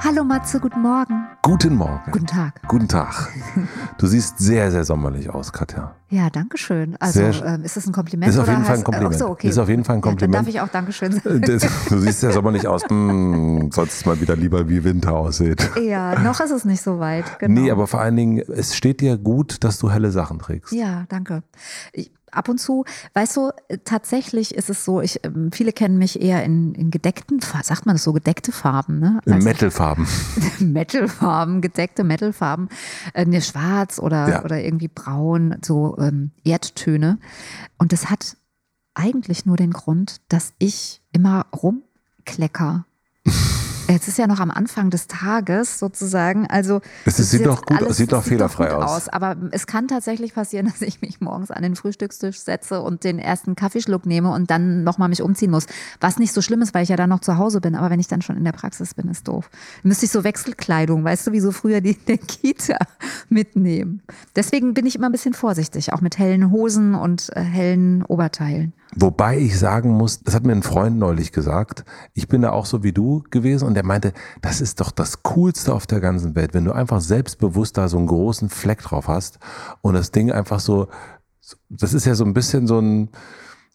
Hallo 0.00 0.22
Matze, 0.22 0.60
guten 0.60 0.80
Morgen. 0.80 1.26
Guten 1.42 1.74
Morgen. 1.74 2.12
Guten 2.12 2.26
Tag. 2.26 2.60
Guten 2.68 2.86
Tag. 2.86 3.32
Du 3.98 4.06
siehst 4.06 4.38
sehr, 4.38 4.70
sehr 4.70 4.84
sommerlich 4.84 5.28
aus, 5.28 5.52
Katja. 5.52 5.96
Ja, 6.08 6.30
danke 6.30 6.56
schön. 6.56 6.96
Also 7.00 7.20
ähm, 7.20 7.64
ist 7.64 7.76
das 7.76 7.86
ein 7.86 7.92
Kompliment? 7.92 8.32
Ist 8.32 8.38
auf 8.38 8.48
jeden 8.48 8.64
Fall 8.64 8.76
ein 8.78 8.84
Kompliment. 8.84 9.16
Äh, 9.16 9.18
so, 9.18 9.28
okay. 9.28 9.48
Ist 9.48 9.58
auf 9.58 9.68
jeden 9.68 9.84
Fall 9.84 9.96
ein 9.96 10.00
Kompliment. 10.00 10.34
Ja, 10.34 10.38
dann 10.38 10.44
darf 10.46 10.54
ich 10.54 10.60
auch 10.60 10.72
Dankeschön 10.72 11.12
sagen. 11.20 11.42
Du 11.88 11.98
siehst 11.98 12.22
ja 12.22 12.30
sommerlich 12.30 12.68
aus. 12.68 12.84
Hm, 12.88 13.70
sollst 13.72 14.06
mal 14.06 14.20
wieder 14.20 14.36
lieber 14.36 14.68
wie 14.68 14.84
Winter 14.84 15.14
aussieht. 15.14 15.68
Ja, 15.82 16.18
noch 16.20 16.40
ist 16.40 16.52
es 16.52 16.64
nicht 16.64 16.80
so 16.80 17.00
weit. 17.00 17.38
Genau. 17.40 17.60
Nee, 17.60 17.70
aber 17.70 17.86
vor 17.88 18.00
allen 18.00 18.16
Dingen, 18.16 18.38
es 18.38 18.76
steht 18.76 19.00
dir 19.00 19.18
gut, 19.18 19.64
dass 19.64 19.78
du 19.78 19.90
helle 19.90 20.12
Sachen 20.12 20.38
trägst. 20.38 20.72
Ja, 20.72 21.04
danke. 21.08 21.42
Ich, 21.92 22.12
ab 22.32 22.48
und 22.48 22.58
zu, 22.58 22.84
weißt 23.14 23.36
du, 23.36 23.50
tatsächlich 23.84 24.54
ist 24.54 24.70
es 24.70 24.84
so, 24.84 25.00
ich, 25.00 25.24
ähm, 25.24 25.50
viele 25.52 25.72
kennen 25.72 25.98
mich 25.98 26.20
eher 26.20 26.44
in, 26.44 26.74
in 26.74 26.90
gedeckten, 26.90 27.40
sagt 27.40 27.86
man 27.86 27.94
das 27.94 28.04
so, 28.04 28.12
gedeckte 28.12 28.52
Farben, 28.52 28.98
ne? 28.98 29.20
In 29.24 29.38
Metalfarben. 29.38 30.06
Metalfarben, 30.58 31.60
gedeckte 31.60 32.04
Metalfarben, 32.04 32.68
ne, 33.14 33.42
schwarz 33.42 33.98
oder, 33.98 34.28
ja. 34.28 34.44
oder 34.44 34.62
irgendwie 34.62 34.88
braun, 34.88 35.56
so 35.64 35.96
ähm, 35.98 36.32
Erdtöne. 36.44 37.18
Und 37.78 37.92
das 37.92 38.10
hat 38.10 38.36
eigentlich 38.94 39.46
nur 39.46 39.56
den 39.56 39.70
Grund, 39.70 40.20
dass 40.28 40.52
ich 40.58 41.00
immer 41.12 41.46
rumklecker 41.54 42.84
Jetzt 43.88 44.06
ist 44.06 44.18
ja 44.18 44.26
noch 44.26 44.40
am 44.40 44.50
Anfang 44.50 44.90
des 44.90 45.06
Tages 45.06 45.78
sozusagen. 45.78 46.46
Also 46.46 46.82
es, 47.06 47.18
es 47.18 47.30
sieht 47.30 47.46
doch 47.46 47.64
gut, 47.64 47.82
alles, 47.82 47.96
sieht 47.96 48.12
doch 48.12 48.22
fehlerfrei 48.22 48.70
aus. 48.72 48.90
aus. 48.90 49.08
Aber 49.08 49.36
es 49.50 49.66
kann 49.66 49.88
tatsächlich 49.88 50.34
passieren, 50.34 50.66
dass 50.70 50.82
ich 50.82 51.00
mich 51.00 51.20
morgens 51.20 51.50
an 51.50 51.62
den 51.62 51.74
Frühstückstisch 51.74 52.38
setze 52.38 52.82
und 52.82 53.04
den 53.04 53.18
ersten 53.18 53.56
Kaffeeschluck 53.56 54.04
nehme 54.04 54.30
und 54.30 54.50
dann 54.50 54.84
nochmal 54.84 55.08
mich 55.08 55.22
umziehen 55.22 55.50
muss. 55.50 55.66
Was 56.00 56.18
nicht 56.18 56.32
so 56.32 56.42
schlimm 56.42 56.60
ist, 56.60 56.74
weil 56.74 56.82
ich 56.82 56.90
ja 56.90 56.96
dann 56.96 57.08
noch 57.08 57.20
zu 57.20 57.38
Hause 57.38 57.60
bin. 57.60 57.74
Aber 57.74 57.88
wenn 57.88 58.00
ich 58.00 58.08
dann 58.08 58.20
schon 58.20 58.36
in 58.36 58.44
der 58.44 58.52
Praxis 58.52 58.92
bin, 58.92 59.08
ist 59.08 59.26
doof. 59.26 59.48
Müsste 59.82 60.04
ich 60.04 60.12
so 60.12 60.22
Wechselkleidung, 60.22 61.02
weißt 61.04 61.26
du, 61.26 61.32
wie 61.32 61.40
so 61.40 61.50
früher 61.50 61.80
die 61.80 61.92
in 61.92 61.96
der 62.06 62.18
Kita 62.18 62.78
mitnehmen. 63.30 64.02
Deswegen 64.36 64.74
bin 64.74 64.84
ich 64.84 64.96
immer 64.96 65.08
ein 65.08 65.12
bisschen 65.12 65.34
vorsichtig, 65.34 65.92
auch 65.94 66.02
mit 66.02 66.18
hellen 66.18 66.50
Hosen 66.50 66.94
und 66.94 67.30
äh, 67.34 67.40
hellen 67.40 68.02
Oberteilen. 68.04 68.74
Wobei 68.96 69.38
ich 69.38 69.58
sagen 69.58 69.90
muss, 69.90 70.20
das 70.20 70.34
hat 70.34 70.44
mir 70.44 70.52
ein 70.52 70.62
Freund 70.62 70.98
neulich 70.98 71.32
gesagt, 71.32 71.84
ich 72.14 72.26
bin 72.26 72.40
da 72.40 72.52
auch 72.52 72.64
so 72.64 72.82
wie 72.82 72.92
du 72.92 73.22
gewesen 73.30 73.66
und 73.66 73.74
der 73.74 73.84
meinte, 73.84 74.14
das 74.40 74.60
ist 74.60 74.80
doch 74.80 74.90
das 74.90 75.22
Coolste 75.22 75.74
auf 75.74 75.86
der 75.86 76.00
ganzen 76.00 76.34
Welt, 76.34 76.54
wenn 76.54 76.64
du 76.64 76.72
einfach 76.72 77.00
selbstbewusst 77.00 77.76
da 77.76 77.88
so 77.88 77.98
einen 77.98 78.06
großen 78.06 78.48
Fleck 78.48 78.82
drauf 78.82 79.08
hast 79.08 79.38
und 79.82 79.94
das 79.94 80.10
Ding 80.10 80.32
einfach 80.32 80.60
so, 80.60 80.88
das 81.68 81.92
ist 81.92 82.06
ja 82.06 82.14
so 82.14 82.24
ein 82.24 82.32
bisschen 82.32 82.66
so 82.66 82.80
ein 82.80 83.10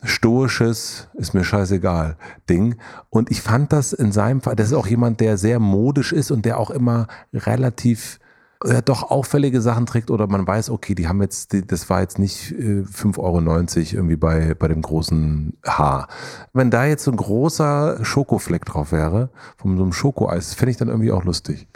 stoisches, 0.03 1.07
ist 1.13 1.33
mir 1.33 1.43
scheißegal 1.43 2.17
Ding. 2.49 2.75
Und 3.09 3.31
ich 3.31 3.41
fand 3.41 3.71
das 3.71 3.93
in 3.93 4.11
seinem 4.11 4.41
Fall, 4.41 4.55
das 4.55 4.67
ist 4.67 4.73
auch 4.73 4.87
jemand, 4.87 5.19
der 5.19 5.37
sehr 5.37 5.59
modisch 5.59 6.11
ist 6.11 6.31
und 6.31 6.45
der 6.45 6.59
auch 6.59 6.71
immer 6.71 7.07
relativ 7.33 8.19
ja, 8.65 8.81
doch 8.81 9.03
auffällige 9.03 9.61
Sachen 9.61 9.85
trägt 9.85 10.11
oder 10.11 10.27
man 10.27 10.45
weiß, 10.45 10.69
okay, 10.69 10.95
die 10.95 11.07
haben 11.07 11.21
jetzt, 11.21 11.53
die, 11.53 11.65
das 11.65 11.89
war 11.89 12.01
jetzt 12.01 12.19
nicht 12.19 12.51
äh, 12.51 12.83
5,90 12.83 13.17
Euro 13.19 13.39
irgendwie 13.39 14.15
bei, 14.15 14.53
bei 14.53 14.67
dem 14.67 14.81
großen 14.81 15.57
Haar. 15.65 16.07
Wenn 16.53 16.71
da 16.71 16.85
jetzt 16.85 17.03
so 17.03 17.11
ein 17.11 17.17
großer 17.17 18.03
Schokofleck 18.03 18.65
drauf 18.65 18.91
wäre, 18.91 19.29
von 19.57 19.77
so 19.77 19.83
einem 19.83 19.93
Schokoeis, 19.93 20.53
fände 20.53 20.71
ich 20.71 20.77
dann 20.77 20.87
irgendwie 20.87 21.11
auch 21.11 21.23
lustig. 21.23 21.67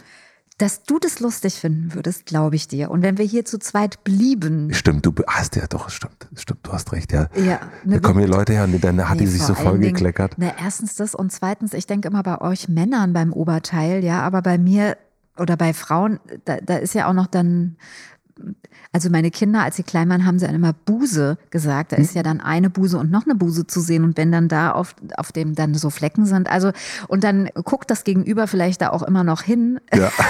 Dass 0.57 0.81
du 0.81 0.97
das 0.97 1.19
lustig 1.19 1.59
finden 1.59 1.93
würdest, 1.93 2.25
glaube 2.25 2.55
ich 2.55 2.67
dir. 2.67 2.89
Und 2.89 3.03
wenn 3.03 3.19
wir 3.19 3.25
hier 3.25 3.45
zu 3.45 3.59
zweit 3.59 4.03
blieben. 4.03 4.73
Stimmt, 4.73 5.05
du 5.05 5.13
hast 5.27 5.55
ja 5.55 5.67
doch, 5.67 5.89
stimmt, 5.89 6.27
stimmt, 6.35 6.65
du 6.65 6.71
hast 6.71 6.91
recht, 6.93 7.11
ja. 7.11 7.27
ja 7.35 7.59
ne, 7.83 7.95
da 7.95 7.99
kommen 7.99 8.19
hier 8.19 8.27
Leute 8.27 8.53
her 8.53 8.63
und 8.63 8.83
dann 8.83 9.07
hat 9.07 9.17
nee, 9.17 9.25
die 9.25 9.27
sich 9.27 9.43
so 9.43 9.53
voll 9.53 9.77
gekleckert. 9.77 10.33
Na, 10.37 10.53
erstens 10.59 10.95
das 10.95 11.13
und 11.13 11.31
zweitens, 11.31 11.73
ich 11.73 11.85
denke 11.85 12.07
immer 12.07 12.23
bei 12.23 12.41
euch 12.41 12.69
Männern 12.69 13.13
beim 13.13 13.33
Oberteil, 13.33 14.03
ja, 14.03 14.21
aber 14.21 14.41
bei 14.41 14.57
mir 14.57 14.97
oder 15.39 15.57
bei 15.57 15.73
Frauen, 15.73 16.19
da, 16.45 16.57
da 16.57 16.77
ist 16.77 16.93
ja 16.93 17.07
auch 17.07 17.13
noch 17.13 17.27
dann, 17.27 17.77
also 18.91 19.09
meine 19.09 19.31
Kinder, 19.31 19.63
als 19.63 19.75
sie 19.75 19.83
klein 19.83 20.09
waren, 20.09 20.25
haben 20.25 20.39
sie 20.39 20.45
dann 20.45 20.55
immer 20.55 20.73
Buse 20.73 21.37
gesagt. 21.49 21.91
Da 21.91 21.97
ist 21.97 22.15
ja 22.15 22.23
dann 22.23 22.41
eine 22.41 22.69
Buse 22.69 22.97
und 22.97 23.11
noch 23.11 23.25
eine 23.25 23.35
Buse 23.35 23.67
zu 23.67 23.81
sehen. 23.81 24.03
Und 24.03 24.17
wenn 24.17 24.31
dann 24.31 24.47
da 24.47 24.71
auf, 24.71 24.95
auf 25.15 25.31
dem 25.31 25.55
dann 25.55 25.73
so 25.73 25.89
Flecken 25.89 26.25
sind, 26.25 26.49
also, 26.49 26.71
und 27.07 27.23
dann 27.23 27.49
guckt 27.63 27.89
das 27.89 28.03
Gegenüber 28.03 28.47
vielleicht 28.47 28.81
da 28.81 28.89
auch 28.89 29.03
immer 29.03 29.23
noch 29.23 29.41
hin. 29.41 29.79
Ja. 29.93 30.11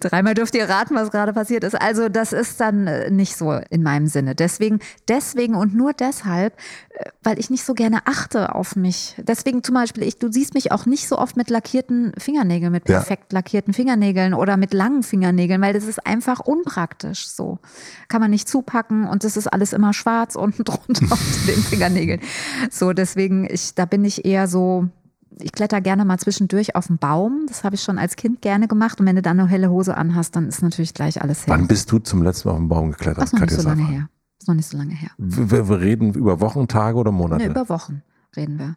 Dreimal 0.00 0.34
dürft 0.34 0.54
ihr 0.54 0.68
raten, 0.68 0.94
was 0.94 1.10
gerade 1.10 1.32
passiert 1.32 1.64
ist. 1.64 1.74
Also 1.80 2.08
das 2.08 2.32
ist 2.32 2.60
dann 2.60 2.86
äh, 2.86 3.10
nicht 3.10 3.36
so 3.36 3.52
in 3.70 3.82
meinem 3.82 4.06
Sinne. 4.06 4.34
Deswegen, 4.34 4.80
deswegen 5.08 5.54
und 5.54 5.74
nur 5.74 5.92
deshalb, 5.92 6.54
äh, 6.90 7.10
weil 7.22 7.38
ich 7.38 7.50
nicht 7.50 7.64
so 7.64 7.74
gerne 7.74 8.06
achte 8.06 8.54
auf 8.54 8.76
mich. 8.76 9.14
Deswegen 9.18 9.62
zum 9.62 9.74
Beispiel, 9.74 10.02
ich, 10.04 10.18
du 10.18 10.30
siehst 10.30 10.54
mich 10.54 10.72
auch 10.72 10.86
nicht 10.86 11.08
so 11.08 11.18
oft 11.18 11.36
mit 11.36 11.50
lackierten 11.50 12.12
Fingernägeln, 12.18 12.72
mit 12.72 12.84
perfekt 12.84 13.32
ja. 13.32 13.38
lackierten 13.38 13.74
Fingernägeln 13.74 14.34
oder 14.34 14.56
mit 14.56 14.72
langen 14.72 15.02
Fingernägeln, 15.02 15.60
weil 15.60 15.72
das 15.72 15.84
ist 15.84 16.06
einfach 16.06 16.40
unpraktisch 16.40 17.28
so. 17.28 17.58
Kann 18.08 18.20
man 18.20 18.30
nicht 18.30 18.48
zupacken 18.48 19.06
und 19.08 19.24
das 19.24 19.36
ist 19.36 19.46
alles 19.46 19.72
immer 19.72 19.92
schwarz 19.92 20.36
unten 20.36 20.64
drunter 20.64 21.02
unter 21.02 21.46
den 21.46 21.62
Fingernägeln. 21.62 22.20
So, 22.70 22.92
deswegen, 22.92 23.46
ich, 23.50 23.74
da 23.74 23.84
bin 23.84 24.04
ich 24.04 24.24
eher 24.24 24.48
so, 24.48 24.88
ich 25.38 25.52
kletter 25.52 25.80
gerne 25.80 26.04
mal 26.04 26.18
zwischendurch 26.18 26.74
auf 26.76 26.86
den 26.86 26.98
Baum. 26.98 27.46
Das 27.48 27.64
habe 27.64 27.74
ich 27.74 27.82
schon 27.82 27.98
als 27.98 28.16
Kind 28.16 28.42
gerne 28.42 28.68
gemacht. 28.68 29.00
Und 29.00 29.06
wenn 29.06 29.16
du 29.16 29.22
dann 29.22 29.38
eine 29.38 29.48
helle 29.48 29.70
Hose 29.70 29.96
anhast, 29.96 30.36
dann 30.36 30.48
ist 30.48 30.62
natürlich 30.62 30.94
gleich 30.94 31.22
alles 31.22 31.46
her. 31.46 31.54
Wann 31.54 31.66
bist 31.66 31.90
du 31.92 31.98
zum 31.98 32.22
letzten 32.22 32.48
Mal 32.48 32.54
auf 32.54 32.60
den 32.60 32.68
Baum 32.68 32.90
geklettert? 32.92 33.22
Das 33.22 33.32
ist 33.32 33.38
noch 33.38 33.40
nicht 33.40 33.60
so 33.60 33.68
lange 33.68 33.86
her. 33.86 34.08
Ist 34.40 34.48
noch 34.48 34.54
nicht 34.54 34.68
so 34.68 34.76
lange 34.76 34.94
her. 34.94 35.10
Wir, 35.18 35.68
wir 35.68 35.80
reden 35.80 36.14
über 36.14 36.40
Wochen, 36.40 36.68
Tage 36.68 36.98
oder 36.98 37.12
Monate? 37.12 37.44
Nee, 37.44 37.50
über 37.50 37.68
Wochen 37.68 38.02
reden 38.36 38.58
wir. 38.58 38.76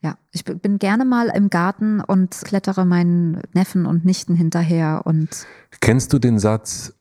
Ja, 0.00 0.16
ich 0.30 0.44
bin 0.44 0.78
gerne 0.78 1.04
mal 1.04 1.28
im 1.34 1.50
Garten 1.50 2.00
und 2.00 2.30
klettere 2.44 2.84
meinen 2.84 3.40
Neffen 3.52 3.84
und 3.84 4.04
Nichten 4.04 4.34
hinterher 4.34 5.02
und. 5.04 5.46
Kennst 5.80 6.12
du 6.12 6.18
den 6.18 6.38
Satz 6.38 6.94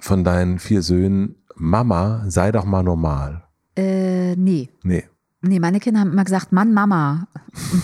von 0.00 0.24
deinen 0.24 0.58
vier 0.58 0.82
Söhnen, 0.82 1.36
Mama, 1.56 2.24
sei 2.28 2.52
doch 2.52 2.64
mal 2.64 2.82
normal? 2.82 3.44
Äh, 3.76 4.34
nee. 4.36 4.70
Nee. 4.82 5.04
Nee, 5.42 5.60
meine 5.60 5.78
Kinder 5.78 6.00
haben 6.00 6.12
immer 6.12 6.24
gesagt, 6.24 6.52
Mann, 6.52 6.72
Mama. 6.72 7.28
Und 7.72 7.82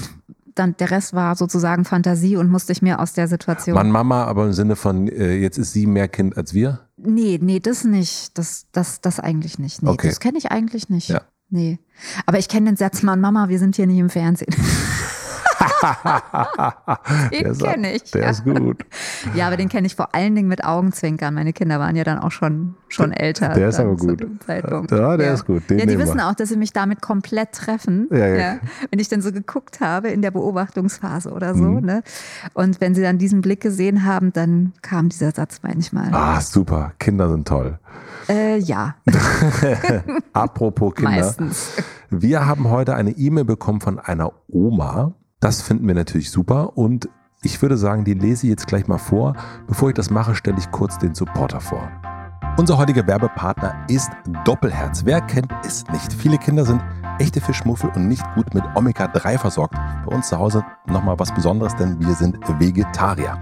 dann 0.54 0.76
der 0.76 0.90
Rest 0.90 1.14
war 1.14 1.36
sozusagen 1.36 1.84
Fantasie 1.84 2.36
und 2.36 2.50
musste 2.50 2.72
ich 2.72 2.82
mir 2.82 3.00
aus 3.00 3.12
der 3.12 3.28
Situation. 3.28 3.74
Mann, 3.74 3.90
Mama, 3.90 4.24
aber 4.24 4.46
im 4.46 4.52
Sinne 4.52 4.76
von, 4.76 5.08
äh, 5.08 5.36
jetzt 5.36 5.58
ist 5.58 5.72
sie 5.72 5.86
mehr 5.86 6.08
Kind 6.08 6.36
als 6.36 6.54
wir? 6.54 6.80
Nee, 6.96 7.38
nee, 7.42 7.60
das 7.60 7.84
nicht. 7.84 8.38
Das, 8.38 8.66
das, 8.72 9.00
das 9.00 9.20
eigentlich 9.20 9.58
nicht. 9.58 9.82
Nee, 9.82 9.90
okay. 9.90 10.08
das 10.08 10.20
kenne 10.20 10.38
ich 10.38 10.50
eigentlich 10.50 10.88
nicht. 10.88 11.08
Ja. 11.08 11.22
Nee. 11.50 11.78
Aber 12.26 12.38
ich 12.38 12.48
kenne 12.48 12.66
den 12.66 12.76
Satz, 12.76 13.02
Mann, 13.02 13.20
Mama, 13.20 13.48
wir 13.48 13.58
sind 13.58 13.76
hier 13.76 13.86
nicht 13.86 13.98
im 13.98 14.10
Fernsehen. 14.10 14.54
den 17.32 17.58
kenne 17.58 17.94
ich. 17.94 18.10
Der 18.10 18.30
ist 18.30 18.44
gut. 18.44 18.84
Ja, 19.34 19.46
aber 19.46 19.56
den 19.56 19.68
kenne 19.68 19.86
ich 19.86 19.94
vor 19.94 20.14
allen 20.14 20.34
Dingen 20.34 20.48
mit 20.48 20.64
Augenzwinkern. 20.64 21.34
Meine 21.34 21.52
Kinder 21.52 21.78
waren 21.78 21.96
ja 21.96 22.04
dann 22.04 22.18
auch 22.18 22.30
schon, 22.30 22.74
schon 22.88 23.12
älter. 23.12 23.50
Der 23.50 23.68
ist 23.68 23.80
aber 23.80 23.96
gut. 23.96 24.26
Ja, 24.90 25.16
der 25.16 25.26
ja. 25.26 25.32
ist 25.34 25.44
gut. 25.44 25.68
Den 25.68 25.78
ja, 25.78 25.86
die 25.86 25.98
wissen 25.98 26.18
wir. 26.18 26.28
auch, 26.28 26.34
dass 26.34 26.48
sie 26.48 26.56
mich 26.56 26.72
damit 26.72 27.00
komplett 27.00 27.52
treffen. 27.52 28.08
Ja, 28.10 28.26
ja. 28.26 28.56
Wenn 28.90 28.98
ich 28.98 29.08
dann 29.08 29.20
so 29.20 29.32
geguckt 29.32 29.80
habe 29.80 30.08
in 30.08 30.22
der 30.22 30.30
Beobachtungsphase 30.30 31.30
oder 31.30 31.54
so. 31.54 31.64
Mhm. 31.64 31.86
Ne? 31.86 32.02
Und 32.52 32.80
wenn 32.80 32.94
sie 32.94 33.02
dann 33.02 33.18
diesen 33.18 33.40
Blick 33.40 33.60
gesehen 33.60 34.04
haben, 34.04 34.32
dann 34.32 34.72
kam 34.82 35.08
dieser 35.08 35.32
Satz 35.32 35.60
manchmal. 35.62 36.08
Ah, 36.12 36.40
super. 36.40 36.92
Kinder 36.98 37.30
sind 37.30 37.46
toll. 37.46 37.78
Äh, 38.28 38.58
ja. 38.58 38.96
Apropos 40.32 40.94
Kinder. 40.94 41.10
Meistens. 41.10 41.72
Wir 42.10 42.46
haben 42.46 42.70
heute 42.70 42.94
eine 42.94 43.10
E-Mail 43.10 43.44
bekommen 43.44 43.80
von 43.80 43.98
einer 43.98 44.32
Oma, 44.48 45.12
das 45.44 45.60
finden 45.60 45.86
wir 45.86 45.94
natürlich 45.94 46.30
super 46.30 46.78
und 46.78 47.10
ich 47.42 47.60
würde 47.60 47.76
sagen, 47.76 48.02
die 48.04 48.14
lese 48.14 48.46
ich 48.46 48.50
jetzt 48.50 48.66
gleich 48.66 48.88
mal 48.88 48.96
vor. 48.96 49.34
Bevor 49.66 49.90
ich 49.90 49.94
das 49.94 50.08
mache, 50.08 50.34
stelle 50.34 50.56
ich 50.56 50.70
kurz 50.70 50.96
den 50.96 51.14
Supporter 51.14 51.60
vor. 51.60 51.86
Unser 52.56 52.78
heutiger 52.78 53.06
Werbepartner 53.06 53.84
ist 53.88 54.10
Doppelherz. 54.46 55.04
Wer 55.04 55.20
kennt 55.20 55.52
es 55.62 55.84
nicht? 55.92 56.14
Viele 56.14 56.38
Kinder 56.38 56.64
sind 56.64 56.80
echte 57.18 57.42
Fischmuffel 57.42 57.90
und 57.94 58.08
nicht 58.08 58.24
gut 58.34 58.54
mit 58.54 58.64
Omega-3 58.74 59.36
versorgt. 59.36 59.74
Bei 60.06 60.14
uns 60.14 60.30
zu 60.30 60.38
Hause 60.38 60.64
nochmal 60.86 61.18
was 61.18 61.34
Besonderes, 61.34 61.76
denn 61.76 62.00
wir 62.00 62.14
sind 62.14 62.38
Vegetarier. 62.58 63.38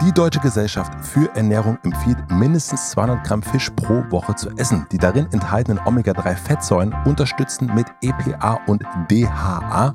Die 0.00 0.12
Deutsche 0.12 0.40
Gesellschaft 0.40 0.92
für 1.04 1.30
Ernährung 1.36 1.76
empfiehlt 1.82 2.18
mindestens 2.30 2.90
200 2.92 3.22
Gramm 3.22 3.42
Fisch 3.42 3.68
pro 3.76 4.02
Woche 4.10 4.34
zu 4.34 4.48
essen. 4.56 4.86
Die 4.90 4.98
darin 4.98 5.26
enthaltenen 5.30 5.78
Omega-3-Fettsäuren 5.84 6.94
unterstützen 7.04 7.70
mit 7.74 7.86
EPA 8.00 8.60
und 8.66 8.82
DHA 9.10 9.94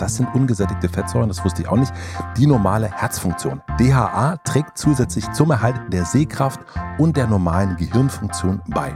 das 0.00 0.16
sind 0.16 0.34
ungesättigte 0.34 0.88
Fettsäuren, 0.88 1.28
das 1.28 1.44
wusste 1.44 1.62
ich 1.62 1.68
auch 1.68 1.76
nicht, 1.76 1.92
die 2.36 2.46
normale 2.46 2.90
Herzfunktion. 2.90 3.60
DHA 3.78 4.38
trägt 4.44 4.78
zusätzlich 4.78 5.30
zum 5.32 5.50
Erhalt 5.50 5.76
der 5.92 6.04
Sehkraft 6.04 6.60
und 6.98 7.16
der 7.16 7.26
normalen 7.26 7.76
Gehirnfunktion 7.76 8.60
bei. 8.68 8.94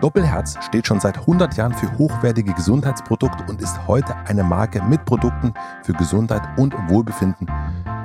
Doppelherz 0.00 0.56
steht 0.62 0.86
schon 0.86 0.98
seit 0.98 1.18
100 1.18 1.56
Jahren 1.56 1.74
für 1.74 1.98
hochwertige 1.98 2.54
Gesundheitsprodukte 2.54 3.44
und 3.48 3.60
ist 3.60 3.86
heute 3.86 4.16
eine 4.26 4.42
Marke 4.42 4.82
mit 4.82 5.04
Produkten 5.04 5.52
für 5.82 5.92
Gesundheit 5.92 6.42
und 6.56 6.74
Wohlbefinden 6.88 7.46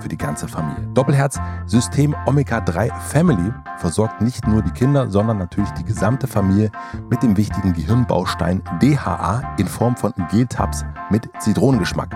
für 0.01 0.09
die 0.09 0.17
ganze 0.17 0.47
Familie. 0.47 0.85
Doppelherz 0.93 1.39
System 1.65 2.13
Omega 2.25 2.59
3 2.59 2.89
Family 2.89 3.53
versorgt 3.77 4.21
nicht 4.21 4.45
nur 4.45 4.61
die 4.61 4.71
Kinder, 4.71 5.09
sondern 5.09 5.37
natürlich 5.37 5.71
die 5.71 5.85
gesamte 5.85 6.27
Familie 6.27 6.69
mit 7.09 7.23
dem 7.23 7.37
wichtigen 7.37 7.71
Gehirnbaustein 7.71 8.61
DHA 8.81 9.55
in 9.57 9.67
Form 9.67 9.95
von 9.95 10.13
Geltabs 10.29 10.85
mit 11.09 11.29
Zitronengeschmack. 11.39 12.09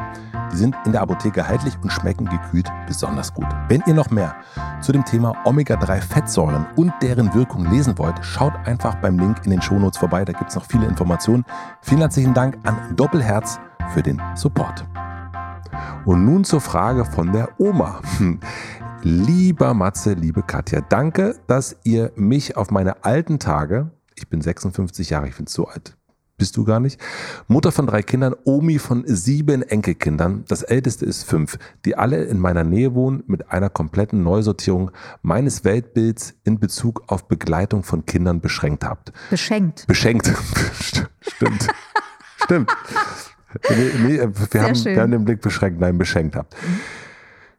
Die 0.52 0.58
sind 0.58 0.76
in 0.86 0.92
der 0.92 1.02
Apotheke 1.02 1.42
erhältlich 1.42 1.78
und 1.82 1.92
schmecken 1.92 2.26
gekühlt 2.26 2.70
besonders 2.88 3.34
gut. 3.34 3.48
Wenn 3.68 3.84
ihr 3.86 3.94
noch 3.94 4.10
mehr 4.10 4.36
zu 4.82 4.92
dem 4.92 5.06
Thema 5.06 5.34
Omega-3-Fettsäuren 5.46 6.66
und 6.76 6.94
deren 7.02 7.34
Wirkung 7.34 7.70
lesen 7.70 7.98
wollt, 7.98 8.24
schaut 8.24 8.54
einfach 8.66 8.96
beim 8.96 9.20
Link 9.20 9.46
in 9.46 9.52
den 9.52 9.62
Shownotes 9.62 10.00
vorbei. 10.00 10.26
Da 10.26 10.34
gibt 10.34 10.50
es 10.50 10.56
noch 10.56 10.66
viele 10.66 10.88
Informationen. 10.88 11.46
Vielen 11.82 12.02
herzlichen 12.02 12.34
Dank 12.34 12.58
an 12.64 12.96
Doppelherz 12.96 13.60
für 13.94 14.02
den 14.02 14.22
Support. 14.36 14.86
Und 16.06 16.26
nun 16.26 16.44
zur 16.44 16.62
Frage 16.62 17.06
von 17.06 17.32
der 17.32 17.50
Oma. 17.60 18.02
Lieber 19.02 19.74
Matze, 19.74 20.14
liebe 20.14 20.44
Katja, 20.44 20.82
danke, 20.82 21.36
dass 21.48 21.78
ihr 21.84 22.12
mich 22.16 22.58
auf 22.58 22.70
meine 22.70 23.06
alten 23.06 23.40
Tage, 23.40 23.92
ich 24.16 24.28
bin 24.28 24.42
56 24.42 25.10
Jahre, 25.10 25.30
ich 25.30 25.40
es 25.40 25.54
so 25.54 25.68
alt, 25.68 25.96
bist 26.40 26.58
du 26.58 26.64
gar 26.64 26.80
nicht. 26.80 27.00
Mutter 27.48 27.72
von 27.72 27.86
drei 27.86 28.02
Kindern, 28.02 28.34
Omi 28.46 28.80
von 28.80 29.04
sieben 29.06 29.62
Enkelkindern, 29.62 30.44
das 30.48 30.64
älteste 30.64 31.06
ist 31.06 31.24
fünf, 31.26 31.60
die 31.86 31.96
alle 31.96 32.24
in 32.24 32.40
meiner 32.40 32.64
Nähe 32.64 32.96
wohnen, 32.96 33.24
mit 33.28 33.52
einer 33.52 33.70
kompletten 33.70 34.24
Neusortierung 34.24 34.90
meines 35.22 35.64
Weltbilds 35.64 36.34
in 36.44 36.60
Bezug 36.60 37.04
auf 37.06 37.28
Begleitung 37.28 37.84
von 37.84 38.08
Kindern 38.08 38.42
beschränkt 38.42 38.84
habt. 38.84 39.14
Beschenkt. 39.30 39.86
Beschenkt. 39.86 40.28
Stimmt. 41.22 41.68
Stimmt. 42.44 42.76
Nee, 43.68 43.90
nee, 44.04 44.20
wir, 44.20 44.62
haben, 44.62 44.86
wir 44.86 45.02
haben 45.02 45.10
den 45.10 45.26
Blick 45.26 45.42
beschränkt, 45.42 45.80
nein, 45.80 45.98
beschenkt 45.98 46.36
habt. 46.36 46.54
Mhm. 46.54 46.80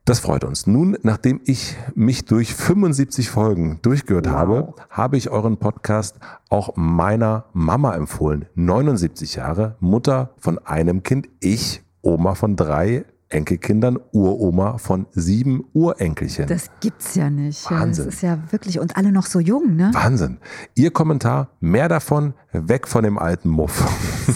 Das 0.05 0.19
freut 0.19 0.45
uns. 0.45 0.67
Nun, 0.67 0.97
nachdem 1.03 1.41
ich 1.45 1.77
mich 1.95 2.25
durch 2.25 2.55
75 2.55 3.31
Folgen 3.31 3.79
durchgehört 3.83 4.27
wow. 4.27 4.33
habe, 4.33 4.75
habe 4.89 5.17
ich 5.17 5.31
euren 5.31 5.59
Podcast 5.59 6.17
auch 6.49 6.75
meiner 6.75 7.45
Mama 7.53 7.95
empfohlen. 7.95 8.47
79 8.55 9.37
Jahre, 9.37 9.77
Mutter 9.79 10.31
von 10.39 10.59
einem 10.59 11.03
Kind, 11.03 11.29
ich, 11.41 11.83
Oma 12.03 12.35
von 12.35 12.57
drei, 12.57 13.05
Enkelkindern, 13.31 13.99
Uroma 14.13 14.79
von 14.79 15.07
sieben 15.13 15.65
Urenkelchen. 15.73 16.49
Das 16.49 16.71
gibt's 16.81 17.15
ja 17.15 17.31
nicht. 17.31 17.71
Wahnsinn. 17.71 18.07
Das 18.07 18.15
ist 18.15 18.23
ja 18.23 18.39
wirklich, 18.51 18.81
und 18.81 18.97
alle 18.97 19.13
noch 19.13 19.27
so 19.27 19.39
jung, 19.39 19.77
ne? 19.77 19.91
Wahnsinn. 19.93 20.39
Ihr 20.75 20.91
Kommentar, 20.91 21.51
mehr 21.61 21.89
davon, 21.89 22.35
weg 22.53 22.89
von 22.89 23.05
dem 23.05 23.19
alten 23.19 23.49
Muff. 23.49 23.85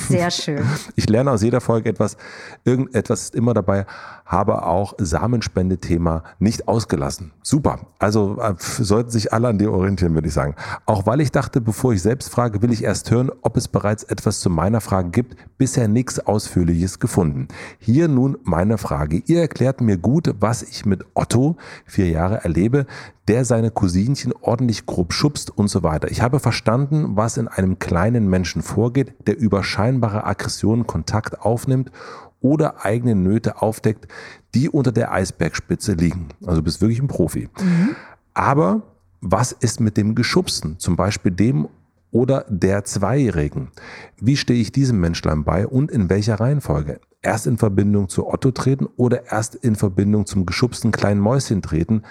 Sehr 0.09 0.31
schön. 0.31 0.65
Ich 0.97 1.09
lerne 1.09 1.31
aus 1.31 1.43
jeder 1.43 1.61
Folge 1.61 1.89
etwas. 1.89 2.17
Irgendetwas 2.65 3.23
ist 3.23 3.35
immer 3.35 3.53
dabei, 3.53 3.85
habe 4.25 4.65
auch 4.67 4.95
Samenspendethema 4.99 6.23
nicht 6.39 6.69
ausgelassen. 6.69 7.33
Super. 7.43 7.81
Also 7.99 8.39
äh, 8.41 8.55
sollten 8.59 9.11
sich 9.11 9.33
alle 9.33 9.49
an 9.49 9.59
dir 9.59 9.73
orientieren, 9.73 10.15
würde 10.15 10.29
ich 10.29 10.35
sagen. 10.35 10.55
Auch 10.87 11.07
weil 11.07 11.21
ich 11.21 11.33
dachte, 11.33 11.61
bevor 11.61 11.93
ich 11.93 12.03
selbst 12.03 12.31
frage, 12.31 12.63
will 12.63 12.73
ich 12.73 12.85
erst 12.85 13.11
hören, 13.11 13.31
ob 13.43 13.57
es 13.57 13.69
bereits 13.69 14.05
etwas 14.05 14.41
zu 14.41 14.51
meiner 14.51 14.81
Frage 14.81 15.11
gibt. 15.11 15.37
Bisher 15.59 15.89
nichts 15.89 16.21
Ausführliches 16.21 17.01
gefunden. 17.01 17.49
Hier 17.79 18.09
nun 18.09 18.39
meine 18.45 18.79
Frage. 18.79 19.23
Ihr 19.27 19.41
erklärt 19.41 19.81
mir 19.81 19.99
gut, 19.99 20.35
was 20.39 20.63
ich 20.63 20.87
mit 20.87 21.05
Otto, 21.15 21.57
vier 21.87 22.09
Jahre, 22.09 22.45
erlebe, 22.45 22.87
der 23.29 23.45
seine 23.45 23.71
Cousinchen 23.71 24.33
ordentlich 24.41 24.87
grob 24.87 25.13
schubst 25.13 25.51
und 25.51 25.69
so 25.69 25.83
weiter. 25.83 26.11
Ich 26.11 26.21
habe 26.21 26.41
verstanden, 26.41 27.17
was 27.17 27.37
in 27.37 27.49
einem 27.49 27.79
kleinen 27.79 28.29
Menschen 28.29 28.63
vorgeht, 28.63 29.15
der 29.27 29.39
über 29.39 29.63
scheinbare 29.63 30.25
Aggressionen 30.25 30.87
Kontakt 30.87 31.41
aufnimmt 31.41 31.91
oder 32.41 32.85
eigene 32.85 33.15
Nöte 33.15 33.63
aufdeckt, 33.63 34.07
die 34.55 34.69
unter 34.69 34.93
der 34.93 35.13
Eisbergspitze 35.13 35.95
liegen. 35.95 36.29
Also 36.45 36.61
du 36.61 36.65
bist 36.65 36.81
wirklich 36.81 37.01
ein 37.01 37.09
Profi. 37.09 37.49
Mhm. 37.59 37.97
Aber 38.35 38.83
was 39.21 39.53
ist 39.53 39.81
mit 39.81 39.97
dem 39.97 40.15
Geschubsten, 40.15 40.79
zum 40.79 40.97
Beispiel 40.97 41.33
dem 41.33 41.69
oder 42.11 42.45
der 42.49 42.85
Zweijährigen? 42.85 43.69
Wie 44.21 44.37
stehe 44.37 44.61
ich 44.61 44.73
diesem 44.73 45.01
Menschlein 45.01 45.45
bei 45.45 45.67
und 45.67 45.91
in 45.91 46.11
welcher 46.11 46.39
Reihenfolge? 46.39 47.01
erst 47.25 47.47
in 47.47 47.59
Verbindung 47.59 48.09
zu 48.09 48.29
Otto 48.29 48.51
treten 48.51 48.87
oder 48.97 49.33
erst 49.33 49.55
in 49.55 49.75
Verbindung 49.75 50.27
zum 50.27 50.47
geschubsten 50.47 50.93
kleinen 50.93 51.21
Mäuschen 51.21 51.63
treten, 51.63 52.03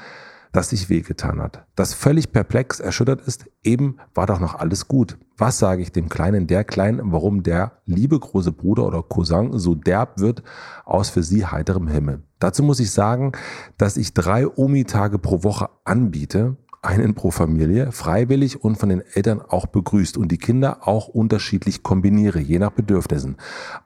das 0.54 0.70
sich 0.70 0.88
wehgetan 0.90 1.42
hat. 1.42 1.66
Das 1.76 1.94
völlig 1.94 2.32
perplex 2.32 2.80
erschüttert 2.80 3.22
ist, 3.22 3.46
eben 3.64 3.98
war 4.14 4.28
doch 4.28 4.40
noch 4.40 4.56
alles 4.56 4.88
gut. 4.88 5.18
Was 5.36 5.58
sage 5.58 5.82
ich 5.82 5.92
dem 5.92 6.10
Kleinen, 6.10 6.48
der 6.48 6.64
Kleinen, 6.64 7.12
warum 7.12 7.44
der 7.44 7.74
liebe 7.86 8.18
große 8.18 8.52
Bruder 8.52 8.86
oder 8.86 9.02
Cousin 9.02 9.58
so 9.58 9.76
derb 9.76 10.20
wird 10.20 10.44
aus 10.86 11.10
für 11.10 11.24
sie 11.24 11.46
heiterem 11.46 11.88
Himmel? 11.88 12.22
Dazu 12.40 12.62
muss 12.62 12.80
ich 12.80 12.92
sagen, 12.92 13.32
dass 13.78 13.98
ich 13.98 14.14
drei 14.14 14.48
Omi-Tage 14.48 15.18
pro 15.18 15.44
Woche 15.44 15.70
anbiete 15.86 16.56
einen 16.84 17.16
pro 17.16 17.32
Familie, 17.32 17.92
freiwillig 17.92 18.64
und 18.64 18.78
von 18.78 18.90
den 18.90 19.02
Eltern 19.14 19.42
auch 19.42 19.66
begrüßt 19.66 20.18
und 20.18 20.32
die 20.32 20.38
Kinder 20.38 20.88
auch 20.88 21.08
unterschiedlich 21.08 21.82
kombiniere, 21.82 22.40
je 22.40 22.60
nach 22.60 22.72
Bedürfnissen. 22.72 23.38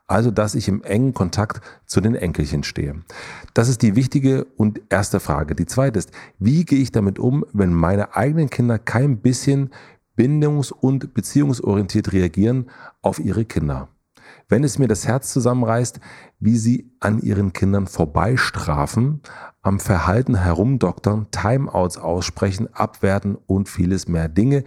Also, 0.06 0.30
dass 0.30 0.54
ich 0.54 0.68
im 0.68 0.82
engen 0.82 1.14
Kontakt 1.14 1.60
zu 1.86 2.00
den 2.00 2.14
Enkelchen 2.14 2.64
stehe. 2.64 2.96
Das 3.54 3.68
ist 3.68 3.82
die 3.82 3.94
wichtige 3.94 4.44
und 4.56 4.80
erste 4.88 5.20
Frage. 5.20 5.54
Die 5.54 5.66
zweite 5.66 5.98
ist, 5.98 6.10
wie 6.38 6.64
gehe 6.64 6.80
ich 6.80 6.92
damit 6.92 7.18
um, 7.18 7.44
wenn 7.52 7.72
meine 7.72 8.16
eigenen 8.16 8.50
Kinder 8.50 8.78
kein 8.78 9.18
bisschen 9.18 9.70
bindungs- 10.16 10.72
und 10.72 11.14
beziehungsorientiert 11.14 12.12
reagieren 12.12 12.68
auf 13.00 13.20
ihre 13.20 13.44
Kinder? 13.44 13.88
Wenn 14.48 14.64
es 14.64 14.78
mir 14.78 14.88
das 14.88 15.06
Herz 15.06 15.32
zusammenreißt, 15.32 16.00
wie 16.40 16.56
sie 16.56 16.90
an 17.00 17.20
ihren 17.20 17.52
Kindern 17.52 17.86
vorbeistrafen, 17.86 19.20
am 19.62 19.80
Verhalten 19.80 20.36
herumdoktern, 20.36 21.26
Timeouts 21.30 21.98
aussprechen, 21.98 22.72
abwerten 22.72 23.36
und 23.46 23.68
vieles 23.68 24.08
mehr 24.08 24.28
Dinge, 24.28 24.64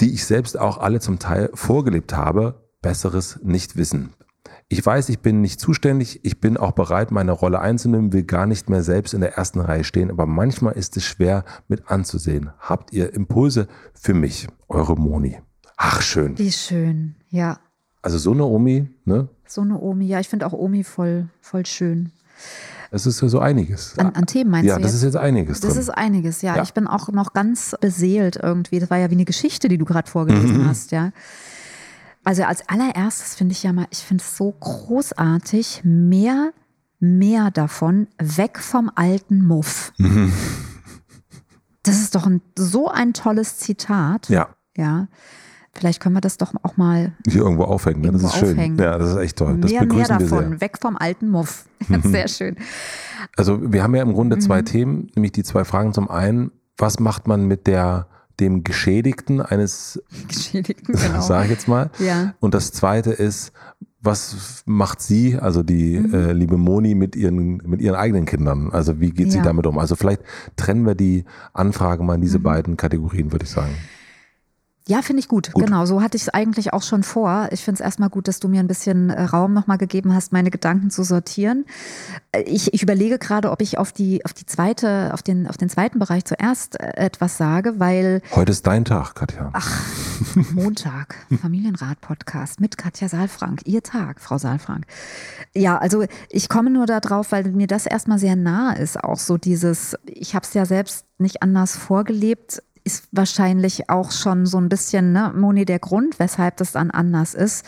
die 0.00 0.12
ich 0.12 0.26
selbst 0.26 0.58
auch 0.58 0.78
alle 0.78 1.00
zum 1.00 1.18
Teil 1.18 1.50
vorgelebt 1.54 2.14
habe, 2.14 2.68
besseres 2.82 3.40
nicht 3.42 3.76
wissen. 3.76 4.12
Ich 4.68 4.84
weiß, 4.84 5.08
ich 5.10 5.20
bin 5.20 5.40
nicht 5.40 5.60
zuständig, 5.60 6.24
ich 6.24 6.40
bin 6.40 6.56
auch 6.56 6.72
bereit, 6.72 7.10
meine 7.10 7.32
Rolle 7.32 7.60
einzunehmen, 7.60 8.12
will 8.12 8.24
gar 8.24 8.46
nicht 8.46 8.68
mehr 8.68 8.82
selbst 8.82 9.14
in 9.14 9.20
der 9.20 9.36
ersten 9.36 9.60
Reihe 9.60 9.84
stehen, 9.84 10.10
aber 10.10 10.26
manchmal 10.26 10.74
ist 10.74 10.96
es 10.96 11.04
schwer 11.04 11.44
mit 11.68 11.90
anzusehen. 11.90 12.50
Habt 12.58 12.92
ihr 12.92 13.12
Impulse 13.14 13.68
für 13.94 14.14
mich? 14.14 14.48
Eure 14.68 14.96
Moni. 14.96 15.38
Ach, 15.76 16.02
schön. 16.02 16.38
Wie 16.38 16.52
schön, 16.52 17.16
ja. 17.28 17.60
Also 18.04 18.18
so 18.18 18.32
eine 18.32 18.44
Omi, 18.44 18.86
ne? 19.06 19.28
So 19.46 19.62
eine 19.62 19.80
Omi, 19.80 20.04
ja, 20.04 20.20
ich 20.20 20.28
finde 20.28 20.46
auch 20.46 20.52
Omi 20.52 20.84
voll, 20.84 21.30
voll 21.40 21.64
schön. 21.64 22.12
Es 22.90 23.06
ist 23.06 23.22
ja 23.22 23.28
so 23.28 23.38
einiges. 23.38 23.98
An, 23.98 24.14
an 24.14 24.26
Themen 24.26 24.50
meinst 24.50 24.68
ja, 24.68 24.74
du? 24.74 24.82
Ja, 24.82 24.86
das 24.86 24.94
ist 24.94 25.04
jetzt 25.04 25.16
einiges. 25.16 25.60
Das 25.60 25.70
drin. 25.70 25.80
ist 25.80 25.88
einiges, 25.88 26.42
ja. 26.42 26.56
ja. 26.56 26.62
Ich 26.62 26.74
bin 26.74 26.86
auch 26.86 27.08
noch 27.08 27.32
ganz 27.32 27.74
beseelt 27.80 28.36
irgendwie. 28.36 28.78
Das 28.78 28.90
war 28.90 28.98
ja 28.98 29.08
wie 29.08 29.14
eine 29.14 29.24
Geschichte, 29.24 29.68
die 29.68 29.78
du 29.78 29.86
gerade 29.86 30.10
vorgelesen 30.10 30.58
mhm. 30.58 30.68
hast, 30.68 30.92
ja. 30.92 31.12
Also 32.24 32.42
als 32.42 32.68
allererstes 32.68 33.36
finde 33.36 33.52
ich 33.52 33.62
ja 33.62 33.72
mal, 33.72 33.86
ich 33.88 34.00
finde 34.00 34.22
es 34.22 34.36
so 34.36 34.52
großartig, 34.52 35.80
mehr, 35.84 36.52
mehr 37.00 37.50
davon, 37.50 38.08
weg 38.18 38.58
vom 38.58 38.90
alten 38.94 39.46
Muff. 39.46 39.94
Mhm. 39.96 40.30
Das 41.84 42.02
ist 42.02 42.14
doch 42.14 42.26
ein, 42.26 42.42
so 42.54 42.90
ein 42.90 43.14
tolles 43.14 43.56
Zitat. 43.56 44.28
Ja. 44.28 44.50
Ja. 44.76 45.08
Vielleicht 45.76 46.00
können 46.00 46.14
wir 46.14 46.20
das 46.20 46.38
doch 46.38 46.52
auch 46.62 46.76
mal 46.76 47.12
hier 47.26 47.42
irgendwo 47.42 47.64
aufhängen. 47.64 48.00
Ne? 48.00 48.08
Irgendwo 48.08 48.26
das 48.28 48.36
ist 48.36 48.42
aufhängen. 48.42 48.76
schön. 48.76 48.84
Ja, 48.84 48.98
das 48.98 49.10
ist 49.10 49.16
echt 49.16 49.36
toll. 49.36 49.58
Das 49.58 49.70
mehr, 49.70 49.84
mehr 49.84 50.06
davon, 50.06 50.60
weg 50.60 50.78
vom 50.80 50.96
alten 50.96 51.28
Muff. 51.28 51.66
Sehr 52.04 52.28
schön. 52.28 52.56
Also 53.36 53.72
wir 53.72 53.82
haben 53.82 53.94
ja 53.94 54.02
im 54.02 54.12
Grunde 54.12 54.38
zwei 54.38 54.60
mhm. 54.60 54.66
Themen, 54.66 55.10
nämlich 55.14 55.32
die 55.32 55.42
zwei 55.42 55.64
Fragen. 55.64 55.92
Zum 55.92 56.08
einen, 56.10 56.52
was 56.76 57.00
macht 57.00 57.26
man 57.26 57.46
mit 57.46 57.66
der 57.66 58.06
dem 58.40 58.64
Geschädigten 58.64 59.40
eines 59.40 60.02
Geschädigten, 60.28 60.94
genau. 60.94 61.20
sage 61.22 61.44
ich 61.44 61.50
jetzt 61.50 61.68
mal. 61.68 61.90
Ja. 61.98 62.34
Und 62.40 62.54
das 62.54 62.72
zweite 62.72 63.10
ist, 63.10 63.52
was 64.00 64.62
macht 64.66 65.00
sie, 65.00 65.38
also 65.38 65.62
die 65.62 65.98
mhm. 65.98 66.14
äh, 66.14 66.32
liebe 66.32 66.58
Moni, 66.58 66.94
mit 66.94 67.16
ihren, 67.16 67.56
mit 67.64 67.80
ihren 67.80 67.94
eigenen 67.94 68.26
Kindern? 68.26 68.70
Also 68.70 69.00
wie 69.00 69.10
geht 69.10 69.28
ja. 69.28 69.32
sie 69.32 69.42
damit 69.42 69.66
um? 69.66 69.78
Also 69.78 69.96
vielleicht 69.96 70.22
trennen 70.56 70.84
wir 70.84 70.94
die 70.94 71.24
Anfrage 71.52 72.02
mal 72.02 72.16
in 72.16 72.20
diese 72.20 72.38
mhm. 72.38 72.44
beiden 72.44 72.76
Kategorien, 72.76 73.32
würde 73.32 73.44
ich 73.44 73.50
sagen. 73.50 73.74
Ja, 74.86 75.00
finde 75.00 75.20
ich 75.20 75.28
gut. 75.28 75.50
gut. 75.52 75.64
Genau, 75.64 75.86
so 75.86 76.02
hatte 76.02 76.18
ich 76.18 76.24
es 76.24 76.28
eigentlich 76.28 76.74
auch 76.74 76.82
schon 76.82 77.04
vor. 77.04 77.48
Ich 77.52 77.64
finde 77.64 77.80
es 77.80 77.84
erstmal 77.84 78.10
gut, 78.10 78.28
dass 78.28 78.38
du 78.38 78.48
mir 78.48 78.60
ein 78.60 78.66
bisschen 78.66 79.08
äh, 79.08 79.22
Raum 79.22 79.54
nochmal 79.54 79.78
gegeben 79.78 80.14
hast, 80.14 80.30
meine 80.30 80.50
Gedanken 80.50 80.90
zu 80.90 81.04
sortieren. 81.04 81.64
Äh, 82.32 82.42
ich, 82.42 82.74
ich 82.74 82.82
überlege 82.82 83.18
gerade, 83.18 83.50
ob 83.50 83.62
ich 83.62 83.78
auf 83.78 83.92
die, 83.92 84.22
auf 84.26 84.34
die 84.34 84.44
zweite, 84.44 85.14
auf 85.14 85.22
den, 85.22 85.46
auf 85.46 85.56
den 85.56 85.70
zweiten 85.70 85.98
Bereich 85.98 86.26
zuerst 86.26 86.78
äh, 86.78 86.96
etwas 86.96 87.38
sage, 87.38 87.80
weil. 87.80 88.20
Heute 88.32 88.52
ist 88.52 88.66
dein 88.66 88.84
Tag, 88.84 89.14
Katja. 89.14 89.48
Ach, 89.54 89.80
Montag, 90.52 91.16
Familienrat-Podcast 91.40 92.60
mit 92.60 92.76
Katja 92.76 93.08
Saalfrank. 93.08 93.62
Ihr 93.64 93.82
Tag, 93.82 94.20
Frau 94.20 94.36
Saalfrank. 94.36 94.84
Ja, 95.54 95.78
also 95.78 96.04
ich 96.28 96.50
komme 96.50 96.68
nur 96.68 96.84
darauf, 96.84 97.32
weil 97.32 97.44
mir 97.52 97.68
das 97.68 97.86
erstmal 97.86 98.18
sehr 98.18 98.36
nah 98.36 98.74
ist, 98.74 99.02
auch 99.02 99.18
so 99.18 99.38
dieses, 99.38 99.96
ich 100.04 100.34
habe 100.34 100.44
es 100.44 100.52
ja 100.52 100.66
selbst 100.66 101.06
nicht 101.16 101.42
anders 101.42 101.74
vorgelebt 101.74 102.62
ist 102.84 103.08
wahrscheinlich 103.12 103.88
auch 103.88 104.12
schon 104.12 104.46
so 104.46 104.58
ein 104.58 104.68
bisschen, 104.68 105.12
ne, 105.12 105.32
Moni, 105.34 105.64
der 105.64 105.78
Grund, 105.78 106.18
weshalb 106.18 106.58
das 106.58 106.72
dann 106.72 106.90
anders 106.90 107.34
ist. 107.34 107.64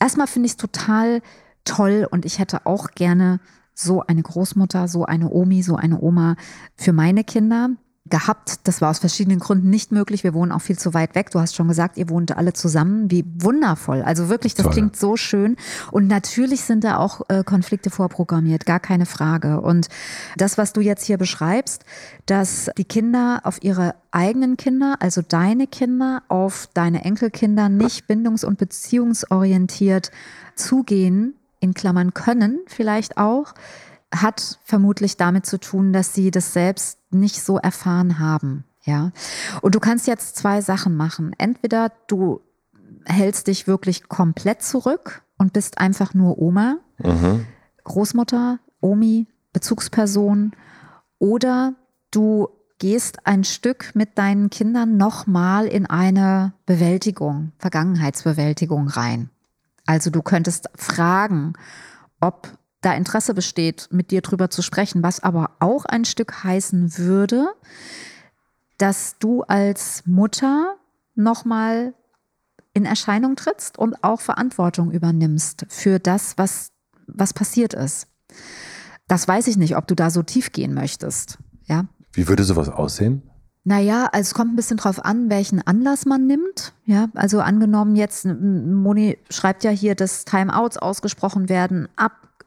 Erstmal 0.00 0.28
finde 0.28 0.46
ich 0.46 0.52
es 0.52 0.56
total 0.56 1.20
toll 1.64 2.06
und 2.10 2.24
ich 2.24 2.38
hätte 2.38 2.66
auch 2.66 2.92
gerne 2.92 3.40
so 3.74 4.02
eine 4.02 4.22
Großmutter, 4.22 4.86
so 4.88 5.04
eine 5.04 5.30
Omi, 5.30 5.62
so 5.62 5.76
eine 5.76 6.00
Oma 6.00 6.36
für 6.76 6.92
meine 6.92 7.24
Kinder 7.24 7.70
gehabt. 8.04 8.60
Das 8.64 8.80
war 8.80 8.90
aus 8.90 8.98
verschiedenen 8.98 9.38
Gründen 9.38 9.70
nicht 9.70 9.92
möglich. 9.92 10.24
Wir 10.24 10.34
wohnen 10.34 10.50
auch 10.50 10.60
viel 10.60 10.78
zu 10.78 10.92
weit 10.92 11.14
weg. 11.14 11.30
Du 11.30 11.38
hast 11.38 11.54
schon 11.54 11.68
gesagt, 11.68 11.96
ihr 11.96 12.08
wohnt 12.08 12.36
alle 12.36 12.52
zusammen. 12.52 13.10
Wie 13.10 13.24
wundervoll. 13.38 14.02
Also 14.02 14.28
wirklich, 14.28 14.54
das 14.54 14.64
Toll. 14.64 14.72
klingt 14.72 14.96
so 14.96 15.16
schön. 15.16 15.56
Und 15.92 16.08
natürlich 16.08 16.62
sind 16.62 16.82
da 16.82 16.96
auch 16.96 17.22
äh, 17.28 17.44
Konflikte 17.44 17.90
vorprogrammiert, 17.90 18.66
gar 18.66 18.80
keine 18.80 19.06
Frage. 19.06 19.60
Und 19.60 19.88
das, 20.36 20.58
was 20.58 20.72
du 20.72 20.80
jetzt 20.80 21.04
hier 21.04 21.16
beschreibst, 21.16 21.84
dass 22.26 22.70
die 22.76 22.84
Kinder 22.84 23.40
auf 23.44 23.62
ihre 23.62 23.94
eigenen 24.10 24.56
Kinder, 24.56 24.96
also 24.98 25.22
deine 25.22 25.68
Kinder, 25.68 26.22
auf 26.28 26.68
deine 26.74 27.04
Enkelkinder 27.04 27.68
nicht 27.68 28.06
bindungs- 28.08 28.44
und 28.44 28.58
beziehungsorientiert 28.58 30.10
zugehen, 30.56 31.34
in 31.60 31.74
Klammern 31.74 32.12
können 32.12 32.58
vielleicht 32.66 33.16
auch, 33.16 33.54
hat 34.12 34.58
vermutlich 34.64 35.16
damit 35.16 35.46
zu 35.46 35.58
tun, 35.58 35.92
dass 35.92 36.12
sie 36.12 36.32
das 36.32 36.52
selbst 36.52 36.98
nicht 37.14 37.42
so 37.42 37.58
erfahren 37.58 38.18
haben. 38.18 38.64
Ja. 38.84 39.12
Und 39.60 39.74
du 39.74 39.80
kannst 39.80 40.06
jetzt 40.06 40.36
zwei 40.36 40.60
Sachen 40.60 40.96
machen. 40.96 41.34
Entweder 41.38 41.92
du 42.08 42.40
hältst 43.04 43.46
dich 43.46 43.66
wirklich 43.66 44.08
komplett 44.08 44.62
zurück 44.62 45.22
und 45.38 45.52
bist 45.52 45.78
einfach 45.78 46.14
nur 46.14 46.38
Oma, 46.38 46.78
mhm. 46.98 47.46
Großmutter, 47.84 48.58
Omi, 48.80 49.26
Bezugsperson, 49.52 50.52
oder 51.18 51.74
du 52.10 52.48
gehst 52.78 53.26
ein 53.26 53.44
Stück 53.44 53.92
mit 53.94 54.18
deinen 54.18 54.50
Kindern 54.50 54.96
nochmal 54.96 55.66
in 55.66 55.86
eine 55.86 56.52
Bewältigung, 56.66 57.52
Vergangenheitsbewältigung 57.58 58.88
rein. 58.88 59.30
Also 59.86 60.10
du 60.10 60.22
könntest 60.22 60.68
fragen, 60.74 61.52
ob 62.20 62.48
da 62.82 62.92
Interesse 62.92 63.32
besteht, 63.32 63.88
mit 63.90 64.10
dir 64.10 64.20
drüber 64.20 64.50
zu 64.50 64.60
sprechen, 64.60 65.02
was 65.02 65.20
aber 65.20 65.52
auch 65.60 65.84
ein 65.84 66.04
Stück 66.04 66.44
heißen 66.44 66.98
würde, 66.98 67.48
dass 68.76 69.16
du 69.18 69.42
als 69.42 70.02
Mutter 70.06 70.76
nochmal 71.14 71.94
in 72.74 72.84
Erscheinung 72.84 73.36
trittst 73.36 73.78
und 73.78 74.02
auch 74.02 74.20
Verantwortung 74.20 74.90
übernimmst 74.90 75.66
für 75.68 75.98
das, 75.98 76.36
was, 76.38 76.72
was 77.06 77.32
passiert 77.32 77.74
ist. 77.74 78.08
Das 79.08 79.28
weiß 79.28 79.46
ich 79.46 79.56
nicht, 79.56 79.76
ob 79.76 79.86
du 79.86 79.94
da 79.94 80.10
so 80.10 80.22
tief 80.22 80.52
gehen 80.52 80.74
möchtest. 80.74 81.38
Ja. 81.66 81.84
Wie 82.12 82.28
würde 82.28 82.44
sowas 82.44 82.68
aussehen? 82.68 83.22
Naja, 83.64 84.08
also 84.10 84.28
es 84.28 84.34
kommt 84.34 84.52
ein 84.52 84.56
bisschen 84.56 84.78
drauf 84.78 85.04
an, 85.04 85.30
welchen 85.30 85.64
Anlass 85.64 86.04
man 86.04 86.26
nimmt. 86.26 86.72
Ja, 86.84 87.08
also 87.14 87.40
angenommen 87.40 87.94
jetzt, 87.94 88.24
Moni 88.24 89.18
schreibt 89.30 89.62
ja 89.62 89.70
hier, 89.70 89.94
dass 89.94 90.24
Timeouts 90.24 90.78
ausgesprochen 90.78 91.48
werden, 91.48 91.88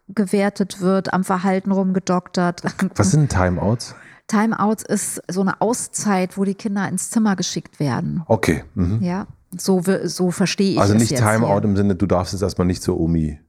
abgewertet 0.10 0.82
wird, 0.82 1.14
am 1.14 1.24
Verhalten 1.24 1.72
rumgedoktert. 1.72 2.64
Was 2.96 3.12
sind 3.12 3.30
Timeouts? 3.30 3.96
Timeouts 4.28 4.84
ist 4.84 5.22
so 5.30 5.42
eine 5.42 5.62
Auszeit, 5.62 6.38
wo 6.38 6.44
die 6.46 6.56
Kinder 6.56 6.88
ins 6.88 7.12
Zimmer 7.12 7.36
geschickt 7.36 7.80
werden. 7.80 8.24
Okay. 8.28 8.64
Mhm. 8.74 9.02
Ja, 9.02 9.28
so, 9.56 9.84
so 10.04 10.32
verstehe 10.32 10.72
ich 10.72 10.80
also 10.80 10.96
es. 10.96 11.02
Also 11.02 11.14
nicht 11.14 11.24
Timeout 11.24 11.62
im 11.64 11.76
Sinne, 11.76 11.96
du 11.96 12.08
darfst 12.08 12.34
jetzt 12.34 12.42
erstmal 12.42 12.66
nicht 12.66 12.82
zur 12.82 13.00
Omi. 13.00 13.40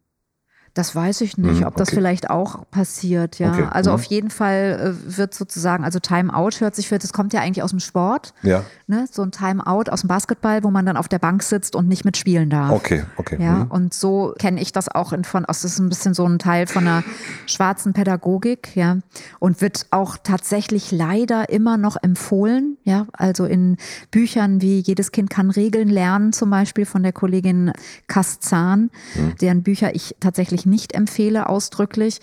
Das 0.76 0.94
weiß 0.94 1.22
ich 1.22 1.38
nicht, 1.38 1.60
mhm, 1.60 1.66
ob 1.66 1.76
das 1.76 1.88
vielleicht 1.88 2.28
auch 2.28 2.68
passiert, 2.70 3.38
ja. 3.38 3.50
Okay. 3.50 3.66
Also 3.70 3.90
mhm. 3.90 3.94
auf 3.94 4.04
jeden 4.04 4.28
Fall 4.28 4.94
äh, 4.94 5.16
wird 5.16 5.32
sozusagen, 5.32 5.84
also 5.84 6.00
Timeout 6.00 6.60
hört 6.60 6.76
sich 6.76 6.88
für, 6.88 6.98
das 6.98 7.14
kommt 7.14 7.32
ja 7.32 7.40
eigentlich 7.40 7.62
aus 7.62 7.70
dem 7.70 7.80
Sport. 7.80 8.34
Ja. 8.42 8.62
Ne? 8.86 9.06
So 9.10 9.22
ein 9.22 9.30
Timeout 9.32 9.90
aus 9.90 10.02
dem 10.02 10.08
Basketball, 10.08 10.62
wo 10.64 10.70
man 10.70 10.84
dann 10.84 10.98
auf 10.98 11.08
der 11.08 11.18
Bank 11.18 11.42
sitzt 11.42 11.74
und 11.76 11.88
nicht 11.88 12.04
mitspielen 12.04 12.50
darf. 12.50 12.72
Okay, 12.72 13.04
okay. 13.16 13.38
Ja, 13.40 13.64
mhm. 13.64 13.70
und 13.70 13.94
so 13.94 14.34
kenne 14.38 14.60
ich 14.60 14.70
das 14.70 14.94
auch 14.94 15.14
in 15.14 15.24
von, 15.24 15.44
das 15.48 15.64
ist 15.64 15.78
ein 15.78 15.88
bisschen 15.88 16.12
so 16.12 16.26
ein 16.26 16.38
Teil 16.38 16.66
von 16.66 16.86
einer 16.86 17.02
schwarzen 17.46 17.94
Pädagogik, 17.94 18.76
ja. 18.76 18.98
Und 19.38 19.62
wird 19.62 19.86
auch 19.92 20.18
tatsächlich 20.22 20.92
leider 20.92 21.48
immer 21.48 21.78
noch 21.78 21.96
empfohlen, 22.02 22.76
ja. 22.84 23.06
Also 23.14 23.46
in 23.46 23.78
Büchern 24.10 24.60
wie 24.60 24.80
Jedes 24.80 25.10
Kind 25.10 25.30
kann 25.30 25.50
Regeln 25.50 25.88
lernen, 25.88 26.34
zum 26.34 26.50
Beispiel 26.50 26.84
von 26.84 27.02
der 27.02 27.14
Kollegin 27.14 27.72
Kastzahn, 28.08 28.90
mhm. 29.14 29.36
deren 29.40 29.62
Bücher 29.62 29.94
ich 29.94 30.16
tatsächlich 30.20 30.65
nicht 30.66 30.92
empfehle, 30.94 31.48
ausdrücklich. 31.48 32.20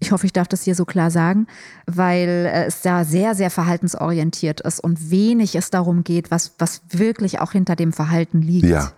Ich 0.00 0.12
hoffe, 0.12 0.26
ich 0.26 0.32
darf 0.32 0.48
das 0.48 0.64
hier 0.64 0.74
so 0.74 0.84
klar 0.84 1.10
sagen, 1.10 1.46
weil 1.86 2.28
äh, 2.28 2.64
es 2.66 2.82
da 2.82 3.04
sehr, 3.04 3.34
sehr 3.34 3.50
verhaltensorientiert 3.50 4.60
ist 4.60 4.80
und 4.80 5.10
wenig 5.10 5.54
es 5.54 5.70
darum 5.70 6.04
geht, 6.04 6.30
was, 6.30 6.54
was 6.58 6.82
wirklich 6.90 7.40
auch 7.40 7.52
hinter 7.52 7.76
dem 7.76 7.92
Verhalten 7.92 8.42
liegt. 8.42 8.66
Ja. 8.66 8.92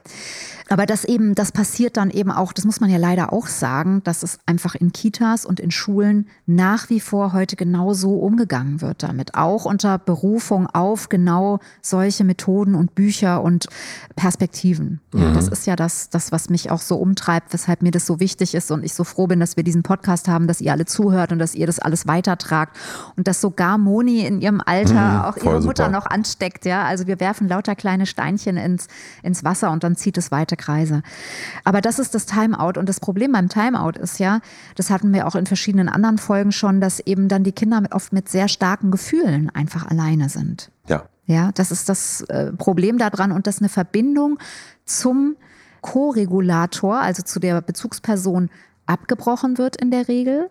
Aber 0.68 0.85
das 0.85 1.04
eben, 1.04 1.35
das 1.35 1.52
passiert 1.52 1.96
dann 1.96 2.11
eben 2.11 2.32
auch, 2.32 2.52
das 2.52 2.64
muss 2.64 2.80
man 2.80 2.90
ja 2.90 2.99
leider 2.99 3.32
auch 3.32 3.46
sagen, 3.46 4.02
dass 4.02 4.23
es 4.23 4.38
einfach 4.46 4.75
in 4.75 4.92
Kitas 4.92 5.46
und 5.46 5.61
in 5.61 5.70
Schulen 5.70 6.26
nach 6.46 6.90
wie 6.90 6.99
vor 6.99 7.32
heute 7.32 7.54
genau 7.54 7.94
so 7.94 8.18
umgegangen 8.18 8.80
wird 8.80 9.02
damit. 9.04 9.35
Auch 9.35 9.64
unter 9.64 9.99
Berufung 9.99 10.66
auf 10.66 11.08
genau 11.08 11.61
solche 11.82 12.25
Methoden 12.25 12.75
und 12.75 12.96
Bücher 12.96 13.42
und 13.42 13.68
Perspektiven. 14.16 15.00
Mhm. 15.12 15.35
Das 15.35 15.46
ist 15.46 15.66
ja 15.66 15.76
das, 15.76 16.11
das, 16.11 16.32
was 16.32 16.50
mich 16.50 16.70
auch 16.70 16.80
so 16.80 16.96
umtreibt, 16.96 17.52
weshalb 17.52 17.82
mir 17.82 17.92
das 17.92 18.06
so 18.06 18.18
wichtig 18.18 18.54
ist 18.54 18.70
und 18.73 18.85
ich 18.85 18.94
so 18.94 19.04
froh 19.04 19.28
bin, 19.28 19.38
dass 19.38 19.56
wir 19.56 19.62
diesen 19.62 19.85
Podcast 19.85 20.26
haben, 20.26 20.49
dass 20.49 20.61
ihr 20.61 20.73
alle 20.73 20.87
zuhört 20.87 21.30
und 21.30 21.38
dass 21.38 21.54
ihr 21.54 21.66
das 21.66 21.78
alles 21.78 22.08
weitertragt 22.08 22.76
und 23.16 23.28
dass 23.28 23.40
sogar 23.40 23.78
Moni 23.78 24.26
in 24.26 24.40
ihrem 24.40 24.61
Alter 24.64 24.94
mhm, 24.94 25.20
auch 25.20 25.37
ihre 25.37 25.61
Mutter 25.61 25.85
super. 25.85 25.90
noch 25.90 26.06
ansteckt. 26.06 26.64
Ja, 26.64 26.85
also 26.85 27.06
wir 27.06 27.20
werfen 27.20 27.49
lauter 27.49 27.76
kleine 27.76 28.06
Steinchen 28.06 28.56
ins, 28.56 28.88
ins 29.23 29.44
Wasser 29.44 29.70
und 29.70 29.85
dann 29.85 29.94
zieht 29.94 30.18
es 30.18 30.32
weiter 30.32 30.55
Kreise. 30.56 31.02
Aber 31.64 31.80
das 31.80 31.98
ist 31.98 32.14
das 32.14 32.26
Timeout. 32.26 32.78
Und 32.78 32.88
das 32.88 33.00
Problem 33.00 33.32
beim 33.32 33.48
Timeout 33.48 33.98
ist 34.00 34.18
ja, 34.18 34.40
das 34.75 34.90
hatten 34.90 35.12
wir 35.12 35.26
auch 35.26 35.34
in 35.34 35.46
verschiedenen 35.46 35.88
anderen 35.88 36.18
Folgen 36.18 36.52
schon, 36.52 36.80
dass 36.80 37.00
eben 37.00 37.28
dann 37.28 37.44
die 37.44 37.52
Kinder 37.52 37.82
oft 37.92 38.12
mit 38.12 38.28
sehr 38.28 38.48
starken 38.48 38.90
Gefühlen 38.90 39.50
einfach 39.50 39.86
alleine 39.86 40.28
sind. 40.28 40.70
Ja. 40.88 41.04
Ja, 41.26 41.50
das 41.52 41.72
ist 41.72 41.88
das 41.88 42.20
äh, 42.22 42.52
Problem 42.52 42.98
daran 42.98 43.32
und 43.32 43.48
dass 43.48 43.58
eine 43.58 43.68
Verbindung 43.68 44.38
zum 44.84 45.34
Co-Regulator, 45.80 46.98
also 47.00 47.22
zu 47.22 47.40
der 47.40 47.60
Bezugsperson, 47.60 48.48
abgebrochen 48.86 49.58
wird 49.58 49.76
in 49.76 49.90
der 49.90 50.06
Regel. 50.08 50.50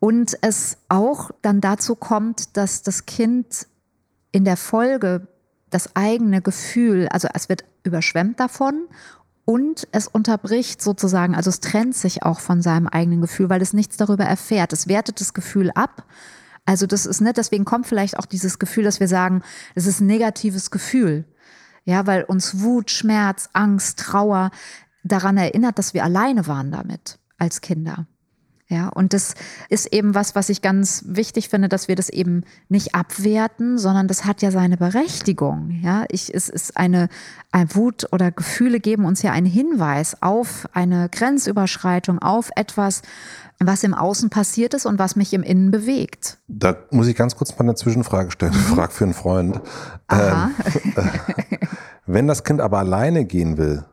Und 0.00 0.36
es 0.40 0.78
auch 0.88 1.30
dann 1.42 1.60
dazu 1.60 1.94
kommt, 1.94 2.56
dass 2.56 2.82
das 2.82 3.06
Kind 3.06 3.66
in 4.32 4.44
der 4.44 4.56
Folge 4.56 5.28
das 5.70 5.94
eigene 5.96 6.42
Gefühl, 6.42 7.08
also 7.08 7.28
es 7.34 7.48
wird 7.48 7.64
überschwemmt 7.82 8.40
davon 8.40 8.86
und 9.46 9.86
es 9.92 10.08
unterbricht 10.08 10.82
sozusagen, 10.82 11.34
also 11.34 11.48
es 11.48 11.60
trennt 11.60 11.96
sich 11.96 12.24
auch 12.24 12.40
von 12.40 12.60
seinem 12.60 12.88
eigenen 12.88 13.20
Gefühl, 13.20 13.48
weil 13.48 13.62
es 13.62 13.72
nichts 13.72 13.96
darüber 13.96 14.24
erfährt. 14.24 14.72
Es 14.72 14.88
wertet 14.88 15.20
das 15.20 15.34
Gefühl 15.34 15.70
ab. 15.70 16.04
Also 16.64 16.86
das 16.86 17.06
ist 17.06 17.20
nicht, 17.20 17.36
deswegen 17.36 17.64
kommt 17.64 17.86
vielleicht 17.86 18.18
auch 18.18 18.26
dieses 18.26 18.58
Gefühl, 18.58 18.82
dass 18.82 18.98
wir 18.98 19.06
sagen, 19.06 19.42
es 19.76 19.86
ist 19.86 20.00
ein 20.00 20.08
negatives 20.08 20.72
Gefühl. 20.72 21.24
Ja, 21.84 22.08
weil 22.08 22.24
uns 22.24 22.60
Wut, 22.60 22.90
Schmerz, 22.90 23.48
Angst, 23.52 24.00
Trauer 24.00 24.50
daran 25.04 25.36
erinnert, 25.36 25.78
dass 25.78 25.94
wir 25.94 26.02
alleine 26.02 26.48
waren 26.48 26.72
damit 26.72 27.20
als 27.38 27.60
Kinder. 27.60 28.08
Ja, 28.68 28.88
und 28.88 29.12
das 29.12 29.34
ist 29.68 29.92
eben 29.92 30.16
was, 30.16 30.34
was 30.34 30.48
ich 30.48 30.60
ganz 30.60 31.04
wichtig 31.06 31.48
finde, 31.50 31.68
dass 31.68 31.86
wir 31.86 31.94
das 31.94 32.08
eben 32.08 32.42
nicht 32.68 32.96
abwerten, 32.96 33.78
sondern 33.78 34.08
das 34.08 34.24
hat 34.24 34.42
ja 34.42 34.50
seine 34.50 34.76
Berechtigung. 34.76 35.70
Ja, 35.82 36.04
ich, 36.08 36.34
es 36.34 36.48
ist 36.48 36.76
eine, 36.76 37.08
eine 37.52 37.72
Wut 37.76 38.08
oder 38.10 38.32
Gefühle 38.32 38.80
geben 38.80 39.04
uns 39.04 39.22
ja 39.22 39.30
einen 39.30 39.46
Hinweis 39.46 40.20
auf 40.20 40.68
eine 40.72 41.08
Grenzüberschreitung, 41.08 42.18
auf 42.18 42.50
etwas, 42.56 43.02
was 43.60 43.84
im 43.84 43.94
Außen 43.94 44.30
passiert 44.30 44.74
ist 44.74 44.84
und 44.84 44.98
was 44.98 45.14
mich 45.14 45.32
im 45.32 45.44
Innen 45.44 45.70
bewegt. 45.70 46.38
Da 46.48 46.76
muss 46.90 47.06
ich 47.06 47.14
ganz 47.14 47.36
kurz 47.36 47.56
mal 47.56 47.66
eine 47.66 47.76
Zwischenfrage 47.76 48.32
stellen. 48.32 48.52
Mhm. 48.52 48.74
Frag 48.74 48.92
für 48.92 49.04
einen 49.04 49.14
Freund. 49.14 49.60
Aha. 50.08 50.50
Ähm, 50.96 51.10
wenn 52.06 52.26
das 52.26 52.42
Kind 52.42 52.60
aber 52.60 52.78
alleine 52.78 53.26
gehen 53.26 53.58
will, 53.58 53.84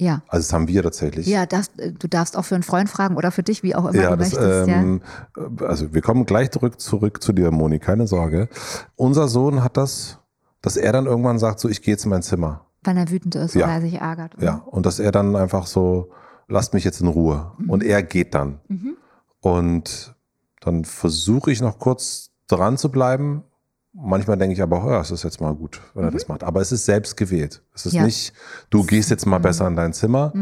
ja. 0.00 0.22
Also 0.28 0.46
das 0.46 0.52
haben 0.52 0.66
wir 0.66 0.82
tatsächlich. 0.82 1.26
Ja, 1.26 1.46
das, 1.46 1.70
du 1.76 2.08
darfst 2.08 2.36
auch 2.36 2.44
für 2.44 2.54
einen 2.54 2.64
Freund 2.64 2.88
fragen 2.88 3.16
oder 3.16 3.30
für 3.30 3.42
dich, 3.42 3.62
wie 3.62 3.74
auch 3.74 3.84
immer 3.86 4.02
ja, 4.02 4.10
du 4.10 4.16
das, 4.16 4.32
möchtest. 4.32 4.68
Ähm, 4.68 5.02
ja. 5.36 5.66
Also 5.66 5.92
wir 5.92 6.00
kommen 6.00 6.24
gleich 6.24 6.50
zurück, 6.50 6.80
zurück 6.80 7.22
zu 7.22 7.32
dir, 7.32 7.50
Moni, 7.50 7.78
keine 7.78 8.06
Sorge. 8.06 8.48
Unser 8.96 9.28
Sohn 9.28 9.62
hat 9.62 9.76
das, 9.76 10.18
dass 10.62 10.76
er 10.76 10.92
dann 10.92 11.06
irgendwann 11.06 11.38
sagt, 11.38 11.60
so 11.60 11.68
ich 11.68 11.82
gehe 11.82 11.92
jetzt 11.94 12.04
in 12.04 12.10
mein 12.10 12.22
Zimmer. 12.22 12.66
Weil 12.82 12.96
er 12.96 13.10
wütend 13.10 13.34
ist 13.34 13.54
Ja. 13.54 13.66
oder 13.66 13.74
er 13.74 13.80
sich 13.82 13.94
ärgert. 13.94 14.32
Ja, 14.40 14.62
und 14.66 14.86
dass 14.86 14.98
er 14.98 15.12
dann 15.12 15.36
einfach 15.36 15.66
so, 15.66 16.10
lasst 16.48 16.72
mich 16.72 16.84
jetzt 16.84 17.00
in 17.00 17.06
Ruhe. 17.06 17.52
Und 17.68 17.82
er 17.82 18.02
geht 18.02 18.34
dann. 18.34 18.60
Mhm. 18.68 18.96
Und 19.40 20.14
dann 20.60 20.84
versuche 20.84 21.52
ich 21.52 21.60
noch 21.60 21.78
kurz 21.78 22.30
dran 22.48 22.78
zu 22.78 22.90
bleiben. 22.90 23.44
Manchmal 23.92 24.36
denke 24.38 24.54
ich 24.54 24.62
aber, 24.62 24.84
oh, 24.84 24.90
ja, 24.90 25.00
es 25.00 25.10
ist 25.10 25.24
jetzt 25.24 25.40
mal 25.40 25.52
gut, 25.54 25.80
wenn 25.94 26.04
er 26.04 26.12
das 26.12 26.28
macht. 26.28 26.44
Aber 26.44 26.60
es 26.60 26.70
ist 26.70 26.84
selbst 26.84 27.16
gewählt. 27.16 27.62
Es 27.74 27.86
ist 27.86 27.92
Mhm. 27.92 27.96
Ja. 27.96 28.02
Mhm. 28.02 28.06
nicht, 28.06 28.32
du 28.70 28.84
gehst 28.84 29.10
jetzt 29.10 29.26
mal 29.26 29.38
besser 29.38 29.66
in 29.66 29.74
dein 29.74 29.92
Zimmer, 29.92 30.32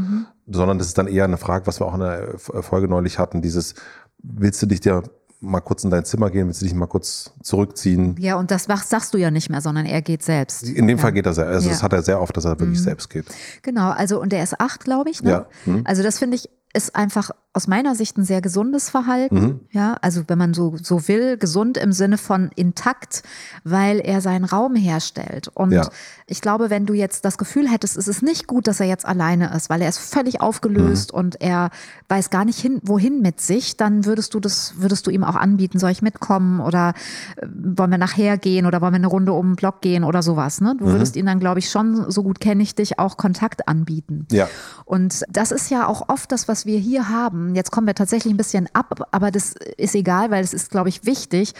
sondern 0.46 0.76
das 0.78 0.88
ist 0.88 0.98
dann 0.98 1.06
eher 1.08 1.24
eine 1.24 1.38
Frage, 1.38 1.66
was 1.66 1.80
wir 1.80 1.86
auch 1.86 1.94
in 1.94 2.00
der 2.00 2.34
äh, 2.34 2.62
Folge 2.62 2.88
neulich 2.88 3.18
hatten, 3.18 3.40
dieses, 3.40 3.74
willst 4.22 4.60
du 4.62 4.66
dich 4.66 4.80
dir 4.80 5.02
mal 5.40 5.60
kurz 5.60 5.84
in 5.84 5.90
dein 5.90 6.04
Zimmer 6.04 6.30
gehen, 6.30 6.46
willst 6.48 6.60
du 6.60 6.66
dich 6.66 6.74
mal 6.74 6.88
kurz 6.88 7.32
zurückziehen? 7.42 8.16
Ja, 8.18 8.36
und 8.36 8.50
das 8.50 8.68
machst, 8.68 8.90
sagst 8.90 9.14
du 9.14 9.18
ja 9.18 9.30
nicht 9.30 9.48
mehr, 9.50 9.60
sondern 9.60 9.86
er 9.86 10.02
geht 10.02 10.22
selbst. 10.22 10.64
In 10.64 10.86
dem 10.86 10.98
ja. 10.98 11.02
Fall 11.02 11.12
geht 11.12 11.24
er 11.26 11.32
sehr, 11.32 11.46
also 11.46 11.68
Ja. 11.68 11.72
das 11.74 11.82
hat 11.82 11.92
er 11.92 12.02
sehr 12.02 12.20
oft, 12.20 12.36
dass 12.36 12.44
er 12.44 12.58
wirklich 12.58 12.82
selbst 12.82 13.08
geht. 13.08 13.26
Genau, 13.62 13.90
also 13.90 14.20
und 14.20 14.32
er 14.32 14.42
ist 14.42 14.60
acht, 14.60 14.84
glaube 14.84 15.08
ich. 15.10 15.22
Ne? 15.22 15.30
Ja. 15.30 15.46
Mhm. 15.64 15.82
Also 15.84 16.02
das 16.02 16.18
finde 16.18 16.36
ich 16.36 16.50
ist 16.74 16.94
einfach 16.94 17.30
aus 17.58 17.66
meiner 17.66 17.96
Sicht 17.96 18.16
ein 18.16 18.22
sehr 18.24 18.40
gesundes 18.40 18.88
Verhalten. 18.88 19.34
Mhm. 19.40 19.60
Ja, 19.72 19.96
also 20.00 20.22
wenn 20.28 20.38
man 20.38 20.54
so, 20.54 20.76
so 20.80 21.08
will, 21.08 21.36
gesund 21.38 21.76
im 21.76 21.90
Sinne 21.90 22.16
von 22.18 22.50
intakt, 22.54 23.24
weil 23.64 23.98
er 23.98 24.20
seinen 24.20 24.44
Raum 24.44 24.76
herstellt. 24.76 25.48
Und 25.54 25.72
Ja. 25.72 25.88
ich 26.28 26.40
glaube, 26.40 26.70
wenn 26.70 26.86
du 26.86 26.94
jetzt 26.94 27.24
das 27.24 27.36
Gefühl 27.36 27.68
hättest, 27.68 27.96
es 27.96 28.06
ist 28.06 28.22
nicht 28.22 28.46
gut, 28.46 28.68
dass 28.68 28.78
er 28.78 28.86
jetzt 28.86 29.04
alleine 29.04 29.52
ist, 29.56 29.70
weil 29.70 29.82
er 29.82 29.88
ist 29.88 29.98
völlig 29.98 30.40
aufgelöst 30.40 31.12
Mhm. 31.12 31.18
und 31.18 31.40
er 31.40 31.70
weiß 32.08 32.30
gar 32.30 32.44
nicht 32.44 32.60
hin, 32.60 32.80
wohin 32.84 33.22
mit 33.22 33.40
sich, 33.40 33.76
dann 33.76 34.04
würdest 34.04 34.34
du 34.34 34.38
das, 34.40 34.74
würdest 34.76 35.08
du 35.08 35.10
ihm 35.10 35.24
auch 35.24 35.34
anbieten, 35.34 35.80
soll 35.80 35.90
ich 35.90 36.00
mitkommen 36.00 36.60
oder 36.60 36.94
äh, 37.38 37.46
wollen 37.52 37.90
wir 37.90 37.98
nachher 37.98 38.38
gehen 38.38 38.66
oder 38.66 38.80
wollen 38.80 38.92
wir 38.92 38.98
eine 38.98 39.08
Runde 39.08 39.32
um 39.32 39.48
den 39.50 39.56
Block 39.56 39.80
gehen 39.80 40.04
oder 40.04 40.22
sowas. 40.22 40.60
Ne? 40.60 40.76
Du 40.78 40.84
Mhm. 40.86 40.92
würdest 40.92 41.16
ihm 41.16 41.26
dann, 41.26 41.40
glaube 41.40 41.58
ich, 41.58 41.70
schon, 41.70 42.08
so 42.08 42.22
gut 42.22 42.38
kenne 42.38 42.62
ich 42.62 42.76
dich, 42.76 43.00
auch 43.00 43.16
Kontakt 43.16 43.66
anbieten. 43.66 44.26
Ja. 44.30 44.48
Und 44.84 45.24
das 45.28 45.50
ist 45.50 45.70
ja 45.70 45.88
auch 45.88 46.08
oft 46.08 46.30
das, 46.30 46.46
was 46.46 46.64
wir 46.66 46.78
hier 46.78 47.08
haben. 47.08 47.47
Jetzt 47.54 47.70
kommen 47.70 47.86
wir 47.86 47.94
tatsächlich 47.94 48.32
ein 48.32 48.36
bisschen 48.36 48.68
ab, 48.72 49.08
aber 49.12 49.30
das 49.30 49.54
ist 49.76 49.94
egal, 49.94 50.30
weil 50.30 50.42
es 50.42 50.54
ist, 50.54 50.70
glaube 50.70 50.88
ich, 50.88 51.04
wichtig, 51.04 51.54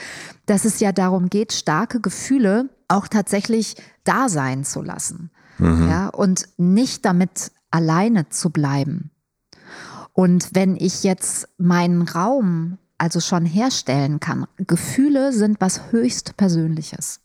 dass 0.46 0.64
es 0.64 0.80
ja 0.80 0.92
darum 0.92 1.28
geht, 1.28 1.52
starke 1.52 2.00
Gefühle 2.00 2.68
auch 2.88 3.08
tatsächlich 3.08 3.76
da 4.04 4.28
sein 4.28 4.64
zu 4.64 4.82
lassen. 4.82 5.30
Ja, 5.60 6.08
und 6.08 6.48
nicht 6.56 7.04
damit 7.04 7.50
alleine 7.72 8.28
zu 8.28 8.50
bleiben. 8.50 9.10
Und 10.12 10.50
wenn 10.52 10.76
ich 10.76 11.02
jetzt 11.02 11.48
meinen 11.58 12.02
Raum 12.02 12.78
also 12.96 13.20
schon 13.20 13.44
herstellen 13.44 14.20
kann, 14.20 14.46
Gefühle 14.56 15.32
sind 15.32 15.60
was 15.60 15.90
höchst 15.90 16.36
Persönliches. 16.36 17.20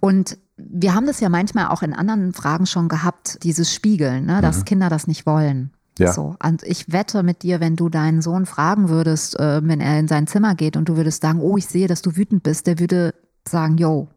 Und 0.00 0.38
wir 0.56 0.94
haben 0.94 1.06
das 1.06 1.20
ja 1.20 1.28
manchmal 1.28 1.68
auch 1.68 1.82
in 1.82 1.94
anderen 1.94 2.32
Fragen 2.32 2.66
schon 2.66 2.88
gehabt, 2.88 3.42
dieses 3.42 3.72
Spiegeln, 3.72 4.26
ne, 4.26 4.40
dass 4.40 4.64
Kinder 4.64 4.88
das 4.88 5.06
nicht 5.06 5.26
wollen. 5.26 5.72
Ja. 5.98 6.12
So. 6.12 6.36
Und 6.42 6.62
ich 6.64 6.92
wette 6.92 7.22
mit 7.22 7.42
dir, 7.42 7.60
wenn 7.60 7.76
du 7.76 7.88
deinen 7.88 8.20
Sohn 8.20 8.46
fragen 8.46 8.88
würdest, 8.88 9.38
äh, 9.38 9.60
wenn 9.64 9.80
er 9.80 9.98
in 9.98 10.08
sein 10.08 10.26
Zimmer 10.26 10.54
geht 10.54 10.76
und 10.76 10.88
du 10.88 10.96
würdest 10.96 11.22
sagen, 11.22 11.40
oh, 11.40 11.56
ich 11.56 11.66
sehe, 11.66 11.86
dass 11.86 12.02
du 12.02 12.16
wütend 12.16 12.42
bist, 12.42 12.66
der 12.66 12.78
würde 12.80 13.14
sagen, 13.46 13.78
yo, 13.78 14.08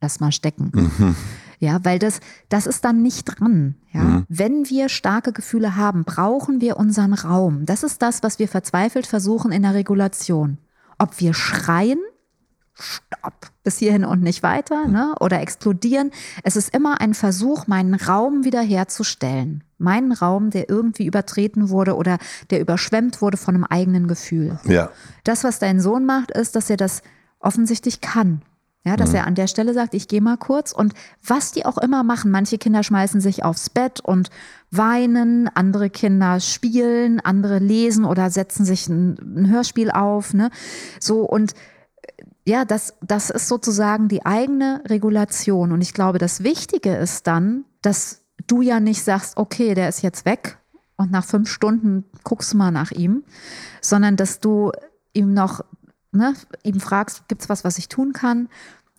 lass 0.00 0.20
mal 0.20 0.32
stecken. 0.32 1.16
Ja, 1.60 1.82
weil 1.84 1.98
das, 1.98 2.20
das 2.50 2.66
ist 2.66 2.84
dann 2.84 3.00
nicht 3.00 3.24
dran. 3.24 3.76
Ja? 3.92 4.24
Wenn 4.28 4.68
wir 4.68 4.90
starke 4.90 5.32
Gefühle 5.32 5.76
haben, 5.76 6.04
brauchen 6.04 6.60
wir 6.60 6.76
unseren 6.76 7.14
Raum. 7.14 7.64
Das 7.64 7.82
ist 7.82 8.02
das, 8.02 8.22
was 8.22 8.38
wir 8.38 8.48
verzweifelt 8.48 9.06
versuchen 9.06 9.50
in 9.50 9.62
der 9.62 9.72
Regulation. 9.72 10.58
Ob 10.98 11.20
wir 11.20 11.32
schreien, 11.32 12.00
stopp, 12.74 13.50
bis 13.62 13.78
hierhin 13.78 14.04
und 14.04 14.22
nicht 14.22 14.42
weiter, 14.42 14.86
ne? 14.88 15.14
oder 15.20 15.40
explodieren. 15.40 16.10
Es 16.42 16.56
ist 16.56 16.74
immer 16.74 17.00
ein 17.00 17.14
Versuch, 17.14 17.66
meinen 17.66 17.94
Raum 17.94 18.44
wiederherzustellen. 18.44 19.64
Meinen 19.78 20.12
Raum, 20.12 20.50
der 20.50 20.68
irgendwie 20.68 21.06
übertreten 21.06 21.68
wurde 21.68 21.96
oder 21.96 22.18
der 22.50 22.60
überschwemmt 22.60 23.20
wurde 23.20 23.36
von 23.36 23.54
einem 23.54 23.64
eigenen 23.64 24.08
Gefühl. 24.08 24.58
Ja. 24.64 24.90
Das, 25.24 25.44
was 25.44 25.58
dein 25.58 25.80
Sohn 25.80 26.04
macht, 26.04 26.30
ist, 26.30 26.56
dass 26.56 26.70
er 26.70 26.76
das 26.76 27.02
offensichtlich 27.38 28.00
kann. 28.00 28.42
Ja, 28.86 28.98
dass 28.98 29.14
er 29.14 29.26
an 29.26 29.34
der 29.34 29.46
Stelle 29.46 29.72
sagt, 29.72 29.94
ich 29.94 30.08
gehe 30.08 30.20
mal 30.20 30.36
kurz 30.36 30.70
und 30.70 30.92
was 31.26 31.52
die 31.52 31.64
auch 31.64 31.78
immer 31.78 32.02
machen. 32.02 32.30
Manche 32.30 32.58
Kinder 32.58 32.82
schmeißen 32.82 33.18
sich 33.22 33.42
aufs 33.42 33.70
Bett 33.70 34.00
und 34.00 34.28
weinen, 34.70 35.48
andere 35.54 35.88
Kinder 35.88 36.38
spielen, 36.38 37.18
andere 37.18 37.60
lesen 37.60 38.04
oder 38.04 38.28
setzen 38.28 38.66
sich 38.66 38.86
ein, 38.88 39.16
ein 39.38 39.50
Hörspiel 39.50 39.90
auf. 39.90 40.34
Ne? 40.34 40.50
So 41.00 41.22
und 41.22 41.54
ja, 42.46 42.64
das, 42.64 42.94
das 43.00 43.30
ist 43.30 43.48
sozusagen 43.48 44.08
die 44.08 44.26
eigene 44.26 44.82
Regulation. 44.86 45.72
Und 45.72 45.80
ich 45.80 45.94
glaube, 45.94 46.18
das 46.18 46.42
Wichtige 46.42 46.94
ist 46.94 47.26
dann, 47.26 47.64
dass 47.80 48.22
du 48.46 48.60
ja 48.60 48.80
nicht 48.80 49.02
sagst, 49.02 49.36
okay, 49.36 49.74
der 49.74 49.88
ist 49.88 50.02
jetzt 50.02 50.24
weg 50.24 50.58
und 50.96 51.10
nach 51.10 51.24
fünf 51.24 51.48
Stunden 51.50 52.04
guckst 52.22 52.52
du 52.52 52.56
mal 52.58 52.70
nach 52.70 52.90
ihm, 52.90 53.24
sondern 53.80 54.16
dass 54.16 54.40
du 54.40 54.72
ihm 55.12 55.32
noch, 55.32 55.64
ne, 56.12 56.34
ihm 56.62 56.80
fragst, 56.80 57.28
gibt's 57.28 57.48
was, 57.48 57.64
was 57.64 57.78
ich 57.78 57.88
tun 57.88 58.12
kann? 58.12 58.48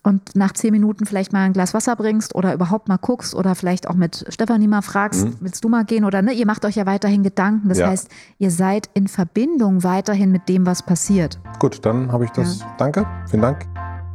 Und 0.06 0.36
nach 0.36 0.52
zehn 0.52 0.70
Minuten 0.70 1.04
vielleicht 1.04 1.32
mal 1.32 1.40
ein 1.40 1.52
Glas 1.52 1.74
Wasser 1.74 1.96
bringst 1.96 2.36
oder 2.36 2.54
überhaupt 2.54 2.86
mal 2.86 2.96
guckst 2.96 3.34
oder 3.34 3.56
vielleicht 3.56 3.88
auch 3.88 3.96
mit 3.96 4.24
Stefanie 4.28 4.68
mal 4.68 4.82
fragst, 4.82 5.26
willst 5.40 5.64
du 5.64 5.68
mal 5.68 5.84
gehen 5.84 6.04
oder 6.04 6.22
ne, 6.22 6.32
ihr 6.32 6.46
macht 6.46 6.64
euch 6.64 6.76
ja 6.76 6.86
weiterhin 6.86 7.24
Gedanken. 7.24 7.68
Das 7.68 7.78
Ja. 7.78 7.88
heißt, 7.88 8.08
ihr 8.38 8.52
seid 8.52 8.88
in 8.94 9.08
Verbindung 9.08 9.82
weiterhin 9.82 10.30
mit 10.30 10.48
dem, 10.48 10.64
was 10.64 10.84
passiert. 10.84 11.40
Gut, 11.58 11.84
dann 11.84 12.12
habe 12.12 12.24
ich 12.24 12.30
das. 12.30 12.60
Danke, 12.78 13.04
vielen 13.28 13.42
Dank. 13.42 13.66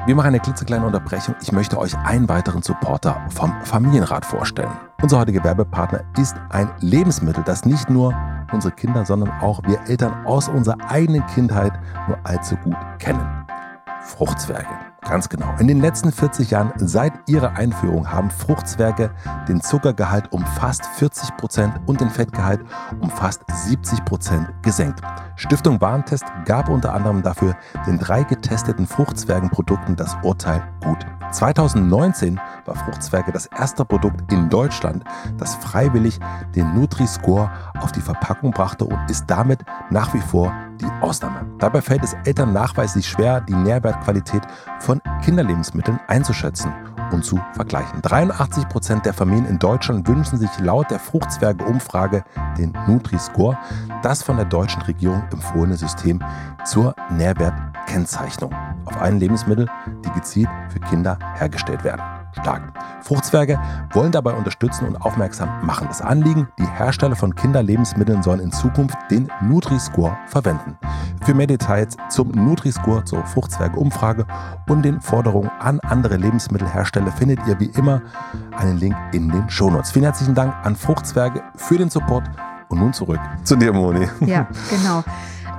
Wir 0.05 0.15
machen 0.15 0.27
eine 0.27 0.39
klitzekleine 0.39 0.85
Unterbrechung. 0.85 1.35
Ich 1.41 1.51
möchte 1.51 1.77
euch 1.77 1.97
einen 1.97 2.29
weiteren 2.29 2.61
Supporter 2.61 3.19
vom 3.29 3.53
Familienrat 3.65 4.25
vorstellen. 4.25 4.71
Unser 5.01 5.19
heutiger 5.19 5.43
Werbepartner 5.43 6.05
ist 6.17 6.37
ein 6.51 6.69
Lebensmittel, 6.79 7.43
das 7.43 7.65
nicht 7.65 7.89
nur 7.89 8.15
unsere 8.53 8.73
Kinder, 8.73 9.05
sondern 9.05 9.29
auch 9.41 9.61
wir 9.67 9.81
Eltern 9.87 10.25
aus 10.25 10.47
unserer 10.47 10.77
eigenen 10.89 11.25
Kindheit 11.27 11.73
nur 12.07 12.17
allzu 12.23 12.55
gut 12.63 12.77
kennen. 12.97 13.27
Fruchtzwerge. 14.03 14.90
Ganz 15.07 15.29
genau. 15.29 15.53
In 15.59 15.67
den 15.67 15.81
letzten 15.81 16.11
40 16.11 16.51
Jahren 16.51 16.71
seit 16.77 17.13
ihrer 17.27 17.57
Einführung 17.57 18.11
haben 18.11 18.29
Fruchtzwerge 18.29 19.11
den 19.47 19.59
Zuckergehalt 19.59 20.31
um 20.31 20.45
fast 20.45 20.85
40 20.85 21.35
Prozent 21.37 21.73
und 21.87 22.01
den 22.01 22.09
Fettgehalt 22.09 22.61
um 22.99 23.09
fast 23.09 23.41
70 23.51 24.05
Prozent 24.05 24.47
gesenkt. 24.61 25.01
Stiftung 25.35 25.81
Warentest 25.81 26.25
gab 26.45 26.69
unter 26.69 26.93
anderem 26.93 27.23
dafür 27.23 27.57
den 27.87 27.97
drei 27.97 28.23
getesteten 28.23 28.85
Fruchtzwergenprodukten 28.85 29.95
das 29.95 30.15
Urteil 30.23 30.63
gut. 30.83 30.99
2019 31.31 32.39
war 32.65 32.75
Fruchtzwerge 32.75 33.31
das 33.31 33.47
erste 33.47 33.85
Produkt 33.85 34.31
in 34.31 34.49
Deutschland, 34.49 35.03
das 35.37 35.55
freiwillig 35.55 36.19
den 36.55 36.73
Nutri-Score 36.75 37.49
auf 37.79 37.91
die 37.91 38.01
Verpackung 38.01 38.51
brachte 38.51 38.85
und 38.85 38.99
ist 39.09 39.25
damit 39.27 39.59
nach 39.89 40.13
wie 40.13 40.21
vor 40.21 40.53
die 40.79 40.89
Ausnahme. 41.01 41.45
Dabei 41.59 41.81
fällt 41.81 42.03
es 42.03 42.15
Eltern 42.25 42.53
nachweislich 42.53 43.07
schwer, 43.07 43.41
die 43.41 43.55
Nährwertqualität 43.55 44.43
von 44.79 45.01
Kinderlebensmitteln 45.23 45.99
einzuschätzen 46.07 46.73
und 47.13 47.23
zu 47.23 47.39
vergleichen. 47.53 48.01
83 48.01 48.67
Prozent 48.69 49.05
der 49.05 49.13
Familien 49.13 49.45
in 49.45 49.59
Deutschland 49.59 50.07
wünschen 50.07 50.37
sich 50.37 50.49
laut 50.59 50.89
der 50.91 50.99
Fruchtzwerge-Umfrage 50.99 52.23
den 52.57 52.73
Nutri-Score, 52.87 53.57
das 54.03 54.23
von 54.23 54.37
der 54.37 54.45
deutschen 54.45 54.81
Regierung 54.83 55.23
empfohlene 55.31 55.77
System 55.77 56.23
zur 56.65 56.95
Nährwertkennzeichnung 57.11 58.53
auf 58.85 59.01
allen 59.01 59.19
Lebensmitteln, 59.19 59.69
die 60.05 60.11
gezielt 60.11 60.49
für 60.69 60.79
Kinder 60.79 61.17
hergestellt 61.35 61.83
werden. 61.83 62.20
Stark. 62.39 62.73
Fruchtzwerge 63.01 63.59
wollen 63.91 64.11
dabei 64.11 64.33
unterstützen 64.33 64.87
und 64.87 64.97
aufmerksam 64.97 65.65
machen. 65.65 65.87
Das 65.87 66.01
Anliegen, 66.01 66.47
die 66.59 66.67
Hersteller 66.67 67.15
von 67.15 67.35
Kinderlebensmitteln 67.35 68.23
sollen 68.23 68.39
in 68.39 68.51
Zukunft 68.51 68.97
den 69.09 69.29
Nutri-Score 69.41 70.17
verwenden. 70.27 70.77
Für 71.23 71.33
mehr 71.33 71.47
Details 71.47 71.97
zum 72.09 72.31
Nutri-Score, 72.31 73.03
zur 73.03 73.25
Fruchtzwerge-Umfrage 73.25 74.25
und 74.67 74.83
den 74.83 75.01
Forderungen 75.01 75.51
an 75.59 75.79
andere 75.81 76.17
Lebensmittelhersteller 76.17 77.11
findet 77.11 77.39
ihr 77.47 77.59
wie 77.59 77.71
immer 77.77 78.01
einen 78.57 78.77
Link 78.77 78.95
in 79.11 79.29
den 79.29 79.49
Shownotes. 79.49 79.91
Vielen 79.91 80.05
herzlichen 80.05 80.35
Dank 80.35 80.53
an 80.63 80.75
Fruchtzwerge 80.75 81.43
für 81.55 81.77
den 81.77 81.89
Support 81.89 82.29
und 82.69 82.79
nun 82.79 82.93
zurück 82.93 83.19
zu 83.43 83.55
dir, 83.55 83.73
Moni. 83.73 84.07
Ja, 84.21 84.47
genau. 84.69 85.03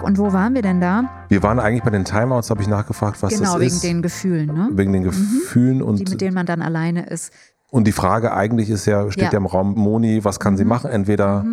Und 0.02 0.18
wo 0.18 0.32
waren 0.32 0.54
wir 0.54 0.62
denn 0.62 0.80
da? 0.80 1.24
Wir 1.28 1.42
waren 1.42 1.58
eigentlich 1.58 1.82
bei 1.82 1.90
den 1.90 2.04
Timeouts, 2.04 2.50
habe 2.50 2.62
ich 2.62 2.68
nachgefragt, 2.68 3.22
was 3.22 3.32
genau, 3.32 3.52
das 3.52 3.60
wegen 3.60 3.74
ist. 3.74 3.84
den 3.84 4.02
Gefühlen, 4.02 4.46
ne? 4.46 4.68
wegen 4.72 4.92
den 4.92 5.04
Gefühlen 5.04 5.78
Die, 5.78 5.82
und 5.84 6.10
mit 6.10 6.20
denen 6.20 6.34
man 6.34 6.46
dann 6.46 6.62
alleine 6.62 7.06
ist. 7.06 7.32
Und 7.70 7.86
die 7.86 7.92
Frage 7.92 8.32
eigentlich 8.32 8.68
ist 8.68 8.86
ja, 8.86 9.10
steht 9.10 9.22
Ja. 9.22 9.28
Mhm. 9.28 9.32
ja, 9.32 9.38
im 9.38 9.46
Raum, 9.46 9.74
Moni, 9.74 10.24
was 10.24 10.40
kann 10.40 10.56
sie 10.56 10.64
machen? 10.64 10.90
Entweder 10.90 11.44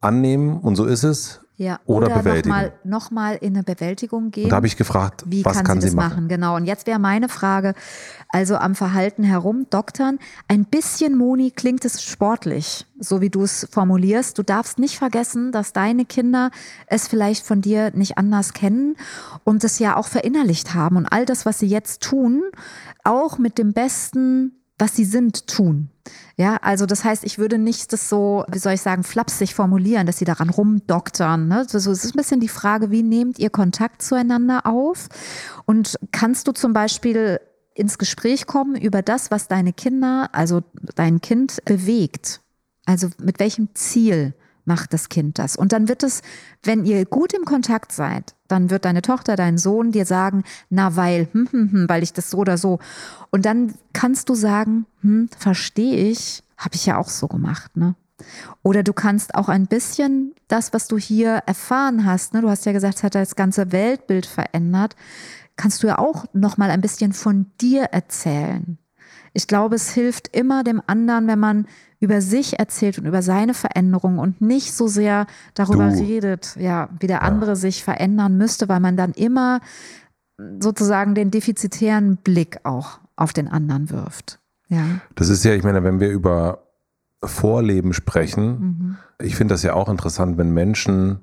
annehmen 0.00 0.58
und 0.58 0.76
so 0.76 0.84
ist 0.84 1.04
es. 1.04 1.40
Ja. 1.58 1.80
Oder 1.86 2.06
Oder 2.06 2.18
bewältigen. 2.18 2.50
nochmal 2.50 2.72
noch 2.84 3.10
mal 3.10 3.34
in 3.36 3.54
eine 3.54 3.62
Bewältigung 3.62 4.30
gehen. 4.30 4.44
Und 4.44 4.50
da 4.50 4.56
habe 4.56 4.66
ich 4.66 4.76
gefragt, 4.76 5.24
Wie 5.26 5.42
was 5.44 5.56
kann, 5.56 5.64
kann, 5.64 5.80
sie 5.80 5.86
das 5.86 5.94
machen? 5.94 6.10
machen? 6.10 6.28
Genau. 6.28 6.56
Und 6.56 6.66
jetzt 6.66 6.86
wäre 6.86 6.98
meine 6.98 7.30
Frage, 7.30 7.74
also 8.28 8.56
am 8.56 8.74
Verhalten 8.74 9.22
herum, 9.22 9.66
Doktern, 9.70 10.18
ein 10.48 10.66
bisschen, 10.66 11.16
Moni, 11.16 11.50
klingt 11.50 11.84
es 11.86 12.02
sportlich, 12.02 12.84
so 12.98 13.22
wie 13.22 13.30
du 13.30 13.42
es 13.42 13.66
formulierst. 13.70 14.36
Du 14.36 14.42
darfst 14.42 14.78
nicht 14.78 14.98
vergessen, 14.98 15.50
dass 15.50 15.72
deine 15.72 16.04
Kinder 16.04 16.50
es 16.88 17.08
vielleicht 17.08 17.46
von 17.46 17.62
dir 17.62 17.90
nicht 17.94 18.18
anders 18.18 18.52
kennen 18.52 18.96
und 19.44 19.64
es 19.64 19.78
ja 19.78 19.96
auch 19.96 20.08
verinnerlicht 20.08 20.74
haben 20.74 20.96
und 20.96 21.06
all 21.06 21.24
das, 21.24 21.46
was 21.46 21.58
sie 21.58 21.68
jetzt 21.68 22.02
tun, 22.02 22.42
auch 23.02 23.38
mit 23.38 23.56
dem 23.56 23.72
Besten, 23.72 24.52
was 24.78 24.94
sie 24.94 25.06
sind, 25.06 25.46
tun. 25.46 25.88
Ja, 26.36 26.56
also 26.56 26.84
das 26.84 27.02
heißt, 27.04 27.24
ich 27.24 27.38
würde 27.38 27.58
nicht 27.58 27.92
das 27.92 28.08
so, 28.08 28.44
wie 28.50 28.58
soll 28.58 28.74
ich 28.74 28.82
sagen, 28.82 29.04
flapsig 29.04 29.54
formulieren, 29.54 30.06
dass 30.06 30.18
sie 30.18 30.24
daran 30.24 30.50
rumdoktern. 30.50 31.48
Ne? 31.48 31.64
So, 31.66 31.78
es 31.78 31.86
ist 31.86 32.14
ein 32.14 32.18
bisschen 32.18 32.40
die 32.40 32.48
Frage, 32.48 32.90
wie 32.90 33.02
nehmt 33.02 33.38
ihr 33.38 33.50
Kontakt 33.50 34.02
zueinander 34.02 34.66
auf? 34.66 35.08
Und 35.64 35.96
kannst 36.12 36.46
du 36.46 36.52
zum 36.52 36.72
Beispiel 36.72 37.40
ins 37.74 37.98
Gespräch 37.98 38.46
kommen 38.46 38.76
über 38.76 39.02
das, 39.02 39.30
was 39.30 39.48
deine 39.48 39.72
Kinder, 39.72 40.28
also 40.32 40.62
dein 40.94 41.20
Kind 41.20 41.58
bewegt? 41.64 42.40
Also 42.84 43.08
mit 43.18 43.40
welchem 43.40 43.74
Ziel 43.74 44.34
macht 44.66 44.92
das 44.92 45.08
Kind 45.08 45.38
das? 45.38 45.56
Und 45.56 45.72
dann 45.72 45.88
wird 45.88 46.02
es, 46.02 46.22
wenn 46.62 46.84
ihr 46.84 47.04
gut 47.06 47.32
im 47.32 47.44
Kontakt 47.44 47.92
seid, 47.92 48.34
dann 48.48 48.70
wird 48.70 48.84
deine 48.84 49.02
Tochter, 49.02 49.36
dein 49.36 49.58
Sohn 49.58 49.92
dir 49.92 50.04
sagen, 50.04 50.44
na 50.70 50.96
weil, 50.96 51.28
hm, 51.32 51.48
hm, 51.50 51.72
hm, 51.72 51.88
weil 51.88 52.02
ich 52.02 52.12
das 52.12 52.30
so 52.30 52.38
oder 52.38 52.58
so. 52.58 52.78
Und 53.30 53.44
dann 53.46 53.74
kannst 53.92 54.28
du 54.28 54.34
sagen, 54.34 54.86
hm, 55.00 55.28
verstehe 55.36 56.08
ich, 56.10 56.42
habe 56.56 56.74
ich 56.74 56.86
ja 56.86 56.98
auch 56.98 57.08
so 57.08 57.28
gemacht, 57.28 57.76
ne? 57.76 57.94
Oder 58.62 58.82
du 58.82 58.94
kannst 58.94 59.34
auch 59.34 59.48
ein 59.48 59.66
bisschen 59.66 60.34
das, 60.48 60.72
was 60.72 60.88
du 60.88 60.96
hier 60.96 61.42
erfahren 61.46 62.06
hast, 62.06 62.32
ne, 62.32 62.40
du 62.40 62.48
hast 62.48 62.64
ja 62.64 62.72
gesagt, 62.72 62.96
es 62.96 63.02
hat 63.02 63.14
das 63.14 63.36
ganze 63.36 63.72
Weltbild 63.72 64.24
verändert, 64.24 64.96
kannst 65.56 65.82
du 65.82 65.86
ja 65.88 65.98
auch 65.98 66.24
noch 66.32 66.56
mal 66.56 66.70
ein 66.70 66.80
bisschen 66.80 67.12
von 67.12 67.50
dir 67.60 67.84
erzählen. 67.84 68.78
Ich 69.32 69.46
glaube, 69.46 69.74
es 69.74 69.90
hilft 69.90 70.34
immer 70.34 70.64
dem 70.64 70.80
anderen, 70.86 71.26
wenn 71.26 71.38
man 71.38 71.66
über 72.00 72.20
sich 72.20 72.58
erzählt 72.58 72.98
und 72.98 73.06
über 73.06 73.22
seine 73.22 73.54
Veränderung 73.54 74.18
und 74.18 74.40
nicht 74.40 74.74
so 74.74 74.86
sehr 74.86 75.26
darüber 75.54 75.90
du. 75.90 75.98
redet, 75.98 76.56
ja, 76.58 76.88
wie 77.00 77.06
der 77.06 77.22
andere 77.22 77.52
ja. 77.52 77.56
sich 77.56 77.82
verändern 77.82 78.36
müsste, 78.36 78.68
weil 78.68 78.80
man 78.80 78.96
dann 78.96 79.12
immer 79.12 79.60
sozusagen 80.60 81.14
den 81.14 81.30
defizitären 81.30 82.18
Blick 82.18 82.60
auch 82.64 82.98
auf 83.16 83.32
den 83.32 83.48
anderen 83.48 83.90
wirft. 83.90 84.38
Ja. 84.68 84.84
Das 85.14 85.28
ist 85.28 85.44
ja, 85.44 85.54
ich 85.54 85.62
meine, 85.62 85.84
wenn 85.84 86.00
wir 86.00 86.10
über 86.10 86.64
Vorleben 87.24 87.94
sprechen, 87.94 88.58
mhm. 88.60 88.96
ich 89.20 89.36
finde 89.36 89.54
das 89.54 89.62
ja 89.62 89.74
auch 89.74 89.88
interessant, 89.88 90.36
wenn 90.36 90.52
Menschen 90.52 91.20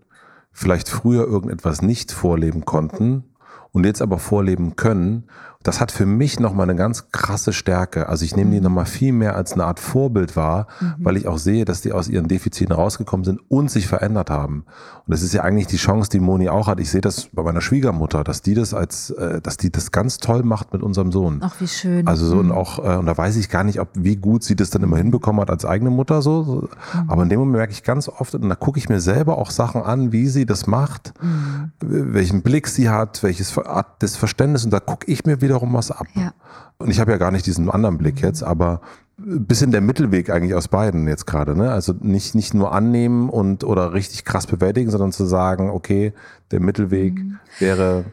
vielleicht 0.51 0.89
früher 0.89 1.25
irgendetwas 1.25 1.81
nicht 1.81 2.11
vorleben 2.11 2.65
konnten 2.65 3.23
und 3.71 3.85
jetzt 3.85 4.01
aber 4.01 4.19
vorleben 4.19 4.75
können 4.75 5.25
das 5.63 5.79
hat 5.79 5.91
für 5.91 6.05
mich 6.05 6.39
nochmal 6.39 6.69
eine 6.69 6.77
ganz 6.77 7.09
krasse 7.11 7.53
Stärke. 7.53 8.09
Also 8.09 8.25
ich 8.25 8.35
nehme 8.35 8.51
die 8.51 8.57
mhm. 8.57 8.63
nochmal 8.63 8.85
viel 8.85 9.13
mehr 9.13 9.35
als 9.35 9.53
eine 9.53 9.65
Art 9.65 9.79
Vorbild 9.79 10.35
wahr, 10.35 10.67
mhm. 10.79 10.95
weil 10.99 11.17
ich 11.17 11.27
auch 11.27 11.37
sehe, 11.37 11.65
dass 11.65 11.81
die 11.81 11.93
aus 11.93 12.09
ihren 12.09 12.27
Defiziten 12.27 12.75
rausgekommen 12.75 13.23
sind 13.23 13.39
und 13.49 13.71
sich 13.71 13.87
verändert 13.87 14.29
haben. 14.29 14.65
Und 15.05 15.11
das 15.13 15.21
ist 15.21 15.33
ja 15.33 15.41
eigentlich 15.43 15.67
die 15.67 15.77
Chance, 15.77 16.09
die 16.09 16.19
Moni 16.19 16.49
auch 16.49 16.67
hat. 16.67 16.79
Ich 16.79 16.89
sehe 16.89 17.01
das 17.01 17.29
bei 17.31 17.43
meiner 17.43 17.61
Schwiegermutter, 17.61 18.23
dass 18.23 18.41
die 18.41 18.53
das 18.53 18.73
als, 18.73 19.09
äh, 19.11 19.41
dass 19.41 19.57
die 19.57 19.71
das 19.71 19.91
ganz 19.91 20.17
toll 20.17 20.43
macht 20.43 20.73
mit 20.73 20.83
unserem 20.83 21.11
Sohn. 21.11 21.39
Ach, 21.41 21.55
wie 21.59 21.67
schön. 21.67 22.07
Also 22.07 22.25
so 22.25 22.35
mhm. 22.35 22.41
und 22.41 22.51
auch, 22.51 22.79
äh, 22.79 22.97
und 22.97 23.05
da 23.05 23.17
weiß 23.17 23.37
ich 23.37 23.49
gar 23.49 23.63
nicht, 23.63 23.79
ob 23.79 23.89
wie 23.95 24.17
gut 24.17 24.43
sie 24.43 24.55
das 24.55 24.69
dann 24.69 24.83
immer 24.83 24.97
hinbekommen 24.97 25.41
hat 25.41 25.49
als 25.49 25.65
eigene 25.65 25.89
Mutter 25.89 26.21
so. 26.21 26.67
Mhm. 26.93 27.09
Aber 27.09 27.23
in 27.23 27.29
dem 27.29 27.39
Moment 27.39 27.57
merke 27.57 27.73
ich 27.73 27.83
ganz 27.83 28.09
oft, 28.09 28.35
und 28.35 28.49
da 28.49 28.55
gucke 28.55 28.79
ich 28.79 28.89
mir 28.89 28.99
selber 28.99 29.37
auch 29.37 29.51
Sachen 29.51 29.81
an, 29.81 30.11
wie 30.11 30.27
sie 30.27 30.45
das 30.45 30.67
macht, 30.67 31.13
mhm. 31.21 31.71
welchen 31.79 32.41
Blick 32.41 32.67
sie 32.67 32.89
hat, 32.89 33.23
welches 33.23 33.57
Art 33.57 34.01
des 34.01 34.17
Verständnisses. 34.17 34.65
Und 34.65 34.71
da 34.71 34.79
gucke 34.79 35.09
ich 35.11 35.25
mir 35.25 35.41
wieder 35.41 35.52
wiederum 35.53 35.73
was 35.73 35.91
ab. 35.91 36.07
Ja. 36.15 36.33
Und 36.79 36.89
ich 36.89 36.99
habe 36.99 37.11
ja 37.11 37.17
gar 37.17 37.31
nicht 37.31 37.45
diesen 37.45 37.69
anderen 37.69 37.97
Blick 37.97 38.21
jetzt, 38.21 38.43
aber 38.43 38.81
ein 39.19 39.45
bisschen 39.45 39.71
der 39.71 39.81
Mittelweg 39.81 40.31
eigentlich 40.31 40.55
aus 40.55 40.67
beiden 40.67 41.07
jetzt 41.07 41.27
gerade. 41.27 41.55
Ne? 41.55 41.71
Also 41.71 41.93
nicht, 41.99 42.33
nicht 42.33 42.55
nur 42.55 42.73
annehmen 42.73 43.29
und 43.29 43.63
oder 43.63 43.93
richtig 43.93 44.25
krass 44.25 44.47
bewältigen, 44.47 44.89
sondern 44.89 45.11
zu 45.11 45.25
sagen, 45.25 45.69
okay, 45.69 46.13
der 46.49 46.59
Mittelweg 46.59 47.13
mhm. 47.13 47.39
wäre 47.59 48.05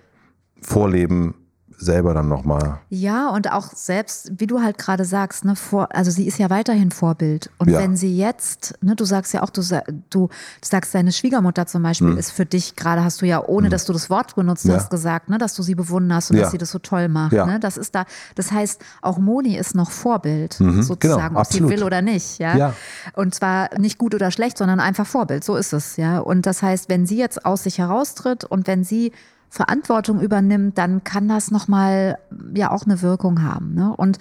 Vorleben 0.61 1.35
selber 1.81 2.12
dann 2.12 2.29
nochmal. 2.29 2.79
Ja, 2.90 3.31
und 3.31 3.51
auch 3.51 3.73
selbst, 3.75 4.33
wie 4.37 4.47
du 4.47 4.61
halt 4.61 4.77
gerade 4.77 5.05
sagst, 5.05 5.45
ne, 5.45 5.57
vor, 5.57 5.88
also 5.95 6.11
sie 6.11 6.27
ist 6.27 6.38
ja 6.38 6.51
weiterhin 6.51 6.90
Vorbild. 6.90 7.51
Und 7.59 7.71
ja. 7.71 7.79
wenn 7.79 7.97
sie 7.97 8.16
jetzt, 8.16 8.75
ne, 8.83 8.95
du 8.95 9.05
sagst 9.05 9.33
ja 9.33 9.43
auch, 9.43 9.51
du, 9.51 9.62
du 10.11 10.29
sagst, 10.62 10.95
deine 10.95 11.11
Schwiegermutter 11.11 11.66
zum 11.66 11.83
Beispiel 11.83 12.09
mhm. 12.09 12.19
ist 12.19 12.33
für 12.33 12.45
dich, 12.45 12.77
gerade 12.77 13.03
hast 13.03 13.23
du 13.23 13.27
ja, 13.27 13.43
ohne 13.43 13.69
mhm. 13.69 13.71
dass 13.71 13.87
du 13.87 13.93
das 13.93 14.11
Wort 14.11 14.35
benutzt 14.35 14.66
ja. 14.66 14.75
hast, 14.75 14.90
gesagt, 14.90 15.31
ne, 15.31 15.38
dass 15.38 15.55
du 15.55 15.62
sie 15.62 15.75
bewunderst 15.75 16.31
und 16.31 16.37
ja. 16.37 16.43
dass 16.43 16.53
sie 16.53 16.59
das 16.59 16.71
so 16.71 16.79
toll 16.79 17.09
macht. 17.09 17.33
Ne? 17.33 17.59
Das 17.61 17.77
ist 17.77 17.95
da, 17.95 18.05
das 18.35 18.53
heißt, 18.53 18.83
auch 19.01 19.19
Moni 19.19 19.57
ist 19.57 19.75
noch 19.75 19.90
Vorbild, 19.90 20.61
mhm. 20.61 20.83
sozusagen, 20.83 21.29
genau, 21.29 21.40
ob 21.40 21.47
sie 21.47 21.66
will 21.66 21.83
oder 21.83 22.03
nicht. 22.03 22.38
Ja? 22.38 22.57
ja. 22.57 22.75
Und 23.14 23.35
zwar 23.35 23.79
nicht 23.79 23.97
gut 23.97 24.14
oder 24.14 24.31
schlecht, 24.31 24.59
sondern 24.59 24.81
einfach 24.81 25.07
Vorbild. 25.07 25.45
So 25.45 25.57
ist 25.57 25.73
es, 25.73 25.97
ja. 25.97 26.19
Und 26.19 26.45
das 26.45 26.62
heißt, 26.62 26.90
wenn 26.90 27.07
sie 27.07 27.16
jetzt 27.16 27.47
aus 27.47 27.62
sich 27.62 27.79
heraustritt 27.79 28.45
und 28.45 28.66
wenn 28.66 28.85
sie 28.85 29.12
Verantwortung 29.51 30.21
übernimmt, 30.21 30.79
dann 30.79 31.03
kann 31.05 31.29
das 31.29 31.51
nochmal 31.51 32.19
ja 32.55 32.71
auch 32.71 32.85
eine 32.85 33.03
Wirkung 33.03 33.43
haben. 33.43 33.75
Ne? 33.75 33.95
Und 33.95 34.19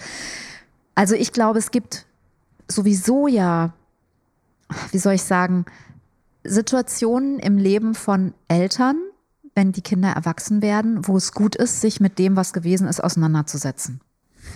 also 0.95 1.15
ich 1.15 1.31
glaube, 1.31 1.59
es 1.59 1.71
gibt 1.71 2.05
sowieso 2.67 3.27
ja, 3.27 3.73
wie 4.91 4.97
soll 4.97 5.13
ich 5.13 5.23
sagen, 5.23 5.65
Situationen 6.43 7.37
im 7.37 7.57
Leben 7.57 7.93
von 7.93 8.33
Eltern, 8.47 8.97
wenn 9.53 9.71
die 9.71 9.81
Kinder 9.81 10.09
erwachsen 10.09 10.61
werden, 10.61 11.07
wo 11.07 11.15
es 11.15 11.31
gut 11.31 11.55
ist, 11.55 11.81
sich 11.81 11.99
mit 11.99 12.17
dem, 12.17 12.35
was 12.35 12.51
gewesen 12.51 12.87
ist, 12.87 13.03
auseinanderzusetzen. 13.03 14.01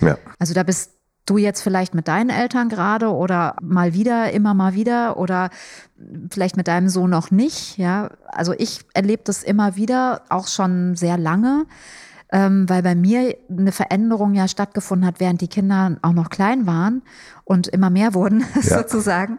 Ja. 0.00 0.18
Also 0.38 0.54
da 0.54 0.64
bist 0.64 0.90
du 1.26 1.38
jetzt 1.38 1.62
vielleicht 1.62 1.94
mit 1.94 2.08
deinen 2.08 2.30
Eltern 2.30 2.68
gerade 2.68 3.12
oder 3.12 3.56
mal 3.62 3.94
wieder, 3.94 4.32
immer 4.32 4.54
mal 4.54 4.74
wieder 4.74 5.16
oder 5.16 5.50
vielleicht 6.30 6.56
mit 6.56 6.68
deinem 6.68 6.88
Sohn 6.88 7.10
noch 7.10 7.30
nicht. 7.30 7.78
Ja, 7.78 8.10
also 8.26 8.52
ich 8.56 8.80
erlebe 8.92 9.22
das 9.24 9.42
immer 9.42 9.76
wieder, 9.76 10.22
auch 10.28 10.48
schon 10.48 10.96
sehr 10.96 11.16
lange, 11.16 11.64
ähm, 12.30 12.68
weil 12.68 12.82
bei 12.82 12.94
mir 12.94 13.36
eine 13.48 13.72
Veränderung 13.72 14.34
ja 14.34 14.48
stattgefunden 14.48 15.06
hat, 15.06 15.20
während 15.20 15.40
die 15.40 15.48
Kinder 15.48 15.96
auch 16.02 16.12
noch 16.12 16.30
klein 16.30 16.66
waren 16.66 17.02
und 17.44 17.68
immer 17.68 17.90
mehr 17.90 18.12
wurden 18.14 18.44
ja. 18.54 18.62
sozusagen. 18.62 19.38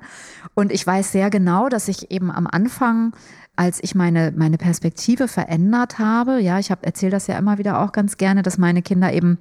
Und 0.55 0.71
ich 0.71 0.85
weiß 0.85 1.11
sehr 1.11 1.29
genau, 1.29 1.69
dass 1.69 1.87
ich 1.87 2.09
eben 2.11 2.31
am 2.31 2.47
Anfang 2.47 3.13
als 3.57 3.81
ich 3.81 3.95
meine, 3.95 4.33
meine 4.35 4.57
Perspektive 4.57 5.29
verändert 5.29 5.97
habe, 5.97 6.41
ja, 6.41 6.59
ich 6.59 6.71
habe 6.71 6.85
erzähle 6.85 7.11
das 7.11 7.27
ja 7.27 7.37
immer 7.37 7.57
wieder 7.57 7.79
auch 7.81 7.93
ganz 7.93 8.17
gerne, 8.17 8.41
dass 8.41 8.57
meine 8.57 8.81
Kinder 8.81 9.13
eben 9.13 9.37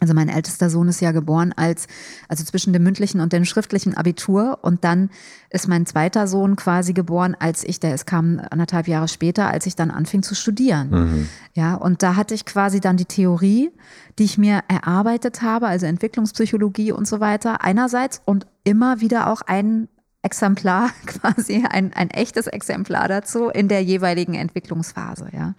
also 0.00 0.14
mein 0.14 0.28
ältester 0.28 0.70
Sohn 0.70 0.88
ist 0.88 1.00
ja 1.00 1.12
geboren 1.12 1.52
als, 1.56 1.86
also 2.28 2.44
zwischen 2.44 2.72
dem 2.72 2.82
mündlichen 2.82 3.20
und 3.20 3.32
dem 3.32 3.44
schriftlichen 3.44 3.96
Abitur. 3.96 4.58
Und 4.62 4.84
dann 4.84 5.10
ist 5.50 5.66
mein 5.66 5.86
zweiter 5.86 6.26
Sohn 6.28 6.56
quasi 6.56 6.92
geboren, 6.92 7.36
als 7.38 7.64
ich, 7.64 7.80
der 7.80 7.94
es 7.94 8.06
kam 8.06 8.40
anderthalb 8.50 8.86
Jahre 8.86 9.08
später, 9.08 9.48
als 9.48 9.66
ich 9.66 9.76
dann 9.76 9.90
anfing 9.90 10.22
zu 10.22 10.34
studieren. 10.34 10.90
Mhm. 10.90 11.28
Ja, 11.54 11.74
und 11.74 12.02
da 12.02 12.16
hatte 12.16 12.34
ich 12.34 12.44
quasi 12.44 12.80
dann 12.80 12.96
die 12.96 13.06
Theorie, 13.06 13.70
die 14.18 14.24
ich 14.24 14.38
mir 14.38 14.60
erarbeitet 14.68 15.42
habe, 15.42 15.66
also 15.66 15.86
Entwicklungspsychologie 15.86 16.92
und 16.92 17.08
so 17.08 17.20
weiter, 17.20 17.62
einerseits 17.62 18.22
und 18.24 18.46
immer 18.64 19.00
wieder 19.00 19.30
auch 19.32 19.42
ein 19.42 19.88
Exemplar, 20.22 20.90
quasi 21.06 21.64
ein, 21.68 21.92
ein 21.92 22.10
echtes 22.10 22.46
Exemplar 22.46 23.08
dazu 23.08 23.48
in 23.48 23.68
der 23.68 23.82
jeweiligen 23.82 24.34
Entwicklungsphase, 24.34 25.28
ja. 25.32 25.54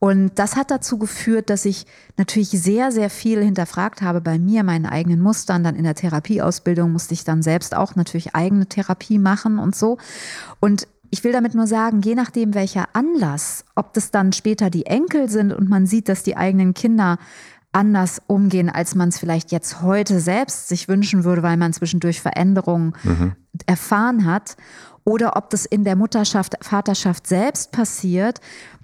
Und 0.00 0.38
das 0.38 0.56
hat 0.56 0.70
dazu 0.70 0.98
geführt, 0.98 1.50
dass 1.50 1.66
ich 1.66 1.84
natürlich 2.16 2.48
sehr, 2.48 2.90
sehr 2.90 3.10
viel 3.10 3.44
hinterfragt 3.44 4.00
habe 4.00 4.22
bei 4.22 4.38
mir, 4.38 4.64
meinen 4.64 4.86
eigenen 4.86 5.20
Mustern. 5.20 5.62
Dann 5.62 5.76
in 5.76 5.84
der 5.84 5.94
Therapieausbildung 5.94 6.90
musste 6.90 7.12
ich 7.12 7.24
dann 7.24 7.42
selbst 7.42 7.76
auch 7.76 7.96
natürlich 7.96 8.34
eigene 8.34 8.66
Therapie 8.66 9.18
machen 9.18 9.58
und 9.58 9.76
so. 9.76 9.98
Und 10.58 10.88
ich 11.10 11.22
will 11.22 11.32
damit 11.32 11.54
nur 11.54 11.66
sagen, 11.66 12.00
je 12.00 12.14
nachdem 12.14 12.54
welcher 12.54 12.88
Anlass, 12.94 13.66
ob 13.74 13.92
das 13.92 14.10
dann 14.10 14.32
später 14.32 14.70
die 14.70 14.86
Enkel 14.86 15.28
sind 15.28 15.52
und 15.52 15.68
man 15.68 15.86
sieht, 15.86 16.08
dass 16.08 16.22
die 16.22 16.36
eigenen 16.36 16.72
Kinder 16.72 17.18
anders 17.72 18.22
umgehen, 18.26 18.70
als 18.70 18.94
man 18.94 19.10
es 19.10 19.18
vielleicht 19.18 19.52
jetzt 19.52 19.82
heute 19.82 20.18
selbst 20.18 20.68
sich 20.68 20.88
wünschen 20.88 21.24
würde, 21.24 21.42
weil 21.42 21.58
man 21.58 21.74
zwischendurch 21.74 22.22
Veränderungen 22.22 22.94
mhm. 23.04 23.32
erfahren 23.66 24.24
hat, 24.24 24.56
oder 25.04 25.36
ob 25.36 25.50
das 25.50 25.64
in 25.66 25.84
der 25.84 25.96
Mutterschaft, 25.96 26.56
Vaterschaft 26.60 27.26
selbst 27.26 27.72
passiert, 27.72 28.40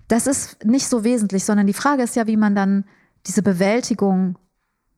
das 0.08 0.26
ist 0.26 0.64
nicht 0.64 0.88
so 0.88 1.04
wesentlich, 1.04 1.44
sondern 1.44 1.66
die 1.66 1.72
Frage 1.72 2.02
ist 2.02 2.16
ja, 2.16 2.26
wie 2.26 2.36
man 2.36 2.54
dann 2.54 2.84
diese 3.26 3.42
Bewältigung 3.42 4.38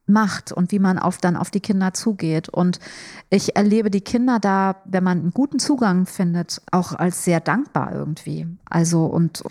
macht 0.09 0.53
und 0.53 0.73
wie 0.73 0.79
man 0.79 0.99
auf, 0.99 1.18
dann 1.18 1.37
auf 1.37 1.51
die 1.51 1.61
Kinder 1.61 1.92
zugeht. 1.92 2.49
Und 2.49 2.81
ich 3.31 3.57
erlebe 3.57 3.90
die 3.90 4.01
Kinder 4.01 4.38
da, 4.40 4.77
wenn 4.87 5.05
man 5.05 5.18
einen 5.18 5.31
guten 5.33 5.59
Zugang 5.59 6.07
findet, 6.07 6.62
auch 6.73 6.92
als 6.92 7.25
sehr 7.25 7.40
dankbar 7.40 7.92
irgendwie. 7.92 8.47
Also 8.68 9.05
und 9.05 9.42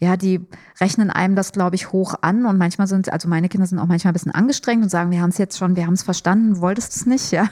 ja, 0.00 0.16
die 0.16 0.46
rechnen 0.80 1.10
einem 1.10 1.36
das, 1.36 1.52
glaube 1.52 1.76
ich, 1.76 1.92
hoch 1.92 2.14
an 2.22 2.44
und 2.44 2.58
manchmal 2.58 2.88
sind, 2.88 3.12
also 3.12 3.28
meine 3.28 3.48
Kinder 3.48 3.66
sind 3.66 3.78
auch 3.78 3.86
manchmal 3.86 4.10
ein 4.10 4.14
bisschen 4.14 4.34
angestrengt 4.34 4.82
und 4.82 4.90
sagen, 4.90 5.10
wir 5.10 5.20
haben 5.20 5.30
es 5.30 5.38
jetzt 5.38 5.58
schon, 5.58 5.76
wir 5.76 5.86
haben 5.86 5.94
es 5.94 6.02
verstanden, 6.02 6.60
wolltest 6.60 6.96
es 6.96 7.06
nicht, 7.06 7.30
ja. 7.30 7.48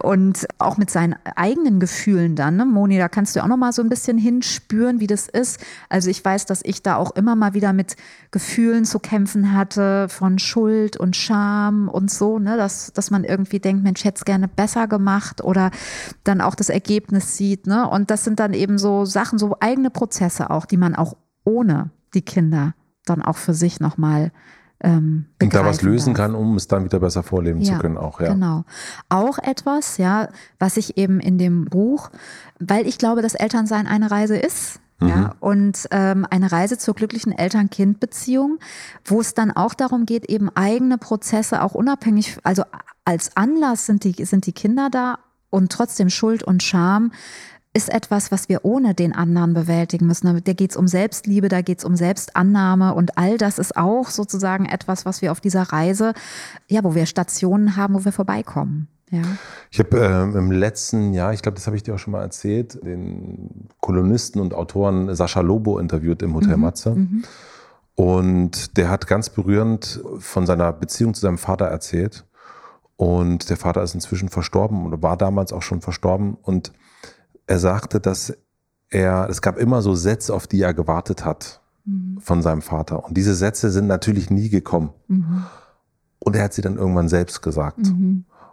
Und 0.00 0.46
auch 0.58 0.76
mit 0.76 0.90
seinen 0.90 1.14
eigenen 1.36 1.80
Gefühlen 1.80 2.36
dann, 2.36 2.56
ne? 2.56 2.64
Moni, 2.64 2.98
da 2.98 3.08
kannst 3.08 3.36
du 3.36 3.42
auch 3.42 3.46
noch 3.46 3.56
mal 3.56 3.72
so 3.72 3.82
ein 3.82 3.88
bisschen 3.88 4.18
hinspüren, 4.18 5.00
wie 5.00 5.06
das 5.06 5.28
ist. 5.28 5.60
Also 5.88 6.10
ich 6.10 6.24
weiß, 6.24 6.46
dass 6.46 6.60
ich 6.64 6.82
da 6.82 6.96
auch 6.96 7.14
immer 7.16 7.36
mal 7.36 7.54
wieder 7.54 7.72
mit 7.72 7.96
Gefühlen 8.30 8.84
zu 8.84 8.98
kämpfen 8.98 9.52
hatte 9.52 10.08
von 10.08 10.38
Schuld 10.38 10.96
und 10.96 11.16
Scham 11.16 11.88
und 11.88 12.10
so, 12.10 12.38
ne, 12.38 12.56
dass, 12.56 12.92
dass 12.92 13.10
man 13.10 13.24
irgendwie 13.24 13.60
denkt, 13.60 13.82
Mensch, 13.82 14.04
hätte 14.04 14.18
es 14.18 14.24
gerne 14.24 14.48
besser 14.48 14.88
gemacht 14.88 15.42
oder 15.42 15.70
dann 16.24 16.40
auch 16.40 16.54
das 16.54 16.68
Ergebnis 16.68 17.36
sieht, 17.36 17.66
ne? 17.66 17.88
Und 17.88 18.10
das 18.10 18.24
sind 18.24 18.40
dann 18.40 18.54
eben 18.54 18.78
so 18.78 19.04
Sachen, 19.04 19.38
so 19.38 19.56
eigene 19.60 19.90
Prozesse 19.90 20.50
auch, 20.50 20.66
die 20.66 20.76
man 20.76 20.94
auch 20.94 21.16
ohne 21.44 21.90
die 22.14 22.22
Kinder 22.22 22.74
dann 23.04 23.22
auch 23.22 23.36
für 23.36 23.54
sich 23.54 23.80
nochmal 23.80 24.32
ähm, 24.84 25.26
Und 25.42 25.54
da 25.54 25.64
was 25.64 25.78
begreifen 25.78 25.92
lösen 25.92 26.14
darf. 26.14 26.26
kann, 26.26 26.34
um 26.34 26.56
es 26.56 26.68
dann 26.68 26.84
wieder 26.84 27.00
besser 27.00 27.22
vorleben 27.22 27.64
zu 27.64 27.76
können 27.78 27.96
auch, 27.96 28.20
ja. 28.20 28.34
Genau. 28.34 28.64
Auch 29.08 29.38
etwas, 29.38 29.96
ja, 29.96 30.28
was 30.58 30.76
ich 30.76 30.96
eben 30.98 31.20
in 31.20 31.38
dem 31.38 31.64
Buch, 31.64 32.10
weil 32.58 32.86
ich 32.86 32.98
glaube, 32.98 33.22
dass 33.22 33.34
Elternsein 33.34 33.86
eine 33.86 34.10
Reise 34.10 34.36
ist. 34.36 34.80
Mhm. 35.00 35.08
Ja, 35.08 35.34
und 35.40 35.88
ähm, 35.90 36.26
eine 36.30 36.52
Reise 36.52 36.78
zur 36.78 36.94
glücklichen 36.94 37.32
Eltern-Kind-Beziehung, 37.32 38.58
wo 39.04 39.20
es 39.20 39.34
dann 39.34 39.50
auch 39.50 39.74
darum 39.74 40.06
geht, 40.06 40.26
eben 40.26 40.50
eigene 40.54 40.98
Prozesse 40.98 41.62
auch 41.62 41.74
unabhängig, 41.74 42.38
also 42.44 42.62
als 43.04 43.36
Anlass 43.36 43.86
sind 43.86 44.04
die, 44.04 44.24
sind 44.24 44.46
die 44.46 44.52
Kinder 44.52 44.90
da 44.90 45.18
und 45.50 45.72
trotzdem 45.72 46.10
Schuld 46.10 46.42
und 46.42 46.62
Scham 46.62 47.12
ist 47.74 47.92
etwas, 47.92 48.30
was 48.30 48.48
wir 48.48 48.64
ohne 48.64 48.94
den 48.94 49.12
anderen 49.12 49.52
bewältigen 49.52 50.06
müssen. 50.06 50.42
Da 50.44 50.52
geht 50.52 50.70
es 50.70 50.76
um 50.76 50.86
Selbstliebe, 50.86 51.48
da 51.48 51.60
geht 51.60 51.78
es 51.78 51.84
um 51.84 51.96
Selbstannahme 51.96 52.94
und 52.94 53.18
all 53.18 53.36
das 53.36 53.58
ist 53.58 53.76
auch 53.76 54.08
sozusagen 54.08 54.64
etwas, 54.64 55.04
was 55.04 55.20
wir 55.22 55.32
auf 55.32 55.40
dieser 55.40 55.62
Reise, 55.62 56.14
ja, 56.68 56.84
wo 56.84 56.94
wir 56.94 57.06
Stationen 57.06 57.76
haben, 57.76 57.94
wo 57.94 58.04
wir 58.04 58.12
vorbeikommen. 58.12 58.88
Ja. 59.10 59.22
Ich 59.70 59.80
habe 59.80 59.98
ähm, 59.98 60.36
im 60.36 60.52
letzten 60.52 61.12
Jahr, 61.12 61.32
ich 61.32 61.42
glaube, 61.42 61.56
das 61.56 61.66
habe 61.66 61.76
ich 61.76 61.82
dir 61.82 61.94
auch 61.94 61.98
schon 61.98 62.12
mal 62.12 62.22
erzählt, 62.22 62.82
den 62.84 63.68
Kolumnisten 63.80 64.40
und 64.40 64.54
Autoren 64.54 65.14
Sascha 65.14 65.40
Lobo 65.40 65.78
interviewt 65.78 66.22
im 66.22 66.34
Hotel 66.34 66.56
Matze. 66.56 66.96
Und 67.96 68.76
der 68.76 68.90
hat 68.90 69.06
ganz 69.06 69.30
berührend 69.30 70.02
von 70.18 70.46
seiner 70.46 70.72
Beziehung 70.72 71.14
zu 71.14 71.20
seinem 71.20 71.38
Vater 71.38 71.66
erzählt. 71.66 72.24
Und 72.96 73.50
der 73.50 73.56
Vater 73.56 73.82
ist 73.82 73.94
inzwischen 73.94 74.28
verstorben 74.28 74.86
oder 74.86 75.02
war 75.02 75.16
damals 75.16 75.52
auch 75.52 75.62
schon 75.62 75.80
verstorben. 75.80 76.36
Und 76.42 76.72
er 77.46 77.58
sagte, 77.58 78.00
dass 78.00 78.36
er, 78.90 79.28
es 79.30 79.42
gab 79.42 79.58
immer 79.58 79.82
so 79.82 79.94
Sätze, 79.94 80.32
auf 80.34 80.46
die 80.46 80.60
er 80.62 80.74
gewartet 80.74 81.24
hat 81.24 81.60
von 82.20 82.40
seinem 82.42 82.62
Vater. 82.62 83.04
Und 83.04 83.16
diese 83.16 83.34
Sätze 83.34 83.70
sind 83.70 83.86
natürlich 83.86 84.30
nie 84.30 84.48
gekommen. 84.48 84.90
Und 86.18 86.36
er 86.36 86.44
hat 86.44 86.54
sie 86.54 86.62
dann 86.62 86.76
irgendwann 86.76 87.08
selbst 87.08 87.42
gesagt. 87.42 87.80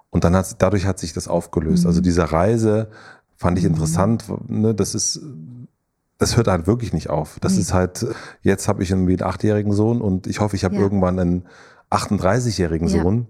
Und 0.10 0.24
dann 0.24 0.36
hat 0.36 0.62
dadurch 0.62 0.86
hat 0.86 1.00
sich 1.00 1.14
das 1.14 1.28
aufgelöst. 1.30 1.86
Also 1.86 2.02
diese 2.02 2.32
Reise 2.34 2.90
fand 3.38 3.58
ich 3.58 3.64
interessant. 3.66 4.26
Ne, 4.50 4.76
das 4.76 4.94
ist, 4.96 5.22
das 6.18 6.36
hört 6.36 6.48
halt 6.50 6.68
wirklich 6.68 6.92
nicht 6.92 7.10
auf. 7.10 7.40
Das 7.40 7.54
Nee. 7.54 7.62
ist 7.62 7.74
halt, 7.74 8.06
jetzt 8.42 8.68
habe 8.68 8.84
ich 8.84 8.92
irgendwie 8.92 9.14
einen 9.14 9.24
achtjährigen 9.24 9.72
Sohn 9.72 10.02
und 10.02 10.28
ich 10.28 10.42
hoffe, 10.42 10.56
ich 10.58 10.66
habe 10.66 10.76
Ja. 10.76 10.82
irgendwann 10.82 11.18
einen 11.18 11.46
38-jährigen 11.90 12.88
Ja. 12.90 13.02
Sohn. 13.02 13.28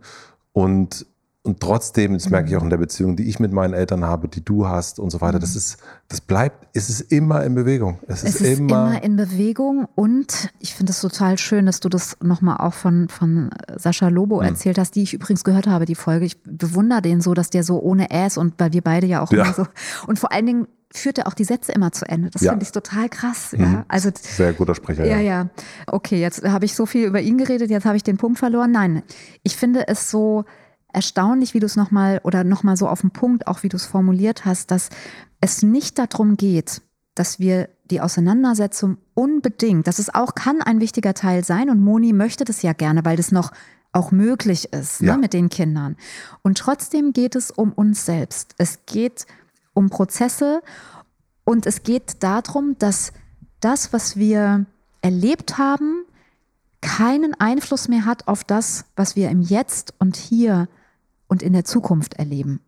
Und, 0.53 1.05
und 1.43 1.59
trotzdem, 1.59 2.13
das 2.13 2.29
merke 2.29 2.49
ich 2.49 2.55
auch 2.55 2.61
in 2.63 2.69
der 2.69 2.77
Beziehung, 2.77 3.15
die 3.15 3.27
ich 3.27 3.39
mit 3.39 3.51
meinen 3.51 3.73
Eltern 3.73 4.05
habe, 4.05 4.27
die 4.27 4.45
du 4.45 4.67
hast 4.67 4.99
und 4.99 5.09
so 5.09 5.21
weiter, 5.21 5.39
das 5.39 5.55
ist, 5.55 5.77
das 6.07 6.21
bleibt, 6.21 6.67
es 6.73 6.89
ist 6.89 7.11
immer 7.11 7.43
in 7.43 7.55
Bewegung. 7.55 7.97
Es, 8.07 8.23
Es 8.23 8.35
ist, 8.35 8.41
ist 8.41 8.59
immer, 8.59 8.89
immer, 8.93 9.03
in 9.03 9.15
Bewegung 9.15 9.87
und 9.95 10.49
ich 10.59 10.75
finde 10.75 10.91
es 10.91 11.01
total 11.01 11.39
schön, 11.39 11.65
dass 11.65 11.79
du 11.79 11.89
das 11.89 12.15
nochmal 12.21 12.57
auch 12.57 12.73
von, 12.75 13.09
von 13.09 13.49
Sascha 13.75 14.09
Lobo 14.09 14.39
Hm. 14.41 14.49
erzählt 14.49 14.77
hast, 14.77 14.95
die 14.95 15.01
ich 15.01 15.13
übrigens 15.15 15.43
gehört 15.43 15.65
habe, 15.65 15.85
die 15.85 15.95
Folge. 15.95 16.25
Ich 16.25 16.41
bewundere 16.43 17.01
den 17.01 17.21
so, 17.21 17.33
dass 17.33 17.49
der 17.49 17.63
so 17.63 17.79
ohne 17.81 18.11
Äs 18.11 18.37
und 18.37 18.53
weil 18.59 18.71
wir 18.73 18.81
beide 18.81 19.07
ja 19.07 19.21
auch 19.23 19.31
Ja. 19.31 19.43
immer 19.45 19.53
so 19.53 19.65
und 20.07 20.19
vor 20.19 20.31
allen 20.31 20.45
Dingen 20.45 20.67
führt 20.93 21.17
er 21.17 21.27
auch 21.27 21.33
die 21.33 21.45
Sätze 21.45 21.71
immer 21.71 21.91
zu 21.93 22.05
Ende. 22.07 22.29
Das 22.29 22.41
Ja. 22.41 22.51
finde 22.51 22.65
ich 22.65 22.71
total 22.73 23.07
krass. 23.09 23.53
Mhm. 23.53 23.63
Ja. 23.63 23.85
Also 23.87 24.09
sehr 24.13 24.51
guter 24.53 24.75
Sprecher. 24.75 25.05
ja, 25.05 25.19
ja. 25.19 25.49
Okay, 25.87 26.19
jetzt 26.19 26.43
habe 26.43 26.65
ich 26.65 26.75
so 26.75 26.85
viel 26.85 27.07
über 27.07 27.21
ihn 27.21 27.37
geredet, 27.37 27.69
jetzt 27.71 27.85
habe 27.85 27.95
ich 27.97 28.03
den 28.03 28.17
Punkt 28.17 28.37
verloren. 28.39 28.71
Nein, 28.71 29.01
ich 29.41 29.55
finde 29.55 29.87
es 29.87 30.11
so 30.11 30.43
erstaunlich, 30.93 31.53
wie 31.53 31.59
du 31.59 31.65
es 31.65 31.75
nochmal 31.75 32.21
oder 32.23 32.43
nochmal 32.43 32.77
so 32.77 32.87
auf 32.87 33.01
den 33.01 33.11
Punkt, 33.11 33.47
auch 33.47 33.63
wie 33.63 33.69
du 33.69 33.77
es 33.77 33.85
formuliert 33.85 34.45
hast, 34.45 34.71
dass 34.71 34.89
es 35.39 35.63
nicht 35.63 35.97
darum 35.97 36.37
geht, 36.37 36.81
dass 37.15 37.39
wir 37.39 37.69
die 37.89 38.01
Auseinandersetzung 38.01 38.97
unbedingt, 39.13 39.87
das 39.87 39.99
ist 39.99 40.15
auch, 40.15 40.33
kann 40.35 40.61
ein 40.61 40.79
wichtiger 40.79 41.13
Teil 41.13 41.43
sein 41.43 41.69
und 41.69 41.81
Moni 41.81 42.13
möchte 42.13 42.45
das 42.45 42.61
ja 42.61 42.73
gerne, 42.73 43.03
weil 43.03 43.17
das 43.17 43.31
noch 43.31 43.51
auch 43.91 44.11
möglich 44.11 44.71
ist 44.71 45.01
Ja. 45.01 45.13
ne, 45.13 45.19
mit 45.19 45.33
den 45.33 45.49
Kindern. 45.49 45.97
Und 46.41 46.57
trotzdem 46.57 47.11
geht 47.11 47.35
es 47.35 47.51
um 47.51 47.73
uns 47.73 48.05
selbst. 48.05 48.55
Es 48.57 48.79
geht 48.85 49.25
um 49.73 49.89
Prozesse 49.89 50.61
und 51.43 51.65
es 51.65 51.83
geht 51.83 52.23
darum, 52.23 52.77
dass 52.79 53.11
das, 53.59 53.91
was 53.91 54.15
wir 54.15 54.65
erlebt 55.01 55.57
haben, 55.57 56.05
keinen 56.81 57.39
Einfluss 57.39 57.87
mehr 57.87 58.05
hat 58.05 58.27
auf 58.27 58.43
das, 58.43 58.85
was 58.95 59.15
wir 59.15 59.29
im 59.29 59.41
Jetzt 59.41 59.93
und 59.99 60.15
hier 60.15 60.67
und 61.31 61.41
in 61.41 61.53
der 61.53 61.63
Zukunft 61.63 62.15
erleben. 62.15 62.59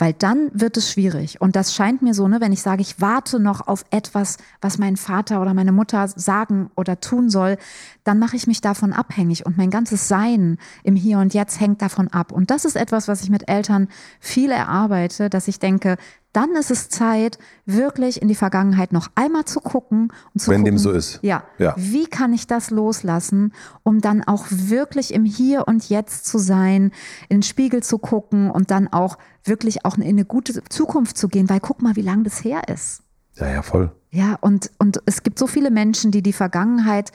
Weil 0.00 0.12
dann 0.12 0.50
wird 0.52 0.76
es 0.76 0.90
schwierig. 0.90 1.40
Und 1.40 1.54
das 1.54 1.74
scheint 1.74 2.02
mir 2.02 2.12
so, 2.12 2.26
ne, 2.26 2.40
wenn 2.40 2.52
ich 2.52 2.60
sage, 2.60 2.82
ich 2.82 3.00
warte 3.00 3.38
noch 3.38 3.66
auf 3.68 3.84
etwas, 3.90 4.36
was 4.60 4.78
mein 4.78 4.96
Vater 4.96 5.40
oder 5.40 5.54
meine 5.54 5.70
Mutter 5.72 6.08
sagen 6.08 6.70
oder 6.76 7.00
tun 7.00 7.30
soll, 7.30 7.56
dann 8.02 8.18
mache 8.18 8.34
ich 8.34 8.48
mich 8.48 8.60
davon 8.60 8.92
abhängig 8.92 9.46
und 9.46 9.56
mein 9.56 9.70
ganzes 9.70 10.08
Sein 10.08 10.58
im 10.82 10.96
Hier 10.96 11.18
und 11.18 11.34
Jetzt 11.34 11.60
hängt 11.60 11.80
davon 11.80 12.08
ab. 12.08 12.32
Und 12.32 12.50
das 12.50 12.64
ist 12.64 12.76
etwas, 12.76 13.06
was 13.06 13.22
ich 13.22 13.30
mit 13.30 13.48
Eltern 13.48 13.88
viel 14.18 14.50
erarbeite, 14.50 15.30
dass 15.30 15.46
ich 15.46 15.60
denke, 15.60 15.96
dann 16.38 16.52
ist 16.54 16.70
es 16.70 16.88
Zeit, 16.88 17.36
wirklich 17.66 18.22
in 18.22 18.28
die 18.28 18.36
Vergangenheit 18.36 18.92
noch 18.92 19.08
einmal 19.16 19.44
zu 19.44 19.58
gucken 19.60 20.12
und 20.32 20.40
zu 20.40 20.52
Wenn 20.52 20.60
gucken, 20.60 20.76
dem 20.76 20.78
so 20.78 20.92
ist. 20.92 21.18
Ja, 21.22 21.42
Ja. 21.58 21.74
wie 21.76 22.06
kann 22.06 22.32
ich 22.32 22.46
das 22.46 22.70
loslassen, 22.70 23.52
um 23.82 24.00
dann 24.00 24.22
auch 24.22 24.46
wirklich 24.48 25.12
im 25.12 25.24
Hier 25.24 25.66
und 25.66 25.88
Jetzt 25.88 26.26
zu 26.26 26.38
sein, 26.38 26.92
in 27.28 27.38
den 27.38 27.42
Spiegel 27.42 27.82
zu 27.82 27.98
gucken 27.98 28.52
und 28.52 28.70
dann 28.70 28.86
auch 28.86 29.18
wirklich 29.42 29.84
auch 29.84 29.96
in 29.96 30.04
eine 30.04 30.24
gute 30.24 30.62
Zukunft 30.68 31.18
zu 31.18 31.26
gehen, 31.26 31.48
weil 31.48 31.58
guck 31.58 31.82
mal, 31.82 31.96
wie 31.96 32.02
lange 32.02 32.22
das 32.22 32.44
her 32.44 32.62
ist. 32.68 33.02
Ja, 33.34 33.48
ja, 33.50 33.62
voll. 33.62 33.90
Ja, 34.10 34.36
und, 34.40 34.70
und 34.78 35.02
es 35.06 35.24
gibt 35.24 35.40
so 35.40 35.48
viele 35.48 35.72
Menschen, 35.72 36.12
die 36.12 36.22
die 36.22 36.32
Vergangenheit 36.32 37.10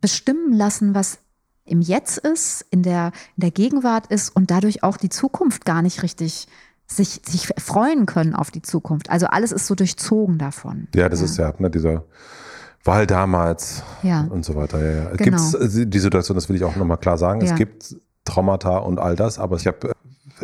bestimmen 0.00 0.52
lassen, 0.54 0.94
was 0.94 1.18
im 1.66 1.80
Jetzt 1.82 2.18
ist, 2.18 2.64
in 2.70 2.82
der, 2.82 3.12
in 3.36 3.40
der 3.42 3.50
Gegenwart 3.50 4.06
ist 4.06 4.34
und 4.34 4.50
dadurch 4.50 4.82
auch 4.82 4.96
die 4.96 5.08
Zukunft 5.08 5.64
gar 5.64 5.82
nicht 5.82 6.02
richtig 6.02 6.46
sich, 6.86 7.20
sich 7.26 7.48
freuen 7.58 8.06
können 8.06 8.34
auf 8.34 8.50
die 8.50 8.62
Zukunft. 8.62 9.10
Also 9.10 9.26
alles 9.26 9.52
ist 9.52 9.66
so 9.66 9.74
durchzogen 9.74 10.38
davon. 10.38 10.88
Ja, 10.94 11.08
das 11.08 11.20
ist 11.20 11.36
ja 11.36 11.52
ne, 11.58 11.70
dieser 11.70 12.04
Wahl 12.84 13.06
damals 13.06 13.82
Ja. 14.02 14.26
und 14.30 14.44
so 14.44 14.54
weiter. 14.54 14.78
Ja, 14.84 14.92
ja. 15.04 15.10
Es 15.10 15.18
Genau. 15.18 15.50
gibt 15.50 15.94
die 15.94 15.98
Situation, 15.98 16.34
das 16.36 16.48
will 16.48 16.56
ich 16.56 16.64
auch 16.64 16.76
nochmal 16.76 16.98
klar 16.98 17.18
sagen. 17.18 17.40
Ja. 17.40 17.52
Es 17.52 17.58
gibt 17.58 17.96
Traumata 18.24 18.78
und 18.78 18.98
all 19.00 19.16
das, 19.16 19.38
aber 19.38 19.56
ich 19.56 19.66
habe 19.66 19.92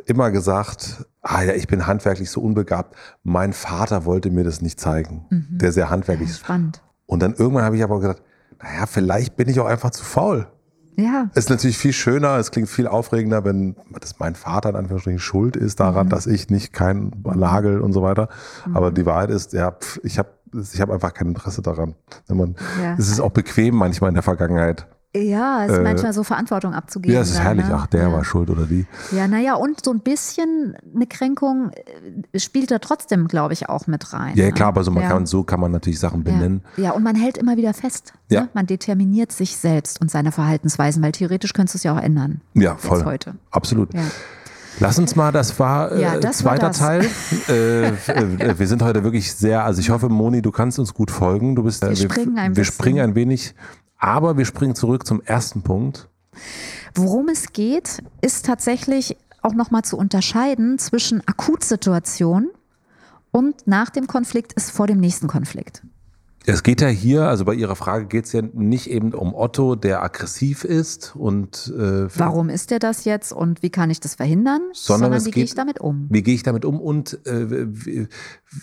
immer 0.06 0.30
gesagt, 0.30 1.04
ah 1.20 1.42
ja, 1.42 1.52
ich 1.54 1.66
bin 1.68 1.86
handwerklich 1.86 2.30
so 2.30 2.40
unbegabt. 2.40 2.96
Mein 3.22 3.52
Vater 3.52 4.04
wollte 4.04 4.30
mir 4.30 4.42
das 4.44 4.60
nicht 4.62 4.80
zeigen, 4.80 5.26
der 5.50 5.70
sehr 5.72 5.90
handwerklich 5.90 6.30
ist. 6.30 6.40
Spannend. 6.40 6.82
Und 7.06 7.22
dann 7.22 7.34
irgendwann 7.34 7.64
habe 7.64 7.76
ich 7.76 7.84
aber 7.84 8.00
gesagt, 8.00 8.22
naja, 8.62 8.86
vielleicht 8.86 9.36
bin 9.36 9.48
ich 9.48 9.60
auch 9.60 9.66
einfach 9.66 9.90
zu 9.90 10.04
faul. 10.04 10.46
Ja, 10.96 11.30
Es 11.32 11.44
ist 11.44 11.50
natürlich 11.50 11.78
viel 11.78 11.92
schöner, 11.92 12.36
es 12.36 12.50
klingt 12.50 12.68
viel 12.68 12.86
aufregender, 12.86 13.44
wenn 13.44 13.76
das 13.98 14.18
mein 14.18 14.34
Vater 14.34 14.70
in 14.70 14.76
Anführungsstrichen 14.76 15.20
schuld 15.20 15.56
ist 15.56 15.80
daran, 15.80 16.08
dass 16.08 16.26
ich 16.26 16.50
nicht 16.50 16.72
kein 16.72 17.12
Nagel 17.24 17.80
und 17.80 17.92
so 17.92 18.02
weiter. 18.02 18.28
Aber 18.74 18.90
die 18.90 19.06
Wahrheit 19.06 19.30
ist, 19.30 19.52
ja, 19.52 19.70
pf, 19.70 20.00
ich 20.02 20.18
habe 20.18 20.28
ich 20.54 20.80
hab 20.82 20.90
einfach 20.90 21.14
kein 21.14 21.28
Interesse 21.28 21.62
daran. 21.62 21.94
Wenn 22.28 22.36
man, 22.36 22.56
Ja. 22.82 22.94
Es 22.98 23.08
ist 23.08 23.20
auch 23.20 23.30
bequem 23.30 23.74
manchmal 23.74 24.08
in 24.08 24.14
der 24.14 24.22
Vergangenheit. 24.22 24.86
Ja, 25.14 25.64
es 25.66 25.72
ist 25.72 25.78
Äh, 25.78 25.82
manchmal 25.82 26.12
so 26.14 26.22
Verantwortung 26.24 26.72
abzugeben. 26.72 27.14
Ja, 27.14 27.20
es 27.20 27.28
ist 27.30 27.36
dann, 27.36 27.44
herrlich. 27.44 27.66
ne? 27.66 27.74
Ach, 27.76 27.86
der 27.86 28.04
ja. 28.04 28.12
war 28.12 28.24
schuld 28.24 28.48
oder 28.48 28.64
die. 28.64 28.86
Ja, 29.10 29.28
naja, 29.28 29.54
und 29.54 29.84
so 29.84 29.90
ein 29.92 30.00
bisschen 30.00 30.74
eine 30.94 31.06
Kränkung 31.06 31.70
äh, 32.32 32.38
spielt 32.38 32.70
da 32.70 32.78
trotzdem, 32.78 33.28
glaube 33.28 33.52
ich, 33.52 33.68
auch 33.68 33.86
mit 33.86 34.12
rein. 34.14 34.36
Ja, 34.36 34.46
ne? 34.46 34.52
klar, 34.52 34.68
aber 34.68 34.84
so, 34.84 34.90
man 34.90 35.02
ja. 35.02 35.10
kann, 35.10 35.26
so 35.26 35.42
kann 35.42 35.60
man 35.60 35.70
natürlich 35.70 36.00
Sachen 36.00 36.24
benennen. 36.24 36.62
Ja. 36.78 36.84
ja, 36.84 36.90
und 36.92 37.02
man 37.02 37.14
hält 37.14 37.36
immer 37.36 37.58
wieder 37.58 37.74
fest. 37.74 38.14
Ja. 38.30 38.42
Ne? 38.42 38.48
Man 38.54 38.66
determiniert 38.66 39.32
sich 39.32 39.56
selbst 39.58 40.00
und 40.00 40.10
seine 40.10 40.32
Verhaltensweisen, 40.32 41.02
weil 41.02 41.12
theoretisch 41.12 41.52
könntest 41.52 41.74
du 41.74 41.76
es 41.78 41.82
ja 41.84 41.94
auch 41.94 42.02
ändern. 42.02 42.40
Ja, 42.54 42.76
voll. 42.76 43.04
Heute. 43.04 43.34
Absolut. 43.50 43.92
Ja. 43.92 44.00
Lass 44.80 44.98
uns 44.98 45.14
mal, 45.16 45.30
das 45.32 45.58
war 45.58 45.92
äh, 45.92 46.00
Ja, 46.00 46.18
das 46.18 46.42
war 46.44 46.56
zweiter 46.56 46.68
das. 46.68 46.78
Teil. 46.78 47.06
äh, 47.50 47.88
äh, 47.88 48.58
wir 48.58 48.66
sind 48.66 48.80
heute 48.82 49.04
wirklich 49.04 49.34
sehr, 49.34 49.62
also 49.64 49.80
ich 49.80 49.90
hoffe, 49.90 50.08
Moni, 50.08 50.40
du 50.40 50.50
kannst 50.50 50.78
uns 50.78 50.94
gut 50.94 51.10
folgen. 51.10 51.54
Du 51.54 51.62
bist, 51.64 51.84
äh, 51.84 51.90
Wir 51.90 51.96
springen 51.96 52.38
ein 52.38 52.56
wir 52.56 52.64
springen 52.64 53.00
ein 53.04 53.14
wenig, 53.14 53.54
aber 54.02 54.36
wir 54.36 54.44
springen 54.44 54.74
zurück 54.74 55.06
zum 55.06 55.22
ersten 55.22 55.62
Punkt. 55.62 56.08
Worum 56.94 57.28
es 57.28 57.52
geht, 57.52 58.02
ist 58.20 58.44
tatsächlich 58.44 59.16
auch 59.42 59.54
nochmal 59.54 59.82
zu 59.82 59.96
unterscheiden 59.96 60.78
zwischen 60.78 61.26
Akutsituation 61.26 62.50
und 63.30 63.66
nach 63.66 63.90
dem 63.90 64.08
Konflikt 64.08 64.54
ist 64.54 64.72
vor 64.72 64.88
dem 64.88 64.98
nächsten 64.98 65.28
Konflikt. 65.28 65.82
Es 66.44 66.62
geht 66.64 66.80
ja 66.80 66.88
hier, 66.88 67.28
also 67.28 67.44
bei 67.44 67.54
Ihrer 67.54 67.76
Frage 67.76 68.06
geht 68.06 68.24
es 68.24 68.32
ja 68.32 68.42
nicht 68.52 68.90
eben 68.90 69.14
um 69.14 69.32
Otto, 69.34 69.76
der 69.76 70.02
aggressiv 70.02 70.64
ist 70.64 71.14
und 71.14 71.72
äh, 71.78 72.08
Warum 72.18 72.48
ist 72.48 72.70
der 72.72 72.80
das 72.80 73.04
jetzt 73.04 73.32
und 73.32 73.62
wie 73.62 73.70
kann 73.70 73.90
ich 73.90 74.00
das 74.00 74.16
verhindern? 74.16 74.60
Sondern 74.72 75.12
es 75.12 75.24
wie 75.24 75.30
gehe 75.30 75.44
ich 75.44 75.54
damit 75.54 75.80
um? 75.80 76.06
wie 76.10 76.22
gehe 76.22 76.34
ich 76.34 76.42
damit 76.42 76.64
um 76.64 76.80
und 76.80 77.24
äh, 77.26 77.46
wie, 77.86 78.08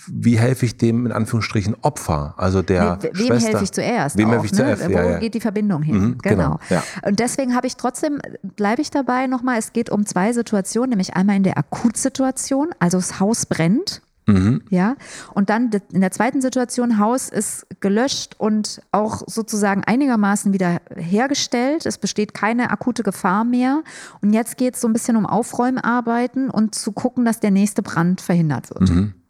wie 0.08 0.38
helfe 0.38 0.66
ich 0.66 0.78
dem 0.78 1.06
in 1.06 1.12
Anführungsstrichen 1.14 1.76
Opfer, 1.82 2.34
also 2.38 2.62
der 2.62 3.00
Nee, 3.02 3.10
wem 3.14 3.26
Schwester. 3.28 3.50
helfe 3.50 3.64
ich 3.64 3.72
zuerst? 3.72 4.18
Wem 4.18 4.28
auch, 4.28 4.32
helfe 4.34 4.46
ich 4.48 4.52
ne? 4.52 4.58
zuerst? 4.58 4.88
Wo 4.88 4.92
Ja, 4.92 5.10
ja. 5.12 5.20
geht 5.20 5.34
die 5.34 5.40
Verbindung 5.40 5.82
hin? 5.82 6.00
Mhm, 6.00 6.18
genau, 6.22 6.60
ja. 6.70 6.84
Und 7.06 7.20
deswegen 7.20 7.56
habe 7.56 7.68
ich 7.68 7.78
trotzdem, 7.78 8.20
bleibe 8.58 8.82
ich 8.82 8.92
dabei 8.92 9.28
nochmal, 9.28 9.58
es 9.58 9.72
geht 9.72 9.90
um 9.90 10.06
zwei 10.06 10.34
Situationen, 10.34 10.90
nämlich 10.90 11.16
einmal 11.16 11.38
in 11.38 11.44
der 11.44 11.58
Akutsituation, 11.58 12.70
also 12.80 12.98
das 12.98 13.20
Haus 13.22 13.46
brennt. 13.46 14.02
Mhm. 14.34 14.62
Ja, 14.70 14.96
und 15.34 15.50
dann 15.50 15.70
in 15.92 16.02
der 16.02 16.12
zweiten 16.12 16.42
Situation, 16.42 17.00
Haus 17.00 17.30
ist 17.30 17.68
gelöscht 17.80 18.36
und 18.38 18.82
auch 18.92 19.24
sozusagen 19.28 19.84
einigermaßen 19.84 20.54
wieder 20.54 20.80
hergestellt. 20.96 21.86
Es 21.86 21.98
besteht 21.98 22.34
keine 22.34 22.72
akute 22.72 23.04
Gefahr 23.04 23.44
mehr. 23.44 23.84
Und 24.22 24.34
jetzt 24.34 24.58
geht 24.58 24.76
es 24.76 24.82
so 24.82 24.88
ein 24.88 24.94
bisschen 24.94 25.16
um 25.16 25.26
Aufräumarbeiten 25.26 26.50
und 26.50 26.76
zu 26.76 26.92
gucken, 26.92 27.26
dass 27.26 27.40
der 27.40 27.52
nächste 27.52 27.82
Brand 27.82 28.22
verhindert 28.22 28.70
wird. 28.70 28.90
Mhm. 28.90 29.14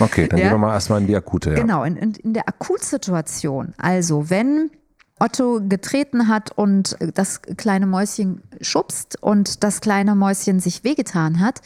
Okay, 0.00 0.26
dann 0.28 0.38
ja? 0.38 0.46
gehen 0.46 0.54
wir 0.54 0.58
mal 0.58 0.74
erstmal 0.74 1.00
in 1.00 1.06
die 1.06 1.16
akute. 1.16 1.50
Ja. 1.50 1.56
Genau, 1.56 1.84
in, 1.84 1.96
in, 1.96 2.14
in 2.14 2.32
der 2.34 2.48
Akutsituation. 2.48 3.72
Also, 3.78 4.30
wenn 4.30 4.70
Otto 5.18 5.60
getreten 5.68 6.28
hat 6.28 6.52
und 6.56 6.96
das 7.14 7.42
kleine 7.42 7.86
Mäuschen 7.86 8.42
schubst 8.60 9.20
und 9.22 9.64
das 9.64 9.80
kleine 9.80 10.14
Mäuschen 10.14 10.60
sich 10.60 10.84
wehgetan 10.84 11.40
hat, 11.40 11.60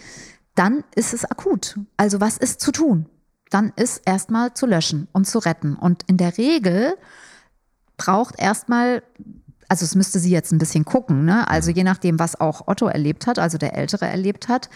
dann 0.55 0.85
ist 0.95 1.15
es 1.15 1.25
akut. 1.25 1.79
Also 1.97 2.21
was 2.21 2.37
ist 2.37 2.61
zu 2.61 2.73
tun? 2.73 3.07
Dann 3.51 3.73
ist 3.77 4.03
erstmal 4.05 4.55
zu 4.55 4.67
löschen 4.67 5.09
und 5.13 5.27
zu 5.27 5.39
retten. 5.39 5.77
Und 5.77 6.05
in 6.07 6.17
der 6.17 6.39
Regel 6.39 6.95
braucht 7.97 8.39
erstmal, 8.39 9.03
also 9.69 9.85
es 9.85 9.95
müsste 9.95 10.19
sie 10.19 10.31
jetzt 10.31 10.53
ein 10.53 10.59
bisschen 10.59 10.85
gucken, 10.85 11.25
ne? 11.25 11.49
Also 11.49 11.71
je 11.71 11.85
nachdem, 11.85 12.19
was 12.19 12.41
auch 12.41 12.67
Otto 12.67 12.87
erlebt 12.87 13.27
hat, 13.27 13.39
also 13.39 13.59
der 13.59 13.77
Ältere 13.77 14.07
erlebt 14.07 14.49
hat, 14.49 14.69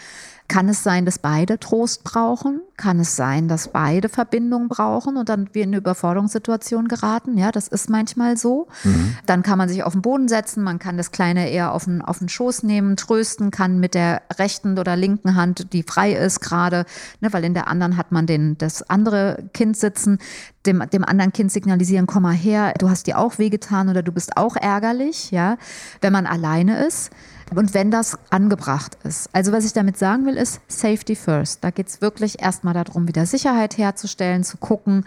kann 0.47 0.69
es 0.69 0.81
sein, 0.81 1.05
dass 1.05 1.19
beide 1.19 1.59
Trost 1.59 2.05
brauchen? 2.05 2.61
Kann 2.77 2.99
es 3.01 3.17
sein, 3.17 3.49
dass 3.49 3.69
beide 3.69 4.07
Verbindung 4.07 4.69
brauchen 4.69 5.17
und 5.17 5.27
dann 5.27 5.49
wir 5.51 5.63
in 5.63 5.69
eine 5.69 5.77
Überforderungssituation 5.77 6.87
geraten? 6.87 7.37
Ja, 7.37 7.51
das 7.51 7.67
ist 7.67 7.89
manchmal 7.89 8.37
so. 8.37 8.67
Mhm. 8.83 9.17
Dann 9.25 9.43
kann 9.43 9.57
man 9.57 9.67
sich 9.67 9.83
auf 9.83 9.91
den 9.91 10.01
Boden 10.01 10.29
setzen, 10.29 10.63
man 10.63 10.79
kann 10.79 10.95
das 10.95 11.11
Kleine 11.11 11.49
eher 11.49 11.73
auf 11.73 11.85
den, 11.85 12.01
auf 12.01 12.19
den 12.19 12.29
Schoß 12.29 12.63
nehmen, 12.63 12.95
trösten, 12.95 13.51
kann 13.51 13.79
mit 13.79 13.93
der 13.93 14.21
rechten 14.37 14.79
oder 14.79 14.95
linken 14.95 15.35
Hand, 15.35 15.73
die 15.73 15.83
frei 15.83 16.13
ist 16.13 16.39
gerade, 16.39 16.85
ne, 17.19 17.33
weil 17.33 17.43
in 17.43 17.53
der 17.53 17.67
anderen 17.67 17.97
hat 17.97 18.13
man 18.13 18.25
den, 18.25 18.57
das 18.57 18.89
andere 18.89 19.49
Kind 19.53 19.75
sitzen, 19.75 20.17
dem, 20.65 20.83
dem 20.91 21.03
anderen 21.03 21.33
Kind 21.33 21.51
signalisieren, 21.51 22.07
komm 22.07 22.23
mal 22.23 22.33
her, 22.33 22.73
du 22.77 22.89
hast 22.89 23.07
dir 23.07 23.17
auch 23.17 23.37
wehgetan 23.37 23.89
oder 23.89 24.01
du 24.01 24.11
bist 24.11 24.37
auch 24.37 24.55
ärgerlich, 24.55 25.31
ja, 25.31 25.57
wenn 25.99 26.13
man 26.13 26.25
alleine 26.25 26.85
ist. 26.85 27.11
Und 27.55 27.73
wenn 27.73 27.91
das 27.91 28.17
angebracht 28.29 28.97
ist. 29.03 29.29
Also 29.33 29.51
was 29.51 29.65
ich 29.65 29.73
damit 29.73 29.97
sagen 29.97 30.25
will, 30.25 30.35
ist 30.35 30.59
Safety 30.67 31.15
First. 31.15 31.63
Da 31.63 31.71
geht 31.71 31.87
es 31.87 32.01
wirklich 32.01 32.41
erstmal 32.41 32.73
darum, 32.73 33.07
wieder 33.07 33.25
Sicherheit 33.25 33.77
herzustellen, 33.77 34.43
zu 34.43 34.57
gucken, 34.57 35.05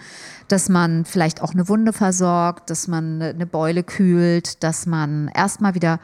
dass 0.48 0.68
man 0.68 1.04
vielleicht 1.04 1.42
auch 1.42 1.52
eine 1.52 1.68
Wunde 1.68 1.92
versorgt, 1.92 2.70
dass 2.70 2.88
man 2.88 3.20
eine 3.20 3.46
Beule 3.46 3.82
kühlt, 3.82 4.62
dass 4.62 4.86
man 4.86 5.28
erstmal 5.28 5.74
wieder 5.74 6.00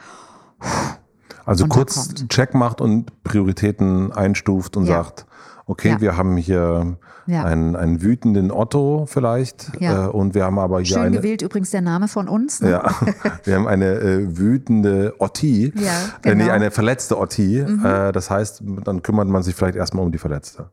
also 1.45 1.65
kurz 1.67 2.13
Check 2.27 2.53
macht 2.53 2.81
und 2.81 3.23
Prioritäten 3.23 4.11
einstuft 4.11 4.75
und 4.75 4.85
ja. 4.85 5.03
sagt, 5.03 5.25
okay, 5.67 5.89
ja. 5.89 6.01
wir 6.01 6.17
haben 6.17 6.37
hier 6.37 6.97
ja. 7.27 7.43
einen, 7.43 7.75
einen 7.75 8.01
wütenden 8.01 8.51
Otto 8.51 9.05
vielleicht 9.05 9.71
ja. 9.79 10.05
äh, 10.05 10.09
und 10.09 10.33
wir 10.33 10.45
haben 10.45 10.57
aber 10.57 10.79
hier 10.79 10.95
Schön 10.95 11.03
eine, 11.03 11.17
gewählt 11.17 11.41
übrigens 11.41 11.71
der 11.71 11.81
Name 11.81 12.07
von 12.07 12.27
uns. 12.27 12.61
Ne? 12.61 12.71
Ja, 12.71 12.95
wir 13.43 13.55
haben 13.55 13.67
eine 13.67 13.99
äh, 13.99 14.37
wütende 14.37 15.15
Otti, 15.19 15.73
ja, 15.75 15.91
genau. 16.21 16.33
äh, 16.33 16.35
nee, 16.35 16.43
genau. 16.43 16.53
eine 16.53 16.71
verletzte 16.71 17.17
Otti. 17.19 17.63
Mhm. 17.67 17.85
Äh, 17.85 18.11
das 18.11 18.29
heißt, 18.29 18.63
dann 18.83 19.03
kümmert 19.03 19.27
man 19.27 19.43
sich 19.43 19.55
vielleicht 19.55 19.75
erstmal 19.75 20.05
um 20.05 20.11
die 20.11 20.17
Verletzte. 20.17 20.71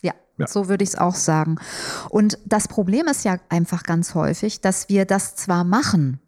Ja, 0.00 0.14
ja. 0.38 0.46
so 0.46 0.68
würde 0.68 0.82
ich 0.82 0.90
es 0.90 0.98
auch 0.98 1.14
sagen. 1.14 1.56
Und 2.08 2.38
das 2.46 2.68
Problem 2.68 3.06
ist 3.06 3.24
ja 3.24 3.36
einfach 3.50 3.84
ganz 3.84 4.14
häufig, 4.14 4.60
dass 4.60 4.88
wir 4.88 5.04
das 5.04 5.36
zwar 5.36 5.62
machen, 5.62 6.20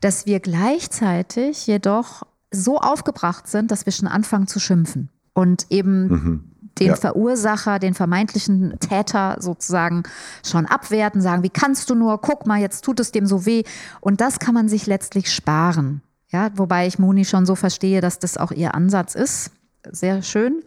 dass 0.00 0.26
wir 0.26 0.38
gleichzeitig 0.40 1.66
jedoch 1.66 2.22
so 2.52 2.78
aufgebracht 2.78 3.48
sind, 3.48 3.70
dass 3.70 3.86
wir 3.86 3.92
schon 3.92 4.06
anfangen 4.06 4.46
zu 4.46 4.60
schimpfen 4.60 5.10
und 5.32 5.66
eben 5.70 6.06
mhm 6.08 6.50
den 6.78 6.88
ja. 6.88 6.96
Verursacher, 6.96 7.78
den 7.78 7.94
vermeintlichen 7.94 8.78
Täter 8.80 9.36
sozusagen 9.40 10.02
schon 10.44 10.66
abwerten, 10.66 11.20
sagen, 11.20 11.42
wie 11.42 11.50
kannst 11.50 11.88
du 11.90 11.94
nur, 11.94 12.20
guck 12.20 12.46
mal, 12.46 12.60
jetzt 12.60 12.84
tut 12.84 13.00
es 13.00 13.12
dem 13.12 13.26
so 13.26 13.46
weh. 13.46 13.62
Und 14.00 14.20
das 14.20 14.38
kann 14.38 14.54
man 14.54 14.68
sich 14.68 14.86
letztlich 14.86 15.32
sparen. 15.32 16.02
Ja, 16.28 16.50
wobei 16.54 16.86
ich 16.86 16.98
Moni 16.98 17.24
schon 17.24 17.46
so 17.46 17.54
verstehe, 17.54 18.00
dass 18.00 18.18
das 18.18 18.36
auch 18.36 18.50
ihr 18.50 18.74
Ansatz 18.74 19.14
ist. 19.14 19.52
Sehr 19.90 20.22
schön, 20.22 20.62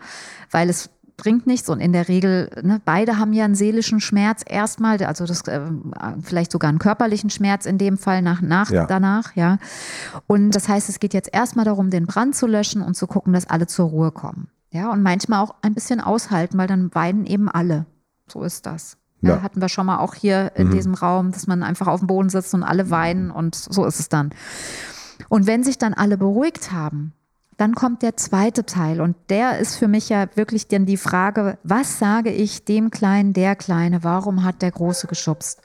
weil 0.50 0.70
es 0.70 0.90
bringt 1.18 1.46
nichts 1.46 1.68
und 1.68 1.82
in 1.82 1.92
der 1.92 2.08
Regel, 2.08 2.50
ne, 2.64 2.82
beide 2.86 3.18
haben 3.18 3.34
ja 3.34 3.44
einen 3.44 3.56
seelischen 3.56 4.00
Schmerz 4.00 4.42
erstmal, 4.48 5.04
also 5.04 5.26
das, 5.26 5.42
äh, 5.48 5.60
vielleicht 6.24 6.52
sogar 6.52 6.70
einen 6.70 6.80
körperlichen 6.80 7.30
Schmerz 7.30 7.66
in 7.66 7.78
dem 7.78 7.98
Fall 7.98 8.22
nach, 8.22 8.42
nach 8.42 8.72
ja. 8.72 8.86
danach, 8.86 9.36
ja. 9.36 9.58
Und 10.28 10.52
das 10.52 10.70
heißt, 10.70 10.88
es 10.88 11.00
geht 11.00 11.14
jetzt 11.14 11.30
erstmal 11.34 11.66
darum, 11.66 11.90
den 11.90 12.08
Brand 12.08 12.36
zu 12.36 12.48
löschen 12.48 12.82
und 12.82 12.96
zu 12.96 13.06
gucken, 13.06 13.34
dass 13.34 13.50
alle 13.50 13.68
zur 13.68 13.90
Ruhe 13.90 14.12
kommen. 14.12 14.48
Ja, 14.72 14.92
und 14.92 15.02
manchmal 15.02 15.44
auch 15.44 15.56
ein 15.62 15.74
bisschen 15.74 16.00
aushalten, 16.00 16.58
weil 16.58 16.68
dann 16.68 16.94
weinen 16.94 17.26
eben 17.26 17.50
alle. 17.50 17.86
So 18.28 18.44
ist 18.44 18.66
das. 18.66 18.98
Ja. 19.22 19.36
Ja, 19.36 19.42
hatten 19.42 19.62
wir 19.62 19.70
schon 19.70 19.86
mal 19.86 20.00
auch 20.00 20.14
hier 20.14 20.52
in 20.56 20.68
mhm. 20.68 20.72
diesem 20.72 20.94
Raum, 20.94 21.32
dass 21.32 21.48
man 21.48 21.64
einfach 21.64 21.88
auf 21.88 22.00
dem 22.00 22.08
Boden 22.08 22.30
sitzt 22.30 22.54
und 22.54 22.64
alle 22.64 22.90
weinen 22.90 23.32
und 23.32 23.56
so 23.56 23.86
ist 23.86 24.00
es 24.00 24.10
dann. 24.10 24.30
Und 25.28 25.48
wenn 25.48 25.64
sich 25.64 25.78
dann 25.78 25.94
alle 25.94 26.18
beruhigt 26.18 26.72
haben, 26.72 27.14
dann 27.58 27.76
kommt 27.76 28.04
der 28.04 28.16
zweite 28.16 28.66
Teil 28.66 29.02
und 29.02 29.18
der 29.30 29.60
ist 29.60 29.76
für 29.76 29.90
mich 29.90 30.08
ja 30.08 30.28
wirklich 30.36 30.70
dann 30.70 30.86
die 30.86 30.96
Frage, 30.96 31.58
was 31.64 32.00
sage 32.00 32.32
ich 32.32 32.64
dem 32.64 32.90
Kleinen, 32.90 33.34
der 33.34 33.58
Kleine, 33.58 34.02
warum 34.06 34.46
hat 34.46 34.62
der 34.62 34.72
Große 34.72 35.08
geschubst? 35.08 35.62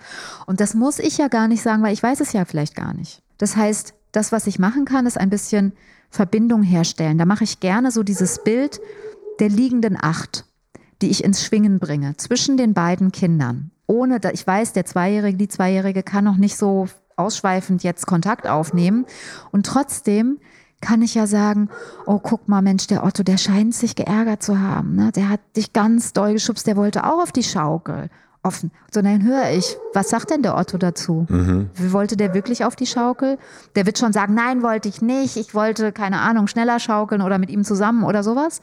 Und 0.46 0.58
das 0.58 0.74
muss 0.74 0.98
ich 0.98 1.18
ja 1.18 1.28
gar 1.28 1.46
nicht 1.46 1.62
sagen, 1.62 1.84
weil 1.84 1.92
ich 1.92 2.02
weiß 2.02 2.18
es 2.18 2.32
ja 2.32 2.44
vielleicht 2.46 2.74
gar 2.74 2.94
nicht. 2.94 3.22
Das 3.38 3.56
heißt, 3.56 3.94
das, 4.10 4.32
was 4.32 4.48
ich 4.48 4.58
machen 4.58 4.86
kann, 4.86 5.06
ist 5.06 5.18
ein 5.18 5.30
bisschen 5.30 5.72
Verbindung 6.14 6.62
herstellen. 6.62 7.18
Da 7.18 7.24
mache 7.24 7.44
ich 7.44 7.60
gerne 7.60 7.90
so 7.90 8.02
dieses 8.02 8.42
Bild 8.44 8.80
der 9.40 9.48
liegenden 9.48 9.98
Acht, 10.00 10.44
die 11.02 11.10
ich 11.10 11.24
ins 11.24 11.44
Schwingen 11.44 11.80
bringe 11.80 12.16
zwischen 12.16 12.56
den 12.56 12.72
beiden 12.72 13.10
Kindern. 13.10 13.72
Ohne, 13.86 14.20
ich 14.32 14.46
weiß, 14.46 14.72
der 14.72 14.86
Zweijährige, 14.86 15.36
die 15.36 15.48
Zweijährige 15.48 16.02
kann 16.02 16.24
noch 16.24 16.36
nicht 16.36 16.56
so 16.56 16.86
ausschweifend 17.16 17.82
jetzt 17.82 18.06
Kontakt 18.06 18.46
aufnehmen. 18.46 19.06
Und 19.50 19.66
trotzdem 19.66 20.38
kann 20.80 21.02
ich 21.02 21.14
ja 21.14 21.26
sagen, 21.26 21.68
oh, 22.06 22.20
guck 22.22 22.48
mal, 22.48 22.62
Mensch, 22.62 22.86
der 22.86 23.04
Otto, 23.04 23.22
der 23.24 23.36
scheint 23.36 23.74
sich 23.74 23.96
geärgert 23.96 24.42
zu 24.42 24.60
haben. 24.60 24.94
Ne? 24.94 25.10
Der 25.12 25.28
hat 25.28 25.40
dich 25.56 25.72
ganz 25.72 26.12
doll 26.12 26.34
geschubst, 26.34 26.66
der 26.66 26.76
wollte 26.76 27.04
auch 27.04 27.22
auf 27.22 27.32
die 27.32 27.42
Schaukel 27.42 28.08
offen. 28.44 28.70
Sondern 28.92 29.24
höre 29.24 29.50
ich, 29.50 29.76
was 29.92 30.10
sagt 30.10 30.30
denn 30.30 30.42
der 30.42 30.56
Otto 30.56 30.78
dazu? 30.78 31.26
Mhm. 31.28 31.70
Wollte 31.78 32.16
der 32.16 32.34
wirklich 32.34 32.64
auf 32.64 32.76
die 32.76 32.86
Schaukel? 32.86 33.38
Der 33.74 33.86
wird 33.86 33.98
schon 33.98 34.12
sagen, 34.12 34.34
nein, 34.34 34.62
wollte 34.62 34.88
ich 34.88 35.02
nicht. 35.02 35.36
Ich 35.36 35.54
wollte, 35.54 35.92
keine 35.92 36.20
Ahnung, 36.20 36.46
schneller 36.46 36.78
schaukeln 36.78 37.22
oder 37.22 37.38
mit 37.38 37.50
ihm 37.50 37.64
zusammen 37.64 38.04
oder 38.04 38.22
sowas. 38.22 38.60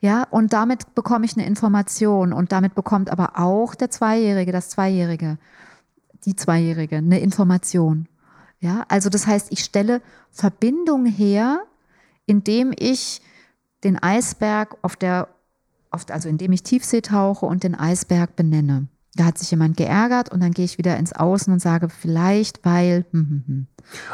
Ja, 0.00 0.26
und 0.30 0.52
damit 0.52 0.94
bekomme 0.94 1.24
ich 1.24 1.36
eine 1.36 1.46
Information 1.46 2.32
und 2.32 2.52
damit 2.52 2.74
bekommt 2.74 3.10
aber 3.10 3.38
auch 3.38 3.74
der 3.74 3.90
Zweijährige, 3.90 4.52
das 4.52 4.68
Zweijährige, 4.68 5.38
die 6.24 6.36
Zweijährige 6.36 6.96
eine 6.96 7.20
Information. 7.20 8.06
Ja, 8.60 8.84
also 8.88 9.10
das 9.10 9.26
heißt, 9.26 9.48
ich 9.50 9.60
stelle 9.60 10.02
Verbindung 10.30 11.06
her, 11.06 11.62
indem 12.26 12.72
ich 12.78 13.22
den 13.84 14.02
Eisberg 14.02 14.76
auf 14.82 14.96
der, 14.96 15.28
auf, 15.90 16.04
also 16.10 16.28
indem 16.28 16.52
ich 16.52 16.62
Tiefsee 16.62 17.00
tauche 17.00 17.46
und 17.46 17.64
den 17.64 17.74
Eisberg 17.74 18.36
benenne 18.36 18.88
da 19.16 19.24
hat 19.26 19.38
sich 19.38 19.50
jemand 19.50 19.76
geärgert 19.76 20.30
und 20.30 20.40
dann 20.40 20.52
gehe 20.52 20.64
ich 20.64 20.78
wieder 20.78 20.96
ins 20.96 21.12
Außen 21.12 21.52
und 21.52 21.60
sage 21.60 21.88
vielleicht, 21.88 22.64
weil. 22.64 23.06
Hm, 23.12 23.28
hm, 23.28 23.44
hm. 23.46 23.66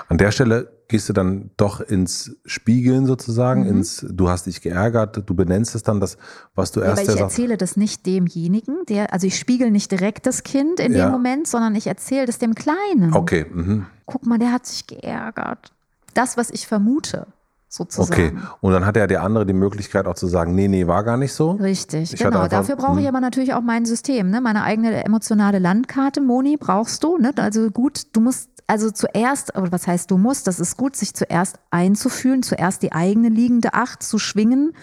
An 0.08 0.18
der 0.18 0.30
Stelle 0.32 0.70
gehst 0.88 1.08
du 1.08 1.12
dann 1.12 1.50
doch 1.56 1.80
ins 1.80 2.36
Spiegeln 2.44 3.06
sozusagen, 3.06 3.62
mhm. 3.62 3.78
ins 3.78 4.06
du 4.08 4.28
hast 4.28 4.46
dich 4.46 4.60
geärgert, 4.60 5.22
du 5.26 5.34
benennst 5.34 5.74
es 5.74 5.82
dann, 5.82 6.00
das, 6.00 6.18
was 6.54 6.70
du 6.72 6.80
erst. 6.80 6.98
Ja, 6.98 7.04
aber 7.04 7.14
ich 7.14 7.20
erzähle 7.20 7.56
das 7.56 7.76
nicht 7.76 8.04
demjenigen, 8.06 8.84
der, 8.88 9.12
also 9.12 9.26
ich 9.26 9.38
spiegel 9.38 9.70
nicht 9.70 9.90
direkt 9.90 10.26
das 10.26 10.42
Kind 10.42 10.80
in 10.80 10.92
ja. 10.92 11.06
dem 11.06 11.12
Moment, 11.12 11.48
sondern 11.48 11.74
ich 11.74 11.86
erzähle 11.86 12.26
das 12.26 12.38
dem 12.38 12.54
Kleinen. 12.54 13.14
Okay. 13.14 13.46
Mhm. 13.50 13.86
Guck 14.06 14.26
mal, 14.26 14.38
der 14.38 14.52
hat 14.52 14.66
sich 14.66 14.86
geärgert. 14.86 15.72
Das, 16.14 16.36
was 16.36 16.50
ich 16.50 16.66
vermute 16.66 17.26
sozusagen. 17.72 18.12
Okay, 18.12 18.32
und 18.60 18.72
dann 18.72 18.84
hat 18.84 18.96
ja 18.96 19.06
der 19.06 19.22
andere 19.22 19.46
die 19.46 19.54
Möglichkeit 19.54 20.06
auch 20.06 20.14
zu 20.14 20.26
sagen, 20.26 20.54
nee, 20.54 20.68
nee, 20.68 20.86
war 20.86 21.02
gar 21.04 21.16
nicht 21.16 21.32
so. 21.32 21.52
Richtig, 21.52 22.12
ich 22.12 22.20
genau. 22.20 22.46
Dafür 22.46 22.76
brauche 22.76 23.00
ich 23.00 23.06
hm. 23.06 23.14
aber 23.14 23.20
natürlich 23.20 23.54
auch 23.54 23.62
mein 23.62 23.86
System, 23.86 24.28
ne? 24.28 24.40
meine 24.42 24.62
eigene 24.62 25.04
emotionale 25.04 25.58
Landkarte. 25.58 26.20
Moni 26.20 26.58
brauchst 26.58 27.02
du, 27.02 27.16
ne? 27.16 27.32
also 27.36 27.70
gut, 27.70 28.14
du 28.14 28.20
musst 28.20 28.50
also 28.66 28.90
zuerst, 28.90 29.56
oder 29.56 29.72
was 29.72 29.86
heißt 29.86 30.10
du 30.10 30.18
musst, 30.18 30.46
das 30.46 30.60
ist 30.60 30.76
gut, 30.76 30.96
sich 30.96 31.14
zuerst 31.14 31.58
einzufühlen, 31.70 32.42
zuerst 32.42 32.82
die 32.82 32.92
eigene 32.92 33.28
liegende 33.28 33.74
Acht 33.74 34.02
zu 34.02 34.18
schwingen 34.18 34.74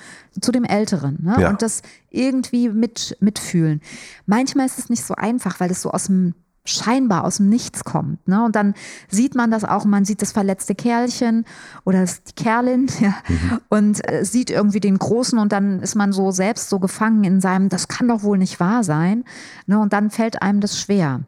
zu 0.42 0.52
dem 0.52 0.64
Älteren 0.64 1.20
ne? 1.22 1.38
ja. 1.40 1.50
und 1.50 1.62
das 1.62 1.82
irgendwie 2.10 2.70
mit, 2.70 3.18
mitfühlen. 3.20 3.82
Manchmal 4.26 4.66
ist 4.66 4.80
es 4.80 4.90
nicht 4.90 5.04
so 5.04 5.16
einfach, 5.16 5.60
weil 5.60 5.72
es 5.72 5.82
so 5.82 5.92
aus 5.92 6.06
dem 6.06 6.34
scheinbar 6.66 7.24
aus 7.24 7.38
dem 7.38 7.50
Nichts 7.50 7.84
kommt. 7.84 8.28
Ne? 8.28 8.44
Und 8.44 8.56
dann 8.56 8.74
sieht 9.10 9.36
man 9.36 9.52
das 9.52 9.64
auch, 9.64 9.86
man 9.86 10.06
sieht 10.06 10.22
das 10.22 10.32
verletzte 10.32 10.76
Kerlchen 10.76 11.46
oder 11.86 12.06
die 12.06 12.34
Kerlin 12.36 12.88
ja, 13.00 13.16
mhm. 13.28 13.60
und 13.70 14.12
äh, 14.12 14.24
sieht 14.24 14.50
irgendwie 14.50 14.80
den 14.80 14.98
Großen 14.98 15.40
und 15.40 15.52
dann 15.52 15.80
ist 15.82 15.96
man 15.96 16.12
so 16.12 16.32
selbst 16.32 16.70
so 16.70 16.80
gefangen 16.80 17.24
in 17.24 17.42
seinem, 17.42 17.70
das 17.70 17.88
kann 17.88 18.08
doch 18.08 18.24
wohl 18.24 18.38
nicht 18.38 18.60
wahr 18.60 18.84
sein. 18.84 19.24
Ne? 19.66 19.80
Und 19.80 19.94
dann 19.94 20.12
fällt 20.12 20.42
einem 20.42 20.60
das 20.60 20.80
schwer. 20.80 21.22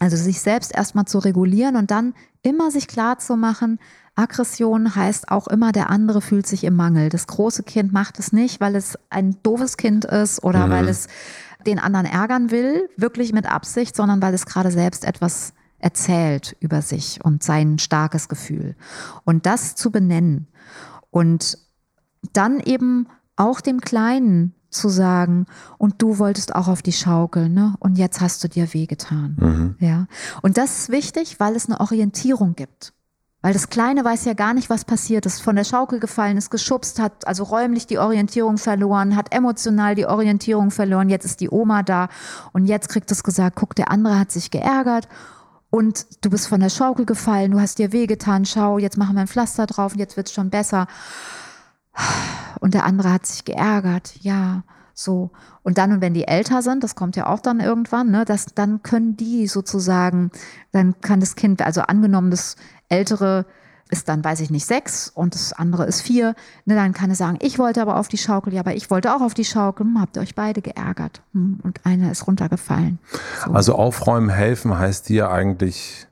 Also 0.00 0.16
sich 0.16 0.40
selbst 0.40 0.74
erstmal 0.74 1.04
zu 1.04 1.18
regulieren 1.18 1.76
und 1.76 1.90
dann 1.92 2.14
immer 2.42 2.70
sich 2.72 2.88
klar 2.88 3.18
zu 3.18 3.36
machen, 3.36 3.78
Aggression 4.16 4.94
heißt 4.94 5.30
auch 5.30 5.48
immer, 5.48 5.72
der 5.72 5.90
andere 5.90 6.20
fühlt 6.20 6.46
sich 6.46 6.62
im 6.64 6.76
Mangel. 6.76 7.08
Das 7.08 7.26
große 7.26 7.64
Kind 7.64 7.92
macht 7.92 8.18
es 8.18 8.32
nicht, 8.32 8.60
weil 8.60 8.76
es 8.76 8.98
ein 9.10 9.36
doofes 9.42 9.76
Kind 9.76 10.04
ist 10.04 10.42
oder 10.42 10.66
mhm. 10.66 10.70
weil 10.70 10.88
es 10.88 11.08
den 11.66 11.78
anderen 11.78 12.06
ärgern 12.06 12.50
will, 12.50 12.88
wirklich 12.96 13.32
mit 13.32 13.46
Absicht, 13.46 13.96
sondern 13.96 14.22
weil 14.22 14.34
es 14.34 14.46
gerade 14.46 14.70
selbst 14.70 15.04
etwas 15.04 15.52
erzählt 15.78 16.56
über 16.60 16.82
sich 16.82 17.20
und 17.22 17.42
sein 17.42 17.78
starkes 17.78 18.28
Gefühl. 18.28 18.74
Und 19.24 19.46
das 19.46 19.74
zu 19.74 19.90
benennen 19.90 20.48
und 21.10 21.58
dann 22.32 22.60
eben 22.60 23.06
auch 23.36 23.60
dem 23.60 23.80
Kleinen 23.80 24.54
zu 24.70 24.88
sagen, 24.88 25.46
und 25.78 26.02
du 26.02 26.18
wolltest 26.18 26.54
auch 26.54 26.68
auf 26.68 26.82
die 26.82 26.92
Schaukel, 26.92 27.48
ne? 27.48 27.74
Und 27.78 27.96
jetzt 27.96 28.20
hast 28.20 28.42
du 28.42 28.48
dir 28.48 28.72
wehgetan. 28.74 29.36
Mhm. 29.38 29.76
Ja. 29.78 30.06
Und 30.42 30.58
das 30.58 30.80
ist 30.80 30.88
wichtig, 30.90 31.38
weil 31.38 31.54
es 31.54 31.66
eine 31.66 31.80
Orientierung 31.80 32.56
gibt. 32.56 32.92
Weil 33.44 33.52
das 33.52 33.68
Kleine 33.68 34.02
weiß 34.06 34.24
ja 34.24 34.32
gar 34.32 34.54
nicht, 34.54 34.70
was 34.70 34.86
passiert 34.86 35.26
ist. 35.26 35.42
Von 35.42 35.56
der 35.56 35.64
Schaukel 35.64 36.00
gefallen 36.00 36.38
ist, 36.38 36.48
geschubst, 36.48 36.98
hat 36.98 37.26
also 37.26 37.44
räumlich 37.44 37.86
die 37.86 37.98
Orientierung 37.98 38.56
verloren, 38.56 39.16
hat 39.16 39.34
emotional 39.34 39.94
die 39.94 40.06
Orientierung 40.06 40.70
verloren. 40.70 41.10
Jetzt 41.10 41.26
ist 41.26 41.40
die 41.40 41.50
Oma 41.50 41.82
da 41.82 42.08
und 42.54 42.64
jetzt 42.64 42.88
kriegt 42.88 43.12
es 43.12 43.22
gesagt, 43.22 43.56
guck, 43.56 43.74
der 43.74 43.90
andere 43.90 44.18
hat 44.18 44.32
sich 44.32 44.50
geärgert 44.50 45.08
und 45.68 46.06
du 46.24 46.30
bist 46.30 46.48
von 46.48 46.60
der 46.60 46.70
Schaukel 46.70 47.04
gefallen, 47.04 47.50
du 47.50 47.60
hast 47.60 47.78
dir 47.78 47.92
wehgetan, 47.92 48.46
schau, 48.46 48.78
jetzt 48.78 48.96
machen 48.96 49.14
wir 49.14 49.20
ein 49.20 49.28
Pflaster 49.28 49.66
drauf 49.66 49.92
und 49.92 49.98
jetzt 49.98 50.16
es 50.16 50.32
schon 50.32 50.48
besser. 50.48 50.86
Und 52.60 52.72
der 52.72 52.86
andere 52.86 53.12
hat 53.12 53.26
sich 53.26 53.44
geärgert, 53.44 54.14
ja, 54.22 54.62
so. 54.94 55.32
Und 55.62 55.76
dann, 55.76 55.92
und 55.92 56.00
wenn 56.00 56.14
die 56.14 56.28
älter 56.28 56.62
sind, 56.62 56.84
das 56.84 56.94
kommt 56.94 57.16
ja 57.16 57.26
auch 57.26 57.40
dann 57.40 57.60
irgendwann, 57.60 58.10
ne, 58.10 58.24
das, 58.24 58.46
dann 58.54 58.82
können 58.82 59.16
die 59.16 59.48
sozusagen, 59.48 60.30
dann 60.72 61.00
kann 61.00 61.20
das 61.20 61.34
Kind, 61.34 61.62
also 61.62 61.82
angenommen, 61.82 62.30
das 62.30 62.56
ältere 62.94 63.46
ist 63.90 64.08
dann, 64.08 64.24
weiß 64.24 64.40
ich 64.40 64.50
nicht, 64.50 64.66
sechs 64.66 65.10
und 65.14 65.34
das 65.34 65.52
andere 65.52 65.84
ist 65.84 66.00
vier, 66.00 66.34
ne, 66.64 66.74
dann 66.74 66.94
kann 66.94 67.10
er 67.10 67.16
sagen, 67.16 67.38
ich 67.40 67.58
wollte 67.58 67.82
aber 67.82 67.96
auf 67.96 68.08
die 68.08 68.16
Schaukel, 68.16 68.54
ja, 68.54 68.60
aber 68.60 68.74
ich 68.74 68.90
wollte 68.90 69.14
auch 69.14 69.20
auf 69.20 69.34
die 69.34 69.44
Schaukel, 69.44 69.86
hm, 69.86 70.00
habt 70.00 70.16
ihr 70.16 70.22
euch 70.22 70.34
beide 70.34 70.62
geärgert 70.62 71.22
hm, 71.32 71.60
und 71.62 71.84
einer 71.84 72.10
ist 72.10 72.26
runtergefallen. 72.26 72.98
So. 73.44 73.52
Also 73.52 73.74
aufräumen, 73.74 74.30
helfen 74.30 74.78
heißt 74.78 75.08
dir 75.08 75.30
eigentlich 75.30 76.08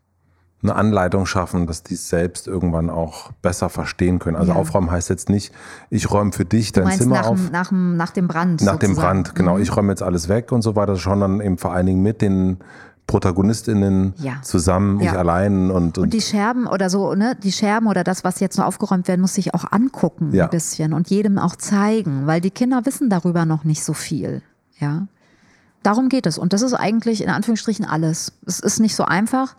eine 0.63 0.77
Anleitung 0.77 1.27
schaffen, 1.27 1.67
dass 1.67 1.83
die 1.83 1.95
es 1.95 2.09
selbst 2.09 2.47
irgendwann 2.47 2.89
auch 2.89 3.33
besser 3.43 3.69
verstehen 3.69 4.21
können. 4.21 4.37
Also 4.37 4.53
ja. 4.53 4.59
aufräumen 4.59 4.91
heißt 4.91 5.11
jetzt 5.11 5.29
nicht, 5.29 5.53
ich 5.91 6.11
räume 6.11 6.33
für 6.33 6.45
dich 6.45 6.71
dein 6.71 6.97
Zimmer 6.97 7.17
nach, 7.17 7.27
auf. 7.27 7.51
Nach, 7.51 7.73
nach 7.73 8.11
dem 8.11 8.29
Brand. 8.29 8.61
Nach 8.63 8.75
sozusagen. 8.75 8.95
dem 8.95 9.03
Brand, 9.03 9.35
genau. 9.35 9.57
Mhm. 9.57 9.63
Ich 9.63 9.77
räume 9.77 9.91
jetzt 9.91 10.03
alles 10.03 10.29
weg 10.29 10.53
und 10.53 10.63
so 10.63 10.77
weiter. 10.77 10.97
Schon 10.97 11.21
dann 11.21 11.41
eben 11.41 11.59
vor 11.59 11.73
allen 11.73 11.87
Dingen 11.87 12.03
mit 12.03 12.23
den 12.23 12.59
ProtagonistInnen 13.13 14.15
ja. 14.17 14.41
zusammen, 14.43 14.99
ja. 15.01 15.13
ich 15.13 15.19
allein 15.19 15.71
und, 15.71 15.71
und, 15.71 15.99
und. 15.99 16.15
die 16.15 16.23
Scherben 16.23 16.67
oder 16.67 16.89
so, 16.89 17.15
ne? 17.15 17.37
Die 17.43 17.53
Scherben 17.53 17.87
oder 17.87 18.05
das, 18.05 18.25
was 18.25 18.41
jetzt 18.41 18.57
noch 18.57 18.65
aufgeräumt 18.65 19.07
werden 19.07 19.21
muss, 19.21 19.35
sich 19.35 19.53
auch 19.53 19.71
angucken 19.71 20.33
ja. 20.33 20.45
ein 20.45 20.51
bisschen 20.51 20.95
und 20.95 21.11
jedem 21.11 21.39
auch 21.39 21.55
zeigen, 21.55 22.27
weil 22.27 22.41
die 22.41 22.51
Kinder 22.51 22.87
wissen 22.87 23.11
darüber 23.11 23.45
noch 23.45 23.65
nicht 23.65 23.85
so 23.85 23.93
viel. 23.93 24.41
Ja. 24.79 25.07
Darum 25.83 26.09
geht 26.09 26.27
es. 26.27 26.39
Und 26.39 26.55
das 26.55 26.63
ist 26.63 26.73
eigentlich 26.73 27.23
in 27.23 27.29
Anführungsstrichen 27.29 27.85
alles. 27.85 28.33
Es 28.47 28.61
ist 28.61 28.81
nicht 28.81 28.97
so 28.97 29.05
einfach 29.05 29.57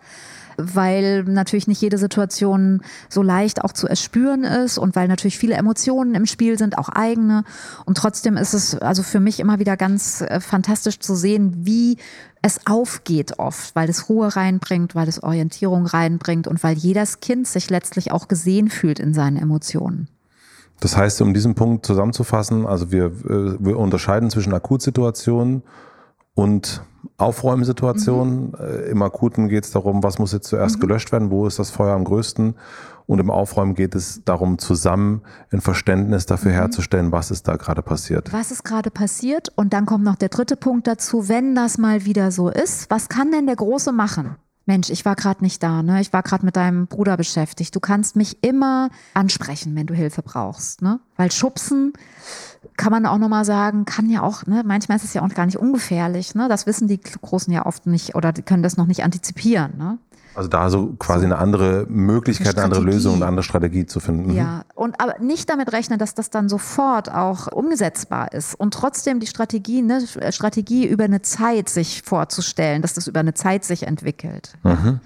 weil 0.56 1.24
natürlich 1.24 1.68
nicht 1.68 1.80
jede 1.80 1.98
Situation 1.98 2.82
so 3.08 3.22
leicht 3.22 3.62
auch 3.64 3.72
zu 3.72 3.86
erspüren 3.86 4.44
ist 4.44 4.78
und 4.78 4.96
weil 4.96 5.08
natürlich 5.08 5.38
viele 5.38 5.54
Emotionen 5.54 6.14
im 6.14 6.26
Spiel 6.26 6.58
sind, 6.58 6.78
auch 6.78 6.88
eigene. 6.88 7.44
Und 7.84 7.96
trotzdem 7.96 8.36
ist 8.36 8.54
es 8.54 8.76
also 8.76 9.02
für 9.02 9.20
mich 9.20 9.40
immer 9.40 9.58
wieder 9.58 9.76
ganz 9.76 10.20
äh, 10.22 10.40
fantastisch 10.40 10.98
zu 10.98 11.14
sehen, 11.14 11.66
wie 11.66 11.98
es 12.42 12.66
aufgeht 12.66 13.38
oft, 13.38 13.74
weil 13.74 13.88
es 13.88 14.08
Ruhe 14.08 14.36
reinbringt, 14.36 14.94
weil 14.94 15.08
es 15.08 15.22
Orientierung 15.22 15.86
reinbringt 15.86 16.46
und 16.46 16.62
weil 16.62 16.76
jedes 16.76 17.20
Kind 17.20 17.46
sich 17.46 17.70
letztlich 17.70 18.12
auch 18.12 18.28
gesehen 18.28 18.68
fühlt 18.68 19.00
in 19.00 19.14
seinen 19.14 19.38
Emotionen. 19.38 20.08
Das 20.80 20.96
heißt, 20.96 21.22
um 21.22 21.32
diesen 21.32 21.54
Punkt 21.54 21.86
zusammenzufassen, 21.86 22.66
also 22.66 22.92
wir, 22.92 23.06
äh, 23.06 23.56
wir 23.58 23.78
unterscheiden 23.78 24.28
zwischen 24.30 24.52
Akutsituationen 24.52 25.62
und 26.34 26.82
Aufräumsituation. 27.16 28.48
Mhm. 28.48 28.54
Äh, 28.58 28.90
Im 28.90 29.02
Akuten 29.02 29.48
geht 29.48 29.64
es 29.64 29.70
darum, 29.70 30.02
was 30.02 30.18
muss 30.18 30.32
jetzt 30.32 30.48
zuerst 30.48 30.76
mhm. 30.76 30.80
gelöscht 30.80 31.12
werden, 31.12 31.30
wo 31.30 31.46
ist 31.46 31.58
das 31.58 31.70
Feuer 31.70 31.94
am 31.94 32.04
größten. 32.04 32.54
Und 33.06 33.18
im 33.18 33.30
Aufräumen 33.30 33.74
geht 33.74 33.94
es 33.94 34.22
darum, 34.24 34.58
zusammen 34.58 35.22
ein 35.52 35.60
Verständnis 35.60 36.24
dafür 36.26 36.52
mhm. 36.52 36.56
herzustellen, 36.56 37.12
was 37.12 37.30
ist 37.30 37.46
da 37.46 37.56
gerade 37.56 37.82
passiert. 37.82 38.32
Was 38.32 38.50
ist 38.50 38.64
gerade 38.64 38.90
passiert? 38.90 39.50
Und 39.56 39.72
dann 39.72 39.86
kommt 39.86 40.04
noch 40.04 40.16
der 40.16 40.30
dritte 40.30 40.56
Punkt 40.56 40.86
dazu, 40.86 41.28
wenn 41.28 41.54
das 41.54 41.78
mal 41.78 42.04
wieder 42.04 42.30
so 42.30 42.48
ist, 42.48 42.90
was 42.90 43.08
kann 43.08 43.30
denn 43.30 43.46
der 43.46 43.56
Große 43.56 43.92
machen? 43.92 44.36
Mensch, 44.66 44.88
ich 44.88 45.04
war 45.04 45.14
gerade 45.14 45.42
nicht 45.42 45.62
da, 45.62 45.82
ne? 45.82 46.00
Ich 46.00 46.12
war 46.12 46.22
gerade 46.22 46.44
mit 46.44 46.56
deinem 46.56 46.86
Bruder 46.86 47.16
beschäftigt. 47.16 47.74
Du 47.74 47.80
kannst 47.80 48.16
mich 48.16 48.42
immer 48.42 48.88
ansprechen, 49.12 49.76
wenn 49.76 49.86
du 49.86 49.94
Hilfe 49.94 50.22
brauchst, 50.22 50.80
ne? 50.80 51.00
Weil 51.16 51.30
schubsen 51.30 51.92
kann 52.76 52.90
man 52.90 53.04
auch 53.06 53.18
nochmal 53.18 53.44
sagen, 53.44 53.84
kann 53.84 54.08
ja 54.08 54.22
auch, 54.22 54.46
ne, 54.46 54.62
manchmal 54.64 54.96
ist 54.96 55.04
es 55.04 55.14
ja 55.14 55.22
auch 55.22 55.28
gar 55.28 55.46
nicht 55.46 55.58
ungefährlich, 55.58 56.34
ne? 56.34 56.48
Das 56.48 56.66
wissen 56.66 56.88
die 56.88 57.00
Großen 57.00 57.52
ja 57.52 57.66
oft 57.66 57.86
nicht 57.86 58.14
oder 58.14 58.32
die 58.32 58.42
können 58.42 58.62
das 58.62 58.76
noch 58.76 58.86
nicht 58.86 59.04
antizipieren, 59.04 59.76
ne? 59.76 59.98
Also 60.34 60.48
da 60.48 60.68
so 60.70 60.94
quasi 60.98 61.24
eine 61.24 61.38
andere 61.38 61.86
Möglichkeit, 61.88 62.56
eine, 62.56 62.64
eine 62.64 62.74
andere 62.76 62.82
Lösung, 62.82 63.16
eine 63.16 63.26
andere 63.26 63.44
Strategie 63.44 63.86
zu 63.86 64.00
finden. 64.00 64.30
Mhm. 64.30 64.36
Ja, 64.36 64.64
und 64.74 65.00
aber 65.00 65.18
nicht 65.20 65.48
damit 65.48 65.72
rechnen, 65.72 65.98
dass 65.98 66.14
das 66.14 66.30
dann 66.30 66.48
sofort 66.48 67.12
auch 67.12 67.46
umgesetzbar 67.48 68.32
ist 68.32 68.54
und 68.54 68.74
trotzdem 68.74 69.20
die 69.20 69.26
Strategie, 69.26 69.82
ne, 69.82 70.02
Strategie 70.30 70.86
über 70.86 71.04
eine 71.04 71.22
Zeit 71.22 71.68
sich 71.68 72.02
vorzustellen, 72.02 72.82
dass 72.82 72.94
das 72.94 73.06
über 73.06 73.20
eine 73.20 73.34
Zeit 73.34 73.64
sich 73.64 73.84
entwickelt. 73.84 74.54
Mhm. 74.62 75.00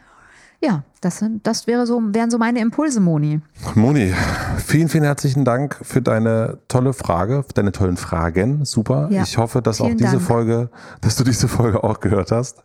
Ja, 0.60 0.82
das, 1.00 1.18
sind, 1.18 1.46
das 1.46 1.66
wäre 1.66 1.86
so, 1.86 2.00
wären 2.12 2.30
so 2.30 2.38
meine 2.38 2.60
Impulse, 2.60 3.00
Moni. 3.00 3.40
Moni, 3.74 4.12
vielen, 4.58 4.88
vielen 4.88 5.04
herzlichen 5.04 5.44
Dank 5.44 5.78
für 5.82 6.02
deine 6.02 6.58
tolle 6.68 6.92
Frage, 6.92 7.42
für 7.42 7.52
deine 7.54 7.72
tollen 7.72 7.96
Fragen. 7.96 8.64
Super. 8.64 9.08
Ja, 9.10 9.22
ich 9.22 9.38
hoffe, 9.38 9.62
dass 9.62 9.80
auch 9.80 9.88
diese 9.88 10.12
Dank. 10.12 10.22
Folge, 10.22 10.70
dass 11.00 11.16
du 11.16 11.24
diese 11.24 11.48
Folge 11.48 11.84
auch 11.84 12.00
gehört 12.00 12.32
hast. 12.32 12.62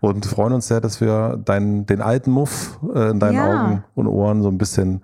Und 0.00 0.26
freuen 0.26 0.52
uns 0.54 0.68
sehr, 0.68 0.80
dass 0.80 1.00
wir 1.00 1.40
deinen, 1.44 1.86
den 1.86 2.00
alten 2.00 2.30
Muff 2.30 2.78
äh, 2.94 3.10
in 3.10 3.20
deinen 3.20 3.34
ja. 3.34 3.64
Augen 3.64 3.84
und 3.94 4.06
Ohren 4.06 4.42
so 4.42 4.48
ein 4.48 4.58
bisschen 4.58 5.02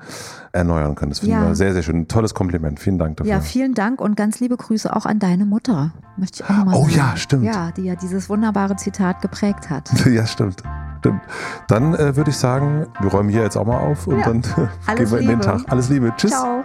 erneuern 0.52 0.94
können. 0.94 1.10
Das 1.10 1.20
finden 1.20 1.34
ja. 1.34 1.48
wir 1.48 1.54
sehr, 1.54 1.72
sehr 1.72 1.82
schön. 1.82 2.00
Ein 2.00 2.08
tolles 2.08 2.34
Kompliment. 2.34 2.80
Vielen 2.80 2.98
Dank 2.98 3.18
dafür. 3.18 3.32
Ja, 3.32 3.40
vielen 3.40 3.74
Dank 3.74 4.00
und 4.00 4.16
ganz 4.16 4.40
liebe 4.40 4.56
Grüße 4.56 4.94
auch 4.94 5.06
an 5.06 5.18
deine 5.18 5.46
Mutter. 5.46 5.92
Möchte 6.16 6.42
ich 6.42 6.50
auch 6.50 6.56
nochmal 6.56 6.74
oh, 6.74 6.82
sagen. 6.84 6.94
Ja, 6.96 7.16
stimmt. 7.16 7.44
Ja, 7.44 7.70
die 7.72 7.82
ja 7.82 7.94
dieses 7.94 8.28
wunderbare 8.28 8.76
Zitat 8.76 9.22
geprägt 9.22 9.70
hat. 9.70 9.90
ja, 10.06 10.26
stimmt. 10.26 10.62
Stimmt. 11.00 11.22
Dann 11.66 11.94
äh, 11.94 12.14
würde 12.16 12.30
ich 12.30 12.36
sagen, 12.36 12.69
wir 13.00 13.10
räumen 13.10 13.28
hier 13.28 13.42
jetzt 13.42 13.56
auch 13.56 13.66
mal 13.66 13.78
auf 13.78 14.06
und 14.06 14.18
ja. 14.18 14.24
dann 14.24 14.42
gehen 14.96 15.10
wir 15.10 15.18
in 15.18 15.28
den 15.28 15.40
Tag. 15.40 15.62
Alles 15.68 15.88
Liebe. 15.88 16.12
Tschüss. 16.16 16.30
Ciao. 16.32 16.64